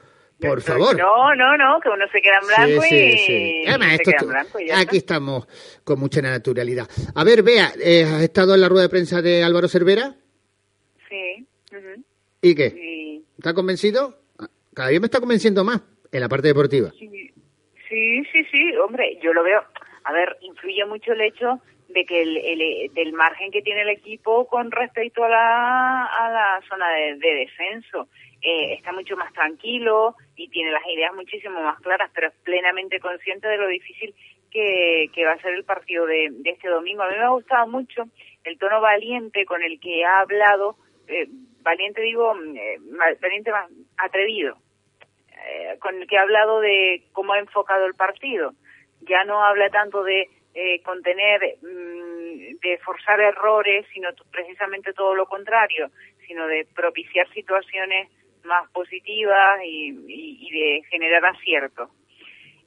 Por 0.40 0.62
favor. 0.62 0.96
No, 0.96 1.34
no, 1.34 1.56
no, 1.58 1.78
que 1.80 1.90
uno 1.90 2.06
se 2.10 2.20
queda 2.22 2.38
en 2.40 2.46
blanco 2.46 2.82
Sí, 2.88 2.94
y, 2.96 3.10
sí, 3.12 3.18
sí. 3.26 3.64
Además, 3.68 3.92
esto 3.92 4.10
queda 4.10 4.20
en 4.22 4.28
blanco 4.28 4.60
y 4.60 4.70
aquí 4.70 4.96
está. 4.96 5.14
estamos 5.14 5.80
con 5.84 6.00
mucha 6.00 6.22
naturalidad. 6.22 6.88
A 7.14 7.24
ver, 7.24 7.42
Bea, 7.42 7.72
eh, 7.78 8.04
¿has 8.04 8.22
estado 8.22 8.54
en 8.54 8.62
la 8.62 8.68
rueda 8.70 8.84
de 8.84 8.88
prensa 8.88 9.20
de 9.20 9.44
Álvaro 9.44 9.68
Cervera? 9.68 10.14
Sí. 11.10 11.46
¿Y 12.40 12.54
qué? 12.54 12.66
Y- 12.68 13.24
¿Está 13.36 13.52
convencido? 13.52 14.18
Cada 14.74 14.88
día 14.88 15.00
me 15.00 15.06
está 15.06 15.20
convenciendo 15.20 15.62
más 15.62 15.82
en 16.10 16.20
la 16.20 16.28
parte 16.28 16.48
deportiva. 16.48 16.90
Sí, 16.98 17.08
sí, 17.88 18.24
sí, 18.32 18.44
sí, 18.50 18.76
hombre, 18.82 19.18
yo 19.22 19.34
lo 19.34 19.42
veo. 19.42 19.62
A 20.04 20.12
ver, 20.12 20.38
influye 20.40 20.84
mucho 20.86 21.12
el 21.12 21.20
hecho 21.20 21.60
de 21.92 22.04
que 22.04 22.22
el, 22.22 22.36
el- 22.36 22.94
del 22.94 23.12
margen 23.12 23.50
que 23.50 23.62
tiene 23.62 23.82
el 23.82 23.88
equipo 23.90 24.46
con 24.46 24.70
respecto 24.70 25.24
a 25.24 25.28
la, 25.28 26.04
a 26.06 26.30
la 26.30 26.60
zona 26.68 26.88
de, 26.90 27.16
de 27.16 27.34
descenso. 27.34 28.08
Eh, 28.42 28.72
está 28.74 28.92
mucho 28.92 29.16
más 29.16 29.32
tranquilo 29.34 30.14
y 30.34 30.48
tiene 30.48 30.70
las 30.70 30.86
ideas 30.86 31.12
muchísimo 31.14 31.60
más 31.62 31.78
claras, 31.80 32.10
pero 32.14 32.28
es 32.28 32.34
plenamente 32.42 32.98
consciente 32.98 33.46
de 33.48 33.58
lo 33.58 33.66
difícil 33.68 34.14
que, 34.50 35.10
que 35.14 35.24
va 35.26 35.32
a 35.32 35.42
ser 35.42 35.52
el 35.54 35.64
partido 35.64 36.06
de, 36.06 36.28
de 36.30 36.50
este 36.50 36.68
domingo. 36.68 37.02
A 37.02 37.10
mí 37.10 37.16
me 37.18 37.24
ha 37.24 37.28
gustado 37.28 37.66
mucho 37.68 38.04
el 38.44 38.58
tono 38.58 38.80
valiente 38.80 39.44
con 39.44 39.62
el 39.62 39.78
que 39.78 40.04
ha 40.04 40.20
hablado, 40.20 40.76
eh, 41.08 41.26
valiente 41.62 42.00
digo, 42.00 42.34
eh, 42.56 42.78
valiente 43.20 43.50
más 43.50 43.68
atrevido, 43.98 44.56
eh, 45.46 45.76
con 45.78 46.00
el 46.00 46.06
que 46.08 46.16
ha 46.16 46.22
hablado 46.22 46.60
de 46.60 47.02
cómo 47.12 47.34
ha 47.34 47.38
enfocado 47.40 47.84
el 47.84 47.94
partido. 47.94 48.52
Ya 49.02 49.24
no 49.24 49.42
habla 49.44 49.68
tanto 49.70 50.02
de 50.02 50.28
eh, 50.54 50.80
contener, 50.82 51.56
mm, 51.62 52.58
de 52.60 52.78
forzar 52.84 53.20
errores, 53.20 53.86
sino 53.92 54.08
precisamente 54.32 54.92
todo 54.92 55.14
lo 55.14 55.26
contrario, 55.26 55.90
sino 56.26 56.46
de 56.46 56.66
propiciar 56.74 57.28
situaciones 57.32 58.08
más 58.44 58.68
positivas 58.70 59.60
y, 59.64 59.90
y- 60.08 60.38
y 60.48 60.50
de 60.50 60.82
generar 60.90 61.24
aciertos. 61.26 61.90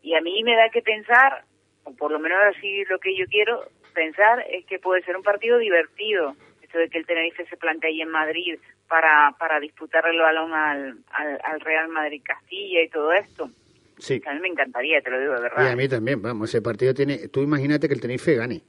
Y 0.02 0.16
a 0.16 0.22
mí 0.22 0.44
me 0.44 0.56
da 0.56 0.70
que 0.70 0.82
pensar, 0.82 1.44
o 1.84 1.96
por 1.96 2.12
lo 2.12 2.20
menos 2.20 2.40
así 2.56 2.84
lo 2.86 3.00
que 3.00 3.16
yo 3.16 3.26
quiero 3.28 3.64
pensar, 3.94 4.46
es 4.50 4.66
que 4.66 4.80
puede 4.80 5.02
ser 5.04 5.16
un 5.18 5.24
partido 5.24 5.58
divertido. 5.58 6.36
Esto 6.62 6.78
de 6.78 6.90
que 6.90 6.98
el 6.98 7.06
Tenerife 7.06 7.46
se 7.46 7.58
plantee 7.58 7.90
ahí 7.90 8.02
en 8.02 8.10
Madrid 8.10 8.60
para, 8.88 9.34
para 9.40 9.60
disputar 9.60 10.06
el 10.08 10.18
balón 10.20 10.54
al, 10.54 10.98
al, 11.12 11.40
al 11.44 11.60
Real 11.62 11.88
Madrid 11.90 12.22
Castilla 12.24 12.82
y 12.82 12.90
todo 12.90 13.14
esto. 13.14 13.50
Sí. 14.04 14.22
A 14.26 14.34
mí 14.34 14.40
me 14.42 14.50
encantaría, 14.50 15.02
te 15.02 15.10
lo 15.10 15.18
digo 15.18 15.32
de 15.34 15.40
Y 15.40 15.42
verdad. 15.44 15.68
a 15.72 15.76
mí 15.78 15.88
también, 15.88 16.22
vamos, 16.22 16.50
ese 16.50 16.62
partido 16.62 16.94
tiene... 16.94 17.30
Tú 17.30 17.42
imagínate 17.42 17.88
que 17.88 17.94
el 17.94 18.02
Tenerife 18.02 18.36
gane. 18.36 18.62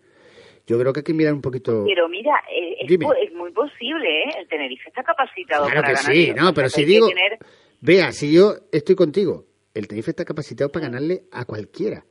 Yo 0.65 0.79
creo 0.79 0.93
que 0.93 1.01
hay 1.01 1.05
que 1.05 1.13
mirar 1.13 1.35
un 1.35 1.43
poquito... 1.43 1.85
Pero 1.87 2.09
mira, 2.09 2.33
eh, 2.51 2.77
es, 2.83 2.91
es 2.93 3.33
muy 3.35 3.51
posible, 3.51 4.09
¿eh? 4.23 4.29
El 4.39 4.47
Tenerife 4.49 4.89
está 4.89 5.03
capacitado 5.03 5.65
Claro 5.67 5.81
para 5.83 5.95
que 5.95 6.01
ganar. 6.03 6.13
sí, 6.15 6.27
Lo 6.29 6.35
que 6.35 6.41
no, 6.41 6.55
pero 6.55 6.69
si 6.69 6.85
digo... 6.85 7.09
tener- 7.09 7.39
Vea, 7.81 8.13
si 8.13 8.33
yo 8.33 8.55
estoy 8.73 8.95
contigo, 8.95 9.45
el 9.75 9.89
Tenerife 9.89 10.13
está 10.13 10.25
capacitado 10.25 10.71
para 10.71 10.87
ganarle 10.87 11.25
a 11.33 11.45
cualquiera. 11.45 12.05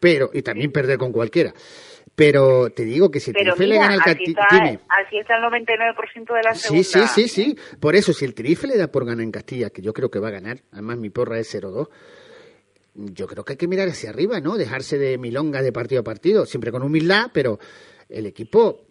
Pero, 0.00 0.30
y 0.32 0.40
también 0.42 0.72
perder 0.72 0.96
con 0.98 1.12
cualquiera. 1.12 1.52
Pero 2.14 2.70
te 2.70 2.84
digo 2.84 3.10
que 3.10 3.18
si 3.20 3.30
el 3.30 3.34
Pero 3.34 3.54
Tenerife 3.54 3.66
le 3.74 3.78
gana 3.80 3.94
al 3.94 4.00
Castilla... 4.02 4.80
así 4.88 5.18
está 5.18 5.36
el 5.36 5.44
99% 5.44 6.34
de 6.34 6.42
la 6.42 6.54
Sí, 6.54 6.82
segunda. 6.84 7.08
sí, 7.08 7.28
sí, 7.28 7.44
sí. 7.54 7.58
Por 7.80 7.96
eso, 7.96 8.12
si 8.12 8.24
el 8.24 8.34
Tenerife 8.34 8.66
le 8.66 8.76
da 8.76 8.88
por 8.88 9.06
ganar 9.06 9.22
en 9.24 9.30
Castilla, 9.32 9.70
que 9.70 9.80
yo 9.80 9.92
creo 9.92 10.10
que 10.10 10.18
va 10.18 10.28
a 10.28 10.32
ganar, 10.32 10.58
además 10.72 10.98
mi 10.98 11.08
porra 11.10 11.38
es 11.38 11.54
0-2, 11.54 11.88
yo 12.94 13.26
creo 13.26 13.44
que 13.44 13.54
hay 13.54 13.56
que 13.56 13.68
mirar 13.68 13.88
hacia 13.88 14.10
arriba, 14.10 14.40
¿no? 14.40 14.56
Dejarse 14.56 14.98
de 14.98 15.16
milongas 15.16 15.62
de 15.62 15.72
partido 15.72 16.00
a 16.00 16.04
partido, 16.04 16.44
siempre 16.44 16.72
con 16.72 16.82
humildad, 16.82 17.30
pero 17.32 17.58
el 18.08 18.26
equipo 18.26 18.82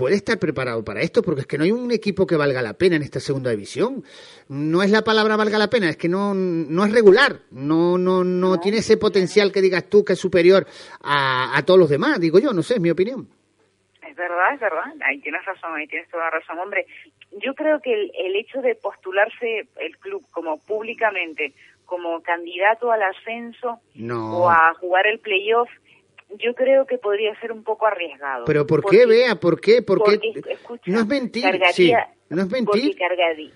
puede 0.00 0.16
estar 0.16 0.38
preparado 0.38 0.82
para 0.82 1.02
esto, 1.02 1.20
porque 1.20 1.42
es 1.42 1.46
que 1.46 1.58
no 1.58 1.64
hay 1.64 1.72
un 1.72 1.92
equipo 1.92 2.26
que 2.26 2.34
valga 2.34 2.62
la 2.62 2.72
pena 2.72 2.96
en 2.96 3.02
esta 3.02 3.20
segunda 3.20 3.50
división. 3.50 4.02
No 4.48 4.82
es 4.82 4.90
la 4.90 5.02
palabra 5.04 5.36
valga 5.36 5.58
la 5.58 5.68
pena, 5.68 5.90
es 5.90 5.98
que 5.98 6.08
no, 6.08 6.32
no 6.32 6.86
es 6.86 6.90
regular, 6.90 7.40
no, 7.50 7.98
no, 7.98 8.24
no, 8.24 8.58
tiene 8.58 8.78
ese 8.78 8.96
potencial 8.96 9.52
que 9.52 9.60
digas 9.60 9.90
tú 9.90 10.02
que 10.02 10.14
es 10.14 10.18
superior 10.18 10.66
a, 11.02 11.54
a 11.54 11.62
todos 11.66 11.78
los 11.78 11.90
demás, 11.90 12.18
digo 12.18 12.38
yo, 12.38 12.54
no 12.54 12.62
sé, 12.62 12.76
es 12.76 12.80
mi 12.80 12.88
opinión. 12.88 13.28
Es 14.08 14.16
verdad, 14.16 14.54
es 14.54 14.60
verdad. 14.60 14.84
Ahí 15.06 15.20
tienes 15.20 15.44
razón, 15.44 15.74
ahí 15.74 15.86
tienes 15.86 16.08
toda 16.08 16.24
la 16.24 16.30
razón. 16.30 16.58
Hombre, 16.58 16.86
yo 17.32 17.54
creo 17.54 17.80
que 17.82 17.92
el, 17.92 18.10
el 18.18 18.36
hecho 18.36 18.62
de 18.62 18.74
postularse 18.76 19.68
el 19.80 19.98
club 19.98 20.24
como 20.30 20.56
públicamente, 20.60 21.52
como 21.84 22.22
candidato 22.22 22.90
al 22.90 23.02
ascenso 23.02 23.80
No. 23.94 24.38
o 24.38 24.48
a 24.50 24.72
jugar 24.80 25.06
el 25.06 25.18
playoff, 25.18 25.68
yo 26.38 26.54
creo 26.54 26.86
que 26.86 26.98
podría 26.98 27.38
ser 27.40 27.52
un 27.52 27.64
poco 27.64 27.86
arriesgado. 27.86 28.44
Pero 28.46 28.66
¿por 28.66 28.82
Porque- 28.82 28.98
qué, 28.98 29.06
Bea? 29.06 29.34
¿Por 29.36 29.60
qué? 29.60 29.82
¿Por 29.82 29.98
qué? 30.04 30.18
porque, 30.34 30.52
escucha, 30.52 30.90
No 30.90 31.00
es 31.00 31.06
mentir, 31.06 31.42
cargaría- 31.44 31.72
sí. 31.72 31.92
No 32.30 32.42
es 32.42 32.48
Porque 32.48 32.62
mentir. 32.62 32.96
cargaría. 32.98 33.50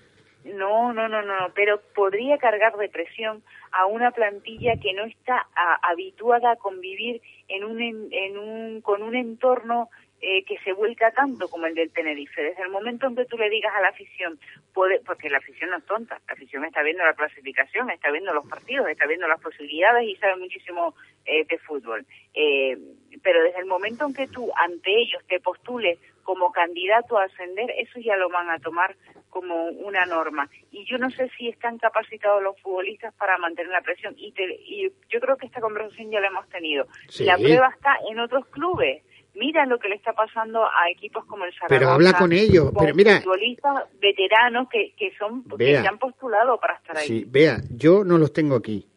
No, 0.45 0.93
no, 0.93 1.07
no, 1.09 1.23
no, 1.23 1.33
pero 1.55 1.81
podría 1.95 2.37
cargar 2.37 2.77
de 2.77 2.87
presión 2.87 3.41
a 3.71 3.87
una 3.87 4.11
plantilla 4.11 4.75
que 4.79 4.93
no 4.93 5.05
está 5.05 5.47
a- 5.55 5.89
habituada 5.89 6.51
a 6.51 6.55
convivir 6.57 7.19
en 7.47 7.63
un, 7.63 7.81
en 8.11 8.37
un, 8.37 8.81
con 8.81 9.01
un 9.01 9.15
entorno 9.15 9.89
eh, 10.27 10.43
que 10.43 10.57
se 10.63 10.73
vuelca 10.73 11.11
tanto 11.11 11.47
como 11.49 11.67
el 11.67 11.75
del 11.75 11.91
Tenerife. 11.93 12.41
Desde 12.41 12.63
el 12.63 12.69
momento 12.69 13.05
en 13.07 13.15
que 13.15 13.25
tú 13.25 13.37
le 13.37 13.49
digas 13.49 13.73
a 13.75 13.81
la 13.81 13.89
afición, 13.89 14.39
puede, 14.73 14.99
porque 15.05 15.29
la 15.29 15.37
afición 15.37 15.69
no 15.69 15.77
es 15.77 15.85
tonta, 15.85 16.19
la 16.27 16.33
afición 16.33 16.65
está 16.65 16.81
viendo 16.81 17.03
la 17.05 17.13
clasificación, 17.13 17.89
está 17.91 18.09
viendo 18.11 18.33
los 18.33 18.47
partidos, 18.47 18.87
está 18.89 19.05
viendo 19.05 19.27
las 19.27 19.39
posibilidades 19.41 20.07
y 20.07 20.15
sabe 20.15 20.37
muchísimo 20.37 20.95
eh, 21.25 21.45
de 21.45 21.57
fútbol. 21.59 22.05
Eh, 22.33 22.77
pero 23.21 23.43
desde 23.43 23.59
el 23.59 23.65
momento 23.65 24.05
en 24.05 24.13
que 24.13 24.27
tú 24.27 24.51
ante 24.57 24.91
ellos 24.91 25.21
te 25.27 25.39
postules 25.39 25.99
como 26.23 26.51
candidato 26.51 27.17
a 27.19 27.25
ascender, 27.25 27.69
eso 27.77 27.99
ya 27.99 28.15
lo 28.17 28.29
van 28.29 28.49
a 28.49 28.57
tomar 28.59 28.95
como 29.29 29.65
una 29.67 30.05
norma. 30.05 30.49
Y 30.71 30.85
yo 30.85 30.97
no 30.97 31.09
sé 31.11 31.29
si 31.37 31.49
están 31.49 31.77
capacitados 31.77 32.41
los 32.41 32.59
futbolistas 32.61 33.13
para 33.15 33.37
mantener 33.37 33.71
la 33.71 33.81
presión. 33.81 34.15
Y, 34.17 34.31
te- 34.31 34.55
y 34.65 34.89
yo 35.09 35.19
creo 35.19 35.35
que 35.37 35.45
esta 35.45 35.59
conversación 35.61 36.09
ya 36.09 36.19
la 36.21 36.27
hemos 36.27 36.47
tenido. 36.49 36.87
Sí. 37.09 37.25
La 37.25 37.37
prueba 37.37 37.69
está 37.75 37.97
en 38.09 38.19
otros 38.19 38.47
clubes. 38.47 39.03
Mira 39.35 39.65
lo 39.65 39.77
que 39.79 39.89
le 39.89 39.95
está 39.95 40.13
pasando 40.13 40.63
a 40.63 40.89
equipos 40.91 41.25
como 41.25 41.45
el 41.45 41.51
Zaragoza. 41.53 41.77
Pero 41.79 41.89
habla 41.91 42.13
con 42.17 42.31
ellos, 42.31 42.71
con 42.71 42.83
pero 42.85 42.95
mira- 42.95 43.21
futbolistas 43.21 43.83
veteranos 43.99 44.67
que, 44.71 44.93
que 44.97 45.11
son 45.17 45.43
que 45.57 45.65
se 45.81 45.87
han 45.87 45.99
postulado 45.99 46.57
para 46.59 46.75
estar 46.75 46.97
ahí. 46.97 47.07
Sí, 47.07 47.25
vea, 47.27 47.61
yo 47.69 48.03
no 48.03 48.17
los 48.17 48.31
tengo 48.33 48.55
aquí, 48.55 48.87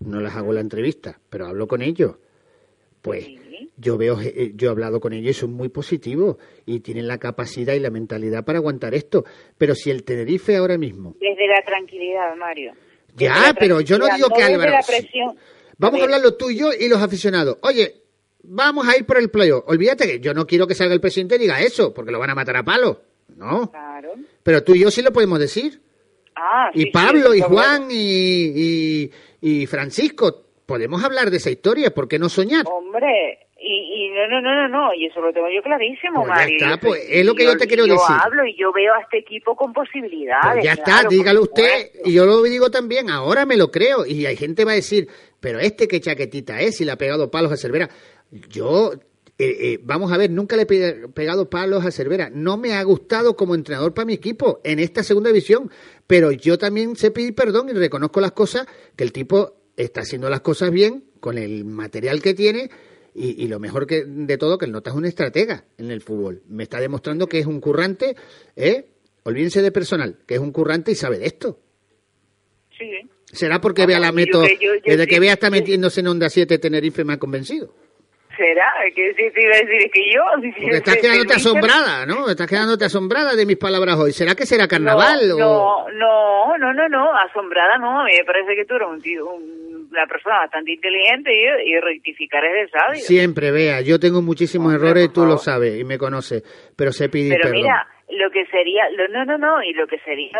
no 0.00 0.20
les 0.20 0.34
hago 0.34 0.52
la 0.52 0.60
entrevista, 0.60 1.18
pero 1.28 1.46
hablo 1.46 1.66
con 1.66 1.82
ellos. 1.82 2.16
Pues 3.02 3.28
yo 3.76 3.96
veo, 3.98 4.18
eh, 4.20 4.52
yo 4.54 4.68
he 4.68 4.70
hablado 4.72 4.98
con 5.00 5.12
ellos 5.12 5.30
y 5.30 5.34
son 5.40 5.52
muy 5.52 5.68
positivos 5.68 6.36
y 6.64 6.80
tienen 6.80 7.06
la 7.06 7.18
capacidad 7.18 7.74
y 7.74 7.78
la 7.80 7.90
mentalidad 7.90 8.44
para 8.44 8.58
aguantar 8.58 8.94
esto. 8.94 9.24
Pero 9.58 9.74
si 9.74 9.90
el 9.90 10.02
Tenerife 10.04 10.56
ahora 10.56 10.76
mismo, 10.78 11.14
Desde 11.20 11.46
la 11.46 11.62
tranquilidad, 11.64 12.34
Mario. 12.36 12.72
Desde 13.14 13.26
ya, 13.26 13.54
pero 13.58 13.80
yo 13.80 13.98
no 13.98 14.06
digo 14.14 14.28
que 14.30 14.42
Álvaro, 14.42 14.72
vamos 15.78 16.00
a 16.00 16.04
hablarlo 16.04 16.34
tú 16.36 16.50
y 16.50 16.58
yo 16.58 16.70
y 16.72 16.88
los 16.88 17.00
aficionados. 17.00 17.58
Oye, 17.62 17.94
vamos 18.48 18.86
a 18.88 18.96
ir 18.96 19.04
por 19.06 19.18
el 19.18 19.30
playoff. 19.30 19.64
Olvídate 19.68 20.06
que 20.06 20.20
yo 20.20 20.34
no 20.34 20.46
quiero 20.46 20.66
que 20.66 20.74
salga 20.74 20.94
el 20.94 21.00
presidente 21.00 21.36
y 21.36 21.40
diga 21.40 21.60
eso, 21.60 21.92
porque 21.92 22.10
lo 22.12 22.18
van 22.18 22.30
a 22.30 22.34
matar 22.34 22.56
a 22.56 22.62
palo. 22.64 23.00
No. 23.36 23.70
Claro. 23.70 24.12
Pero 24.42 24.62
tú 24.62 24.74
y 24.74 24.80
yo 24.80 24.90
sí 24.90 25.02
lo 25.02 25.12
podemos 25.12 25.38
decir. 25.38 25.80
Ah, 26.34 26.70
y 26.74 26.80
sí, 26.80 26.84
sí, 26.86 26.90
Pablo, 26.92 27.34
y 27.34 27.38
está 27.38 27.48
bueno. 27.48 27.62
Juan, 27.68 27.88
y, 27.90 28.52
y, 29.02 29.10
y 29.40 29.66
Francisco. 29.66 30.42
Podemos 30.66 31.02
hablar 31.04 31.30
de 31.30 31.36
esa 31.36 31.50
historia, 31.50 31.92
¿por 31.94 32.08
qué 32.08 32.18
no 32.18 32.28
soñar? 32.28 32.64
Hombre, 32.66 33.38
y, 33.56 34.06
y 34.06 34.08
no, 34.10 34.26
no, 34.28 34.40
no, 34.40 34.52
no, 34.62 34.68
no, 34.68 34.94
y 34.94 35.06
eso 35.06 35.20
lo 35.20 35.32
tengo 35.32 35.46
yo 35.48 35.62
clarísimo, 35.62 36.24
Pues 36.24 36.28
ya 36.28 36.34
Mario. 36.34 36.56
está, 36.56 36.70
Yo 36.70 36.80
pues, 36.80 37.06
es 37.08 37.24
lo 37.24 37.34
que 37.36 37.44
yo 37.44 37.56
te 37.56 37.66
quiero 37.68 37.86
yo 37.86 37.92
decir. 37.92 38.16
hablo 38.20 38.44
y 38.44 38.56
yo 38.58 38.72
veo 38.72 38.92
a 38.94 39.00
este 39.00 39.18
equipo 39.18 39.54
con 39.54 39.72
posibilidades. 39.72 40.54
Pues 40.54 40.64
ya 40.64 40.72
está, 40.72 40.82
claro, 40.84 41.08
dígalo 41.10 41.42
usted, 41.42 41.90
y 42.04 42.14
yo 42.14 42.26
lo 42.26 42.42
digo 42.42 42.68
también, 42.70 43.10
ahora 43.10 43.46
me 43.46 43.56
lo 43.56 43.70
creo, 43.70 44.04
y 44.06 44.26
hay 44.26 44.34
gente 44.36 44.64
va 44.64 44.72
a 44.72 44.74
decir, 44.74 45.06
pero 45.38 45.60
este 45.60 45.86
qué 45.86 46.00
chaquetita 46.00 46.60
es, 46.60 46.76
si 46.78 46.84
le 46.84 46.90
ha 46.90 46.96
pegado 46.96 47.30
palos 47.30 47.52
a 47.52 47.56
Cervera. 47.56 47.88
Yo, 48.30 48.92
eh, 49.38 49.56
eh, 49.74 49.80
vamos 49.82 50.12
a 50.12 50.16
ver, 50.16 50.30
nunca 50.30 50.56
le 50.56 50.62
he 50.62 50.66
pe- 50.66 51.08
pegado 51.14 51.48
palos 51.50 51.84
a 51.84 51.90
Cervera, 51.90 52.30
no 52.32 52.56
me 52.56 52.72
ha 52.74 52.82
gustado 52.82 53.36
como 53.36 53.54
entrenador 53.54 53.94
para 53.94 54.06
mi 54.06 54.14
equipo 54.14 54.60
en 54.64 54.78
esta 54.78 55.02
segunda 55.02 55.30
división, 55.30 55.70
pero 56.06 56.32
yo 56.32 56.58
también 56.58 56.96
sé 56.96 57.10
pedir 57.10 57.34
perdón 57.34 57.68
y 57.68 57.72
reconozco 57.72 58.20
las 58.20 58.32
cosas, 58.32 58.66
que 58.96 59.04
el 59.04 59.12
tipo 59.12 59.56
está 59.76 60.00
haciendo 60.02 60.28
las 60.30 60.40
cosas 60.40 60.70
bien, 60.70 61.04
con 61.20 61.38
el 61.38 61.64
material 61.64 62.22
que 62.22 62.34
tiene, 62.34 62.70
y, 63.14 63.42
y 63.42 63.48
lo 63.48 63.58
mejor 63.58 63.86
que 63.86 64.04
de 64.04 64.36
todo, 64.38 64.58
que 64.58 64.66
el 64.66 64.72
Nota 64.72 64.90
es 64.90 64.96
un 64.96 65.06
estratega 65.06 65.64
en 65.78 65.90
el 65.90 66.02
fútbol. 66.02 66.42
Me 66.48 66.64
está 66.64 66.80
demostrando 66.80 67.26
que 67.28 67.38
es 67.38 67.46
un 67.46 67.60
currante, 67.60 68.14
¿eh? 68.56 68.86
Olvídense 69.22 69.62
de 69.62 69.72
personal, 69.72 70.18
que 70.26 70.34
es 70.34 70.40
un 70.40 70.52
currante 70.52 70.92
y 70.92 70.94
sabe 70.94 71.18
de 71.18 71.26
esto. 71.26 71.58
Sí, 72.78 72.90
¿Será 73.32 73.60
porque 73.60 73.82
Vamos, 73.82 73.88
vea 73.88 73.98
la 74.00 74.06
yo 74.08 74.12
meto, 74.12 74.42
que- 74.42 74.58
yo- 74.60 74.74
yo 74.74 74.80
desde 74.84 75.06
que 75.06 75.18
vea 75.18 75.32
está 75.32 75.50
metiéndose 75.50 76.00
en 76.00 76.06
Onda 76.08 76.28
7 76.30 76.58
Tenerife 76.58 77.04
me 77.04 77.14
ha 77.14 77.18
convencido? 77.18 77.74
¿Será? 78.36 78.72
Que 78.94 79.14
sí 79.14 79.30
te 79.32 79.42
iba 79.42 79.54
a 79.54 79.58
decir 79.60 79.90
que 79.90 80.00
yo. 80.12 80.22
Porque 80.60 80.76
estás 80.76 80.96
quedándote 80.96 81.34
asombrada, 81.34 82.04
¿no? 82.06 82.28
Estás 82.28 82.46
quedándote 82.46 82.84
asombrada 82.84 83.34
de 83.34 83.46
mis 83.46 83.56
palabras 83.56 83.96
hoy. 83.96 84.12
¿Será 84.12 84.34
que 84.34 84.44
será 84.46 84.68
carnaval? 84.68 85.20
o... 85.32 85.38
No, 85.38 85.88
no, 85.90 86.58
no, 86.58 86.72
no, 86.74 86.88
no, 86.88 87.16
asombrada 87.16 87.78
no. 87.78 88.00
A 88.00 88.04
mí 88.04 88.12
me 88.18 88.24
parece 88.24 88.54
que 88.54 88.64
tú 88.66 88.74
eres 88.74 88.88
un 88.88 89.00
tío, 89.00 89.26
un- 89.26 89.66
una 89.90 90.06
persona 90.06 90.40
bastante 90.40 90.72
inteligente 90.72 91.30
y, 91.32 91.70
y 91.70 91.80
rectificar 91.80 92.44
es 92.44 92.52
de 92.70 92.78
sabio. 92.78 93.00
Siempre, 93.00 93.50
vea, 93.50 93.80
yo 93.80 93.98
tengo 93.98 94.20
muchísimos 94.20 94.74
errores 94.74 95.06
y 95.06 95.12
tú 95.12 95.24
lo 95.24 95.38
sabes 95.38 95.78
y 95.80 95.84
me 95.84 95.96
conoces, 95.96 96.42
pero 96.76 96.92
sé 96.92 97.08
pedir 97.08 97.30
Pero 97.30 97.42
perdón. 97.44 97.62
mira, 97.62 97.86
lo 98.10 98.30
que 98.30 98.44
sería, 98.46 98.90
lo- 98.90 99.08
no, 99.08 99.24
no, 99.24 99.38
no, 99.38 99.62
y 99.62 99.72
lo 99.72 99.86
que 99.86 99.98
sería 100.00 100.38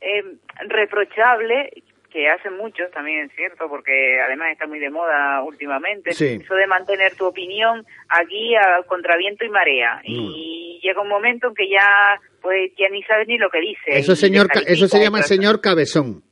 eh, 0.00 0.22
reprochable, 0.68 1.70
que 2.10 2.28
hacen 2.28 2.56
muchos 2.56 2.90
también 2.92 3.26
es 3.26 3.32
cierto, 3.36 3.68
porque 3.68 4.20
además 4.20 4.52
está 4.52 4.66
muy 4.66 4.78
de 4.78 4.90
moda 4.90 5.42
últimamente, 5.42 6.12
Sí. 6.12 6.40
eso 6.42 6.54
de 6.54 6.66
mantener 6.66 7.14
tu 7.16 7.26
opinión 7.26 7.86
aquí 8.08 8.54
a 8.56 8.82
contraviento 8.86 9.44
y 9.44 9.48
marea. 9.48 9.96
Mm. 10.04 10.04
Y 10.06 10.80
llega 10.82 11.00
un 11.00 11.08
momento 11.08 11.48
en 11.48 11.54
que 11.54 11.68
ya, 11.70 12.20
pues, 12.42 12.72
ya 12.78 12.88
ni 12.90 13.02
sabes 13.04 13.26
ni 13.28 13.38
lo 13.38 13.48
que 13.50 13.60
dice. 13.60 13.98
Eso, 13.98 14.14
señor, 14.16 14.48
eso 14.66 14.88
se 14.88 15.00
llama 15.00 15.18
el 15.18 15.24
señor 15.24 15.60
Cabezón. 15.60 16.22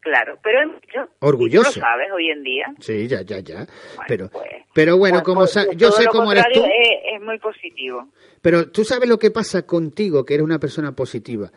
Claro, 0.00 0.36
pero 0.42 0.58
hay 0.58 0.66
muchos, 0.66 1.08
Orgulloso. 1.20 1.74
tú 1.74 1.78
lo 1.80 1.86
sabes 1.86 2.08
hoy 2.12 2.28
en 2.30 2.42
día. 2.42 2.66
Sí, 2.80 3.06
ya, 3.06 3.22
ya, 3.22 3.38
ya. 3.38 3.66
Pero, 4.08 4.30
pero 4.74 4.98
bueno, 4.98 5.18
Pues, 5.18 5.24
como 5.24 5.40
pues, 5.42 5.52
sa- 5.52 5.64
pues, 5.64 5.76
yo 5.76 5.90
todo 5.90 5.96
sé 6.00 6.06
cómo 6.08 6.32
eres 6.32 6.44
tú, 6.52 6.60
Es, 6.64 7.14
es 7.14 7.20
muy 7.22 7.38
positivo. 7.38 8.08
pero 8.42 8.68
tú 8.72 8.82
sabes 8.82 9.08
lo 9.08 9.18
que 9.18 9.30
pasa 9.30 9.64
contigo, 9.64 10.24
que 10.24 10.34
eres 10.34 10.44
una 10.44 10.58
persona 10.58 10.90
positiva. 10.90 11.50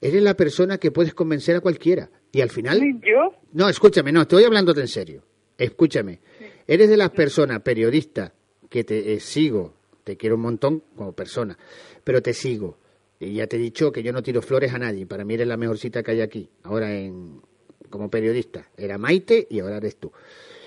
Eres 0.00 0.22
la 0.22 0.34
persona 0.34 0.78
que 0.78 0.90
puedes 0.90 1.14
convencer 1.14 1.56
a 1.56 1.60
cualquiera. 1.60 2.10
Y 2.32 2.40
al 2.40 2.50
final... 2.50 2.80
¿Yo? 3.02 3.34
No, 3.52 3.68
escúchame, 3.68 4.12
no, 4.12 4.22
estoy 4.22 4.44
hablándote 4.44 4.80
en 4.80 4.88
serio. 4.88 5.24
Escúchame. 5.58 6.20
Eres 6.66 6.88
de 6.88 6.96
las 6.96 7.10
personas 7.10 7.60
periodistas 7.60 8.32
que 8.68 8.84
te 8.84 9.12
eh, 9.12 9.20
sigo, 9.20 9.74
te 10.04 10.16
quiero 10.16 10.36
un 10.36 10.42
montón 10.42 10.82
como 10.96 11.12
persona, 11.12 11.58
pero 12.02 12.22
te 12.22 12.32
sigo. 12.32 12.78
Y 13.18 13.34
ya 13.34 13.46
te 13.46 13.56
he 13.56 13.58
dicho 13.58 13.92
que 13.92 14.02
yo 14.02 14.12
no 14.12 14.22
tiro 14.22 14.40
flores 14.40 14.72
a 14.72 14.78
nadie. 14.78 15.04
Para 15.04 15.24
mí 15.24 15.34
eres 15.34 15.48
la 15.48 15.58
mejor 15.58 15.76
cita 15.76 16.02
que 16.02 16.12
hay 16.12 16.22
aquí. 16.22 16.48
Ahora 16.62 16.94
en, 16.94 17.42
como 17.90 18.08
periodista. 18.08 18.70
Era 18.76 18.96
Maite 18.96 19.46
y 19.50 19.60
ahora 19.60 19.76
eres 19.76 19.96
tú. 19.96 20.10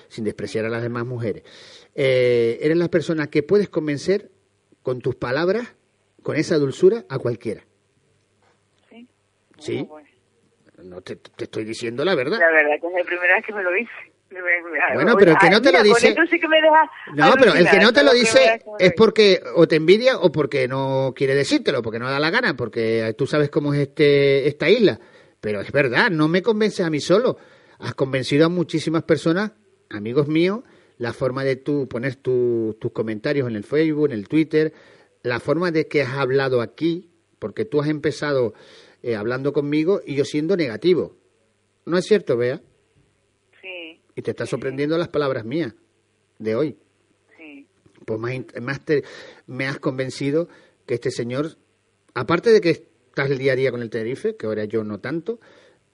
Sin 0.09 0.25
despreciar 0.25 0.65
a 0.65 0.69
las 0.69 0.84
demás 0.84 1.05
mujeres. 1.07 1.43
Eh, 1.95 2.59
eres 2.61 2.77
la 2.77 2.89
persona 2.89 3.27
que 3.27 3.41
puedes 3.41 3.69
convencer 3.69 4.29
con 4.84 4.99
tus 4.99 5.15
palabras, 5.15 5.73
con 6.21 6.36
esa 6.36 6.57
dulzura, 6.59 7.05
a 7.09 7.17
cualquiera. 7.17 7.65
Sí. 9.66 9.88
No 10.84 11.01
te, 11.01 11.16
te 11.18 11.43
estoy 11.45 11.64
diciendo 11.66 12.03
la 12.03 12.16
verdad. 12.16 12.39
La 12.39 12.51
verdad 12.51 12.72
que 12.82 12.88
es 12.88 12.93
la 12.93 13.03
primera 13.03 13.36
vez 13.36 13.45
que 13.45 13.53
me 13.53 13.64
lo 13.64 13.72
dice. 13.72 13.91
Bueno, 14.95 15.16
pero 15.18 15.32
el 15.34 15.38
que 15.38 15.49
no 15.51 15.61
te 15.61 15.72
lo 15.72 15.84
dice- 15.84 16.09
esto 16.09 16.22
sí 16.30 16.39
que 16.39 16.47
me 16.47 16.59
deja 16.59 16.89
No, 17.14 17.34
pero 17.38 17.53
el 17.53 17.70
que 17.70 17.80
no 17.80 17.93
te 17.93 18.03
lo 18.03 18.11
dice 18.14 18.59
es 18.80 18.93
porque 18.93 19.39
o 19.55 19.68
te 19.68 19.76
envidia 19.76 20.18
o 20.18 20.32
porque 20.32 20.68
no 20.68 21.14
quiere 21.16 21.36
decírtelo, 21.36 21.84
porque 21.84 21.99
no 21.99 22.09
da 22.09 22.20
la 22.20 22.32
gana, 22.32 22.55
porque 22.55 23.14
tú 23.16 23.28
sabes 23.28 23.49
cómo 23.51 23.74
es 23.76 23.82
este 23.82 24.47
esta 24.47 24.68
isla. 24.70 24.99
Pero 25.39 25.61
es 25.61 25.72
verdad, 25.72 26.09
no 26.09 26.28
me 26.28 26.41
convences 26.41 26.84
a 26.86 26.89
mí 26.89 26.99
solo. 26.99 27.38
Has 27.80 27.93
convencido 27.93 28.47
a 28.47 28.49
muchísimas 28.49 29.03
personas, 29.03 29.51
amigos 29.91 30.28
míos, 30.28 30.61
la 30.97 31.14
forma 31.14 31.43
de 31.43 31.57
tú 31.57 31.88
poner 31.88 32.16
tu- 32.16 32.76
tus 32.80 32.91
comentarios 32.91 33.47
en 33.47 33.55
el 33.55 33.64
Facebook, 33.64 34.07
en 34.07 34.14
el 34.14 34.28
Twitter, 34.28 34.74
la 35.22 35.39
forma 35.39 35.70
de 35.70 35.88
que 35.88 36.01
has 36.01 36.18
hablado 36.18 36.61
aquí, 36.61 37.11
porque 37.38 37.66
tú 37.66 37.82
has 37.82 37.88
empezado 37.89 38.53
eh, 39.03 39.15
hablando 39.15 39.53
conmigo 39.53 40.01
y 40.05 40.15
yo 40.15 40.25
siendo 40.25 40.57
negativo. 40.57 41.15
¿No 41.85 41.97
es 41.97 42.05
cierto, 42.05 42.35
Bea? 42.37 42.61
Sí, 43.61 44.01
Y 44.15 44.21
te 44.21 44.31
está 44.31 44.45
sorprendiendo 44.45 44.97
las 44.97 45.09
palabras 45.09 45.45
mías 45.45 45.75
de 46.39 46.55
hoy. 46.55 46.77
sí. 47.37 47.67
Pues 48.05 48.19
más, 48.19 48.33
más 48.61 48.83
te- 48.83 49.03
me 49.47 49.67
has 49.67 49.77
convencido 49.79 50.47
que 50.85 50.95
este 50.95 51.11
señor, 51.11 51.57
aparte 52.13 52.49
de 52.51 52.59
que 52.61 52.69
estás 52.71 53.29
el 53.29 53.37
día 53.37 53.53
a 53.53 53.55
día 53.55 53.71
con 53.71 53.81
el 53.81 53.89
Tenerife, 53.89 54.35
que 54.35 54.45
ahora 54.47 54.65
yo 54.65 54.83
no 54.83 54.99
tanto, 54.99 55.39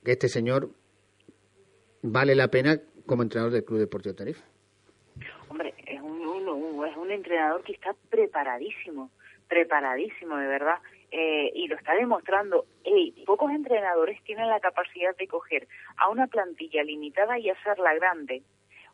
que 0.03 0.12
este 0.14 0.30
señor 0.30 0.70
vale 2.01 2.36
la 2.36 2.49
pena 2.49 2.82
como 3.05 3.24
entrenador 3.24 3.51
del 3.53 3.66
Club 3.66 3.80
Deportivo 3.80 4.16
Tenerife. 4.16 4.43
Hombre, 5.49 5.74
es 5.86 6.01
un, 6.01 6.22
un- 6.22 6.47
un- 6.47 6.88
es 6.88 6.95
un 6.97 7.12
entrenador 7.12 7.64
que 7.64 7.74
está 7.74 7.95
preparadísimo, 8.10 9.12
preparadísimo 9.47 10.38
de 10.38 10.47
verdad, 10.47 10.76
eh, 11.12 11.51
y 11.53 11.68
lo 11.68 11.76
está 11.76 11.95
demostrando. 11.95 12.66
Ey, 12.84 13.12
pocos 13.26 13.51
entrenadores 13.51 14.22
tienen 14.24 14.47
la 14.47 14.60
capacidad 14.60 15.16
de 15.18 15.28
coger 15.28 15.68
a 15.97 16.10
una 16.10 16.28
plantilla 16.28 16.84
limitada 16.84 17.39
y 17.39 17.49
hacerla 17.49 17.93
grande. 17.95 18.43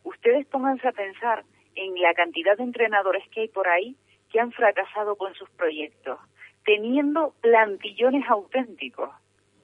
Ustedes 0.03 0.45
pónganse 0.45 0.87
a 0.87 0.91
pensar 0.91 1.43
en 1.75 1.99
la 2.01 2.13
cantidad 2.13 2.55
de 2.57 2.63
entrenadores 2.63 3.23
que 3.29 3.41
hay 3.41 3.47
por 3.49 3.67
ahí 3.67 3.95
que 4.31 4.39
han 4.39 4.51
fracasado 4.51 5.15
con 5.15 5.33
sus 5.35 5.49
proyectos, 5.51 6.19
teniendo 6.63 7.33
plantillones 7.41 8.23
auténticos. 8.29 9.09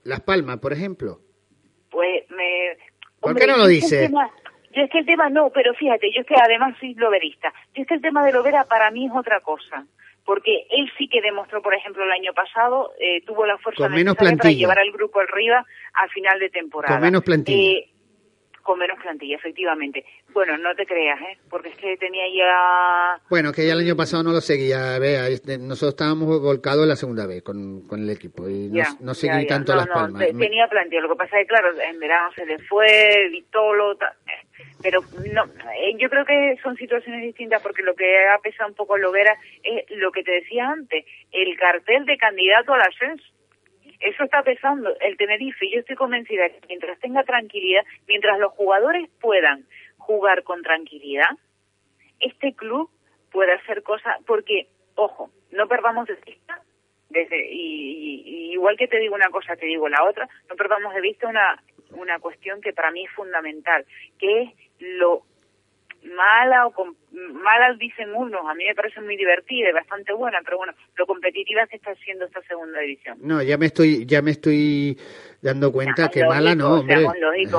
Las 0.04 0.22
Palmas, 0.22 0.58
por 0.58 0.74
ejemplo. 0.74 1.20
Pues 1.90 2.30
me... 2.30 2.78
¿Por 3.20 3.32
hombre, 3.32 3.46
qué 3.46 3.52
no 3.52 3.58
lo 3.58 3.68
dice? 3.68 4.10
yo 4.10 4.82
es 4.82 4.90
que 4.90 5.00
el 5.00 5.06
tema 5.06 5.30
no, 5.30 5.50
pero 5.52 5.74
fíjate, 5.74 6.12
yo 6.14 6.22
es 6.22 6.28
que 6.28 6.36
además 6.36 6.76
soy 6.80 6.96
loberista. 6.96 7.54
Yo 7.74 7.84
es 7.84 7.88
que 7.88 7.96
el 7.96 8.02
tema 8.02 8.26
de 8.26 8.32
Lovera 8.32 8.64
para 8.66 8.90
mí 8.92 9.06
es 9.06 9.12
otra 9.14 9.42
cosa. 9.42 9.86
Porque 10.26 10.66
él 10.70 10.92
sí 10.98 11.08
que 11.08 11.22
demostró, 11.22 11.62
por 11.62 11.74
ejemplo, 11.74 12.04
el 12.04 12.12
año 12.12 12.32
pasado, 12.34 12.92
eh, 13.00 13.22
tuvo 13.26 13.46
la 13.46 13.58
fuerza 13.58 13.84
Con 13.84 13.94
menos 13.94 14.16
para 14.16 14.32
llevar 14.52 14.80
al 14.80 14.92
grupo 14.92 15.20
arriba 15.20 15.66
a 15.94 16.08
final 16.10 16.40
de 16.40 16.50
temporada. 16.50 16.96
Con 16.96 17.02
menos 17.04 17.24
plantilla. 17.24 17.80
Eh, 17.80 17.88
con 18.62 18.78
menos 18.78 19.00
plantilla, 19.02 19.38
efectivamente. 19.38 20.06
Bueno, 20.34 20.56
no 20.60 20.76
te 20.76 20.86
creas, 20.86 21.20
¿eh? 21.22 21.40
Porque 21.50 21.70
es 21.70 21.76
que 21.78 21.98
tenía 21.98 22.26
ya... 22.32 23.20
Bueno, 23.28 23.52
que 23.52 23.66
ya 23.66 23.74
el 23.74 23.80
año 23.80 23.96
pasado 23.96 24.22
no 24.22 24.32
lo 24.32 24.40
seguía, 24.40 25.00
Bea. 25.00 25.28
este, 25.30 25.58
Nosotros 25.58 25.94
estábamos 25.96 26.40
volcados 26.40 26.86
la 26.86 26.96
segunda 26.96 27.26
vez 27.26 27.42
con, 27.42 27.88
con 27.88 28.02
el 28.02 28.10
equipo 28.12 28.48
y 28.48 28.70
no, 28.70 28.76
Ya, 28.76 28.90
no 29.00 29.14
ya, 29.14 29.16
seguí 29.16 29.42
ya. 29.44 29.48
tanto 29.48 29.72
No, 29.74 29.80
Las 29.80 29.88
no, 29.88 29.94
Palmas. 29.96 30.28
tenía 30.38 30.68
plantilla. 30.68 31.02
Lo 31.02 31.10
que 31.10 31.16
pasa 31.16 31.40
es 31.40 31.44
que, 31.44 31.48
claro, 31.48 31.70
en 31.82 32.00
verano 32.00 32.30
se 32.36 32.46
le 32.46 32.60
fue, 32.60 33.30
Vitolo, 33.32 33.96
ta- 33.98 34.16
eh, 34.28 34.46
pero 34.82 35.02
no, 35.34 35.46
eh, 35.46 35.94
yo 35.98 36.10
creo 36.10 36.26
que 36.26 36.58
son 36.64 36.76
situaciones 36.76 37.22
distintas 37.22 37.62
porque 37.62 37.84
lo 37.84 37.96
que 37.96 38.28
ha 38.28 38.38
pesado 38.40 38.70
un 38.70 38.76
poco 38.76 38.98
Lovera 38.98 39.36
es 39.64 39.90
lo 39.92 40.12
que 40.12 40.24
te 40.24 40.32
decía 40.32 40.68
antes, 40.70 41.06
el 41.32 41.58
cartel 41.58 42.06
de 42.06 42.18
candidato 42.18 42.74
al 42.74 42.82
ascenso. 42.82 43.26
Eso 44.00 44.24
está 44.24 44.42
pesando 44.42 44.96
el 45.00 45.16
Tenerife. 45.18 45.70
Yo 45.72 45.80
estoy 45.82 45.96
convencida 45.96 46.50
que 46.50 46.60
mientras 46.68 47.00
tenga 47.00 47.24
tranquilidad, 47.24 47.84
mientras 48.08 48.40
los 48.40 48.52
jugadores 48.54 49.08
puedan 49.20 49.66
jugar 49.98 50.44
con 50.44 50.64
tranquilidad, 50.64 51.30
este 52.20 52.54
club 52.56 52.90
puede 53.32 53.54
hacer 53.54 53.84
cosas, 53.84 54.18
porque, 54.26 54.68
ojo, 54.96 55.30
no 55.52 55.68
perdamos 55.68 56.08
de 56.08 56.16
vista, 56.26 56.62
desde, 57.10 57.48
y 57.52 58.52
igual 58.54 58.78
que 58.78 58.88
te 58.88 59.00
digo 59.00 59.16
una 59.16 59.30
cosa, 59.30 59.56
te 59.56 59.66
digo 59.66 59.90
la 59.90 60.04
otra, 60.04 60.28
no 60.50 60.56
perdamos 60.56 60.94
de 60.94 61.02
vista 61.02 61.28
una, 61.28 61.62
una 61.94 62.20
cuestión 62.20 62.62
que 62.62 62.74
para 62.74 62.92
mí 62.92 63.04
es 63.06 63.12
fundamental, 63.12 63.86
que 64.20 64.42
es 64.44 64.50
lo 64.80 65.24
mala 66.04 66.66
o 66.66 66.72
com- 66.74 66.96
mala 67.12 67.76
dicen 67.78 68.12
unos, 68.16 68.42
a 68.50 68.56
mí 68.56 68.64
me 68.66 68.74
parece 68.74 69.00
muy 69.02 69.16
divertida 69.16 69.70
y 69.70 69.72
bastante 69.74 70.12
buena, 70.14 70.40
pero 70.44 70.58
bueno, 70.58 70.74
lo 70.96 71.06
competitiva 71.06 71.68
que 71.68 71.76
está 71.76 71.92
haciendo 71.92 72.26
esta 72.26 72.42
segunda 72.48 72.80
división. 72.80 73.20
No, 73.22 73.44
ya 73.44 73.56
me 73.60 73.68
estoy, 73.68 74.06
ya 74.08 74.24
me 74.24 74.32
estoy 74.32 74.98
dando 75.44 75.72
cuenta 75.72 76.10
que 76.10 76.24
mala 76.26 76.56
no, 76.56 76.80
hombre. 76.80 77.06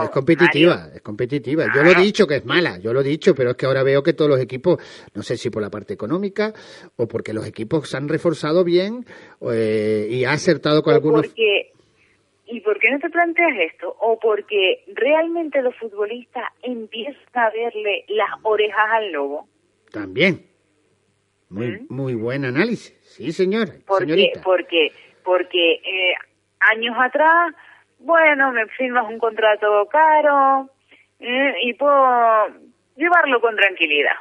Es 0.04 0.10
competitiva, 0.10 0.88
es 0.92 1.02
competitiva. 1.02 1.66
Yo 1.72 1.82
lo 1.84 1.90
he 1.90 1.94
dicho 2.02 2.26
que 2.26 2.36
es 2.36 2.44
mala, 2.44 2.78
yo 2.78 2.92
lo 2.92 3.00
he 3.02 3.04
dicho, 3.04 3.32
pero 3.32 3.50
es 3.50 3.56
que 3.56 3.66
ahora 3.66 3.84
veo 3.84 4.02
que 4.02 4.12
todos 4.12 4.30
los 4.30 4.40
equipos, 4.40 4.78
no 5.14 5.22
sé 5.22 5.36
si 5.36 5.50
por 5.50 5.62
la 5.62 5.70
parte 5.70 5.94
económica 5.94 6.52
o 6.96 7.06
porque 7.06 7.32
los 7.32 7.46
equipos 7.46 7.88
se 7.88 7.96
han 7.96 8.08
reforzado 8.08 8.64
bien 8.64 9.04
eh, 9.52 10.08
y 10.10 10.24
ha 10.24 10.32
acertado 10.32 10.82
con 10.82 10.94
O 10.94 10.96
algunos. 10.96 11.26
porque 11.28 11.71
¿y 12.52 12.60
por 12.60 12.78
qué 12.78 12.90
no 12.90 12.98
te 12.98 13.08
planteas 13.10 13.50
esto? 13.72 13.96
O 14.00 14.18
porque 14.20 14.84
realmente 14.94 15.62
los 15.62 15.74
futbolistas 15.76 16.44
empiezan 16.62 17.16
a 17.34 17.50
verle 17.50 18.04
las 18.08 18.30
orejas 18.42 18.88
al 18.92 19.12
lobo. 19.12 19.48
También. 19.90 20.46
Muy, 21.48 21.84
muy 21.88 22.14
buen 22.14 22.44
análisis. 22.44 22.96
Sí, 23.02 23.32
señora. 23.32 23.72
Porque, 23.86 24.04
señorita. 24.04 24.40
porque, 24.42 24.88
porque 25.24 25.72
eh, 25.74 26.14
años 26.60 26.96
atrás, 26.98 27.54
bueno, 27.98 28.52
me 28.52 28.66
firmas 28.68 29.06
un 29.08 29.18
contrato 29.18 29.86
caro 29.90 30.70
eh, 31.20 31.54
y 31.64 31.74
puedo 31.74 32.48
llevarlo 32.96 33.40
con 33.40 33.54
tranquilidad. 33.56 34.14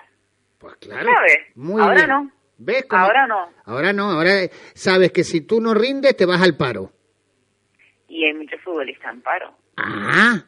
Pues 0.57 0.75
claro. 0.75 1.05
¿Sabes? 1.11 1.37
Muy 1.55 1.81
Ahora 1.81 1.95
bien. 1.95 2.07
no. 2.09 2.31
¿Ves 2.57 2.85
cómo- 2.85 3.01
Ahora 3.03 3.25
no. 3.27 3.49
Ahora 3.65 3.93
no, 3.93 4.11
ahora 4.11 4.31
sabes 4.75 5.11
que 5.11 5.23
si 5.23 5.41
tú 5.41 5.61
no 5.61 5.73
rindes 5.73 6.15
te 6.15 6.25
vas 6.25 6.41
al 6.41 6.57
paro. 6.57 6.91
Y 8.11 8.25
hay 8.25 8.33
muchos 8.33 8.59
futbolistas 8.61 9.13
en 9.13 9.21
paro. 9.21 9.53
Ah, 9.77 10.43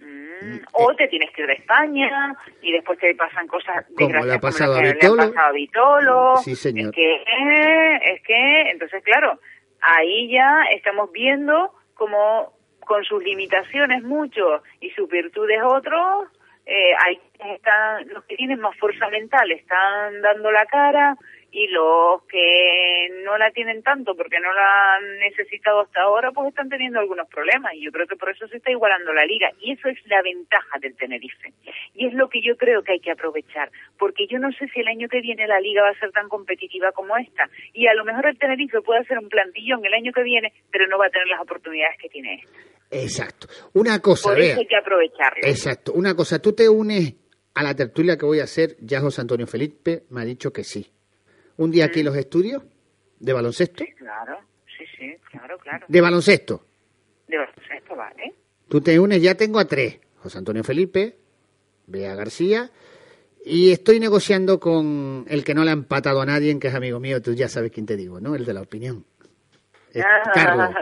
Mm, 0.00 0.58
O 0.72 0.94
te 0.96 1.08
tienes 1.08 1.30
que 1.30 1.42
ir 1.42 1.46
de 1.46 1.54
España 1.54 2.36
y 2.60 2.72
después 2.72 2.98
te 2.98 3.14
pasan 3.14 3.46
cosas 3.46 3.86
Como 3.96 4.24
le 4.24 4.34
ha 4.34 4.38
pasado 4.40 4.74
como 4.74 4.86
a 4.86 4.92
Vitolo. 4.92 5.16
Le 5.16 5.22
ha 5.22 5.26
pasado 5.28 5.46
a 5.46 5.52
Vitolo. 5.52 6.36
Sí, 6.38 6.54
señor. 6.56 6.86
Es 6.88 6.92
que, 6.92 7.22
es 8.12 8.22
que, 8.22 8.60
entonces, 8.70 9.02
claro, 9.04 9.40
ahí 9.80 10.30
ya 10.30 10.64
estamos 10.74 11.10
viendo 11.12 11.72
como 11.94 12.52
con 12.80 13.02
sus 13.04 13.22
limitaciones 13.22 14.02
muchos 14.02 14.62
y 14.80 14.90
sus 14.90 15.08
virtudes 15.08 15.60
otros, 15.64 16.28
eh, 16.66 16.92
hay 17.06 17.20
están 17.54 18.08
los 18.08 18.24
que 18.24 18.36
tienen 18.36 18.60
más 18.60 18.76
fuerza 18.78 19.08
mental 19.08 19.50
están 19.52 20.20
dando 20.22 20.50
la 20.50 20.66
cara 20.66 21.16
y 21.54 21.68
los 21.68 22.24
que 22.24 23.08
no 23.22 23.38
la 23.38 23.52
tienen 23.52 23.80
tanto 23.84 24.16
porque 24.16 24.40
no 24.40 24.52
la 24.52 24.96
han 24.96 25.18
necesitado 25.18 25.82
hasta 25.82 26.02
ahora 26.02 26.32
pues 26.32 26.48
están 26.48 26.68
teniendo 26.68 26.98
algunos 26.98 27.28
problemas 27.28 27.72
y 27.74 27.84
yo 27.84 27.92
creo 27.92 28.08
que 28.08 28.16
por 28.16 28.30
eso 28.30 28.48
se 28.48 28.56
está 28.56 28.72
igualando 28.72 29.12
la 29.12 29.24
liga 29.24 29.52
y 29.60 29.70
eso 29.70 29.88
es 29.88 29.96
la 30.06 30.20
ventaja 30.20 30.80
del 30.80 30.96
Tenerife 30.96 31.52
y 31.94 32.08
es 32.08 32.14
lo 32.14 32.28
que 32.28 32.42
yo 32.42 32.56
creo 32.56 32.82
que 32.82 32.94
hay 32.94 32.98
que 32.98 33.12
aprovechar 33.12 33.70
porque 34.00 34.26
yo 34.26 34.40
no 34.40 34.50
sé 34.50 34.66
si 34.74 34.80
el 34.80 34.88
año 34.88 35.08
que 35.08 35.20
viene 35.20 35.46
la 35.46 35.60
liga 35.60 35.82
va 35.82 35.90
a 35.90 36.00
ser 36.00 36.10
tan 36.10 36.28
competitiva 36.28 36.90
como 36.90 37.16
esta 37.16 37.48
y 37.72 37.86
a 37.86 37.94
lo 37.94 38.04
mejor 38.04 38.26
el 38.26 38.38
Tenerife 38.38 38.80
puede 38.80 39.02
hacer 39.02 39.18
un 39.18 39.28
plantillón 39.28 39.84
el 39.84 39.94
año 39.94 40.12
que 40.12 40.24
viene 40.24 40.52
pero 40.72 40.88
no 40.88 40.98
va 40.98 41.06
a 41.06 41.10
tener 41.10 41.28
las 41.28 41.40
oportunidades 41.40 41.96
que 42.02 42.08
tiene 42.08 42.42
este. 42.42 43.04
exacto. 43.04 43.46
Una 43.74 44.00
cosa, 44.00 44.30
por 44.30 44.40
eso 44.40 44.58
hay 44.58 44.66
que 44.66 44.76
aprovecharlo 44.76 45.46
Exacto. 45.46 45.92
Una 45.92 46.16
cosa, 46.16 46.42
tú 46.42 46.52
te 46.52 46.68
unes 46.68 47.14
a 47.54 47.62
la 47.62 47.76
tertulia 47.76 48.16
que 48.16 48.26
voy 48.26 48.40
a 48.40 48.44
hacer. 48.44 48.76
Ya 48.80 49.00
José 49.00 49.20
Antonio 49.20 49.46
Felipe 49.46 50.02
me 50.10 50.22
ha 50.22 50.24
dicho 50.24 50.52
que 50.52 50.64
sí. 50.64 50.90
Un 51.56 51.70
día 51.70 51.86
aquí 51.86 52.00
en 52.00 52.06
los 52.06 52.16
estudios 52.16 52.62
de 53.20 53.32
baloncesto. 53.32 53.84
claro 53.96 54.38
sí 54.76 54.84
sí 54.98 55.14
claro 55.30 55.56
claro 55.58 55.86
De 55.88 56.00
baloncesto. 56.00 56.64
de 57.28 57.38
baloncesto 57.38 57.96
vale 57.96 58.34
Tú 58.68 58.80
te 58.80 58.98
unes, 58.98 59.20
ya 59.22 59.34
tengo 59.34 59.58
a 59.60 59.66
tres. 59.66 60.00
José 60.16 60.38
Antonio 60.38 60.64
Felipe, 60.64 61.16
Bea 61.86 62.14
García. 62.14 62.70
Y 63.44 63.72
estoy 63.72 64.00
negociando 64.00 64.58
con 64.58 65.26
el 65.28 65.44
que 65.44 65.52
no 65.54 65.64
le 65.64 65.70
ha 65.70 65.74
empatado 65.74 66.22
a 66.22 66.26
nadie, 66.26 66.58
que 66.58 66.68
es 66.68 66.74
amigo 66.74 66.98
mío, 66.98 67.20
tú 67.20 67.34
ya 67.34 67.46
sabes 67.48 67.70
quién 67.70 67.84
te 67.84 67.94
digo, 67.94 68.20
¿no? 68.20 68.34
El 68.34 68.46
de 68.46 68.54
la 68.54 68.62
opinión. 68.62 69.04
Es 69.92 70.02
Carlos. 70.34 70.74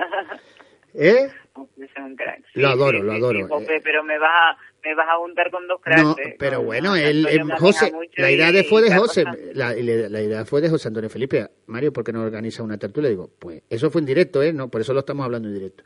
¿Eh? 0.94 1.28
Es 1.76 1.90
un 1.96 2.14
crack. 2.16 2.40
Lo 2.54 2.68
adoro, 2.68 3.02
lo 3.02 3.12
adoro. 3.12 3.40
Sí, 3.40 3.46
Jope, 3.48 3.80
pero 3.82 4.04
me 4.04 4.16
vas 4.18 4.30
a 4.30 4.58
me 4.84 4.94
vas 4.94 5.06
a 5.08 5.16
juntar 5.18 5.50
con 5.50 5.66
dos 5.68 5.80
cracks. 5.80 6.02
No, 6.02 6.16
pero 6.38 6.58
No, 6.58 6.64
bueno, 6.64 6.90
no, 6.90 6.96
él, 6.96 7.26
José, 7.58 7.92
la 8.16 8.30
idea 8.32 8.52
de 8.52 8.64
fue 8.64 8.82
de 8.82 8.88
y 8.88 8.92
José, 8.98 9.24
la, 9.54 9.76
idea 9.78 10.44
fue 10.44 10.60
de 10.60 10.68
José 10.68 10.88
Antonio 10.88 11.08
Felipe. 11.08 11.48
Mario, 11.66 11.92
¿por 11.92 12.04
qué 12.04 12.12
no 12.12 12.22
organiza 12.22 12.62
una 12.62 12.78
tertulia? 12.78 13.10
Digo, 13.10 13.30
pues 13.38 13.62
eso 13.68 13.90
fue 13.90 14.00
en 14.00 14.06
directo, 14.06 14.42
¿eh? 14.42 14.52
No, 14.52 14.68
por 14.68 14.80
eso 14.80 14.92
lo 14.92 15.00
estamos 15.00 15.24
hablando 15.24 15.48
en 15.48 15.54
directo. 15.54 15.84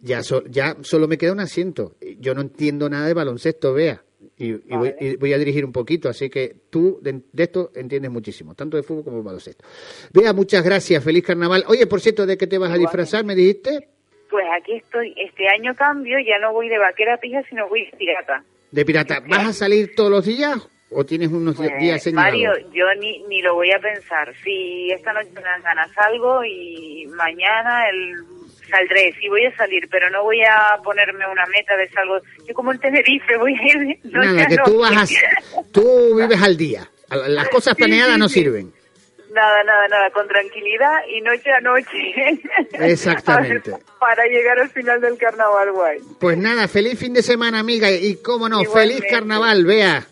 Ya, 0.00 0.22
so- 0.22 0.44
ya 0.46 0.76
solo 0.82 1.08
me 1.08 1.16
queda 1.16 1.32
un 1.32 1.40
asiento. 1.40 1.96
Yo 2.18 2.34
no 2.34 2.42
entiendo 2.42 2.88
nada 2.90 3.06
de 3.06 3.14
baloncesto, 3.14 3.72
vea. 3.72 4.02
Y, 4.38 4.50
y 4.50 4.76
voy, 4.76 4.94
y 5.00 5.16
voy 5.16 5.32
a 5.32 5.38
dirigir 5.38 5.64
un 5.64 5.72
poquito, 5.72 6.10
así 6.10 6.28
que 6.28 6.54
tú 6.68 6.98
de, 7.00 7.22
de 7.32 7.42
esto 7.42 7.70
entiendes 7.74 8.10
muchísimo, 8.10 8.54
tanto 8.54 8.76
de 8.76 8.82
fútbol 8.82 9.04
como 9.04 9.16
de 9.18 9.22
baloncesto. 9.22 9.64
Vea, 10.12 10.34
muchas 10.34 10.62
gracias, 10.62 11.02
feliz 11.02 11.24
carnaval. 11.24 11.64
Oye, 11.68 11.86
por 11.86 12.00
cierto, 12.02 12.26
¿de 12.26 12.36
qué 12.36 12.46
te 12.46 12.58
vas 12.58 12.70
a 12.70 12.76
disfrazar? 12.76 13.24
¿Me 13.24 13.34
dijiste? 13.34 13.88
Pues 14.30 14.44
aquí 14.56 14.74
estoy, 14.74 15.14
este 15.16 15.48
año 15.48 15.74
cambio, 15.74 16.18
ya 16.18 16.38
no 16.38 16.52
voy 16.52 16.68
de 16.68 16.78
vaquera 16.78 17.16
pija, 17.18 17.42
sino 17.48 17.68
voy 17.68 17.86
de 17.86 17.96
pirata. 17.96 18.42
De 18.70 18.84
pirata. 18.84 19.20
¿Vas 19.26 19.46
a 19.46 19.52
salir 19.52 19.94
todos 19.94 20.10
los 20.10 20.24
días 20.26 20.56
o 20.90 21.04
tienes 21.04 21.28
unos 21.28 21.56
Pues, 21.56 21.70
días 21.78 22.02
señalados? 22.02 22.32
Mario, 22.32 22.68
yo 22.72 22.84
ni, 23.00 23.22
ni 23.28 23.40
lo 23.42 23.54
voy 23.54 23.70
a 23.72 23.78
pensar. 23.78 24.32
Si 24.42 24.90
esta 24.90 25.12
noche 25.12 25.28
me 25.34 25.40
dan 25.42 25.62
ganas 25.62 25.90
salgo 25.92 26.44
y 26.44 27.06
mañana 27.14 27.88
el 27.88 28.14
saldré. 28.68 29.12
Sí 29.20 29.28
voy 29.28 29.44
a 29.46 29.56
salir, 29.56 29.88
pero 29.90 30.10
no 30.10 30.24
voy 30.24 30.40
a 30.42 30.76
ponerme 30.82 31.24
una 31.30 31.46
meta 31.46 31.76
de 31.76 31.88
salgo. 31.90 32.18
Yo 32.48 32.54
como 32.54 32.72
en 32.72 32.78
Tenerife 32.80 33.36
voy 33.36 33.54
a 33.54 33.66
ir 33.66 33.76
noche 34.04 34.32
Nada, 34.32 34.46
que 34.48 34.56
tú, 34.64 34.78
vas 34.80 34.92
a- 35.12 35.62
tú 35.72 36.16
vives 36.16 36.42
al 36.42 36.56
día. 36.56 36.88
Las 37.28 37.48
cosas 37.48 37.76
planeadas 37.76 38.18
no 38.18 38.28
sirven. 38.28 38.72
Nada, 39.36 39.62
nada, 39.64 39.88
nada, 39.88 40.10
con 40.12 40.26
tranquilidad 40.26 40.94
y 41.14 41.20
noche 41.20 41.50
a 41.52 41.60
noche. 41.60 42.40
Exactamente. 42.90 43.70
Ver, 43.70 43.80
para 44.00 44.24
llegar 44.24 44.58
al 44.58 44.70
final 44.70 44.98
del 45.02 45.18
carnaval, 45.18 45.72
guay. 45.72 45.98
Pues 46.18 46.38
nada, 46.38 46.66
feliz 46.68 46.98
fin 46.98 47.12
de 47.12 47.22
semana, 47.22 47.58
amiga. 47.58 47.90
Y 47.90 48.16
cómo 48.16 48.48
no, 48.48 48.62
Igualmente. 48.62 48.94
feliz 48.96 49.10
carnaval, 49.12 49.66
vea. 49.66 50.06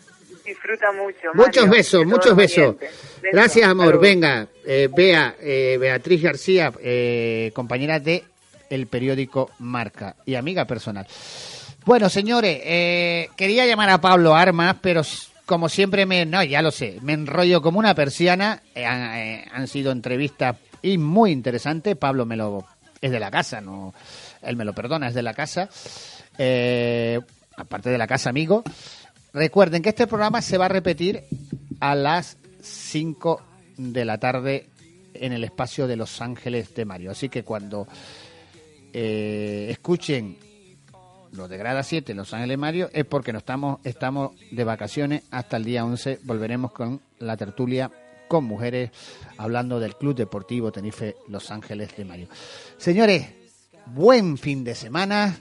Disfruta 0.45 0.91
mucho. 0.91 1.33
Muchos 1.33 1.65
Mario, 1.65 1.71
besos, 1.71 2.05
muchos 2.05 2.35
besos. 2.35 2.75
Gracias, 3.31 3.67
amor. 3.67 3.99
Venga, 3.99 4.47
eh, 4.63 4.89
Bea, 4.95 5.35
eh, 5.41 5.77
Beatriz 5.79 6.21
García, 6.21 6.71
eh, 6.79 7.49
compañera 7.55 7.99
de 7.99 8.23
el 8.69 8.85
periódico 8.85 9.49
Marca 9.57 10.15
y 10.23 10.35
amiga 10.35 10.65
personal. 10.65 11.07
Bueno, 11.83 12.09
señores, 12.09 12.61
eh, 12.63 13.29
quería 13.35 13.65
llamar 13.65 13.89
a 13.89 14.01
Pablo 14.01 14.35
Armas, 14.35 14.75
pero 14.81 15.01
como 15.45 15.69
siempre 15.69 16.05
me, 16.05 16.25
no, 16.25 16.43
ya 16.43 16.61
lo 16.61 16.71
sé, 16.71 16.99
me 17.01 17.13
enrollo 17.13 17.61
como 17.61 17.79
una 17.79 17.95
persiana. 17.95 18.61
Eh, 18.73 18.85
han, 18.85 19.17
eh, 19.17 19.45
han 19.51 19.67
sido 19.67 19.91
entrevistas 19.91 20.57
y 20.81 20.97
muy 20.97 21.31
interesantes. 21.31 21.95
Pablo 21.95 22.25
me 22.25 22.35
lo 22.35 22.65
es 23.01 23.11
de 23.11 23.19
la 23.19 23.31
casa, 23.31 23.61
no, 23.61 23.93
él 24.41 24.55
me 24.55 24.65
lo 24.65 24.73
perdona, 24.73 25.07
es 25.07 25.13
de 25.13 25.21
la 25.21 25.33
casa. 25.33 25.69
Eh, 26.37 27.19
aparte 27.55 27.89
de 27.89 27.97
la 27.97 28.07
casa, 28.07 28.29
amigo. 28.29 28.63
Recuerden 29.33 29.81
que 29.81 29.89
este 29.89 30.07
programa 30.07 30.41
se 30.41 30.57
va 30.57 30.65
a 30.65 30.69
repetir 30.69 31.23
a 31.79 31.93
las 31.93 32.37
5 32.61 33.41
de 33.77 34.05
la 34.05 34.17
tarde 34.17 34.69
en 35.13 35.33
el 35.33 35.43
espacio 35.43 35.87
de 35.87 35.97
Los 35.97 36.21
Ángeles 36.21 36.73
de 36.73 36.85
Mario. 36.85 37.11
Así 37.11 37.29
que 37.29 37.43
cuando 37.43 37.87
eh, 38.93 39.67
escuchen 39.69 40.37
lo 41.35 41.47
de 41.47 41.57
Grada 41.57 41.83
7 41.83 42.13
Los 42.13 42.33
Ángeles 42.33 42.57
Mario 42.57 42.89
es 42.93 43.05
porque 43.05 43.33
no 43.33 43.39
estamos, 43.39 43.79
estamos 43.83 44.31
de 44.51 44.63
vacaciones 44.63 45.23
hasta 45.31 45.57
el 45.57 45.65
día 45.65 45.85
11. 45.85 46.19
Volveremos 46.23 46.71
con 46.71 47.01
la 47.19 47.37
tertulia 47.37 47.91
con 48.27 48.45
mujeres 48.45 48.91
hablando 49.37 49.79
del 49.79 49.95
Club 49.95 50.15
Deportivo 50.15 50.71
Tenerife 50.71 51.15
Los 51.27 51.51
Ángeles 51.51 51.95
de 51.95 52.05
Mario. 52.05 52.27
Señores, 52.77 53.27
buen 53.87 54.37
fin 54.37 54.63
de 54.63 54.75
semana 54.75 55.37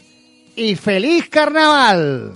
y 0.57 0.77
feliz 0.77 1.29
carnaval. 1.29 2.35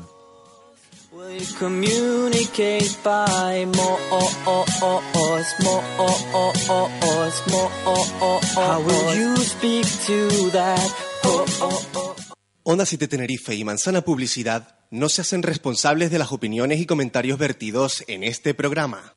Onda 12.71 12.85
7 12.85 13.09
Tenerife 13.09 13.55
y 13.55 13.65
Manzana 13.65 14.03
Publicidad 14.03 14.77
no 14.91 15.09
se 15.09 15.23
hacen 15.23 15.43
responsables 15.43 16.11
de 16.11 16.19
las 16.19 16.33
opiniones 16.33 16.81
y 16.81 16.85
comentarios 16.85 17.39
vertidos 17.39 18.05
en 18.09 18.23
este 18.23 18.53
programa. 18.53 19.15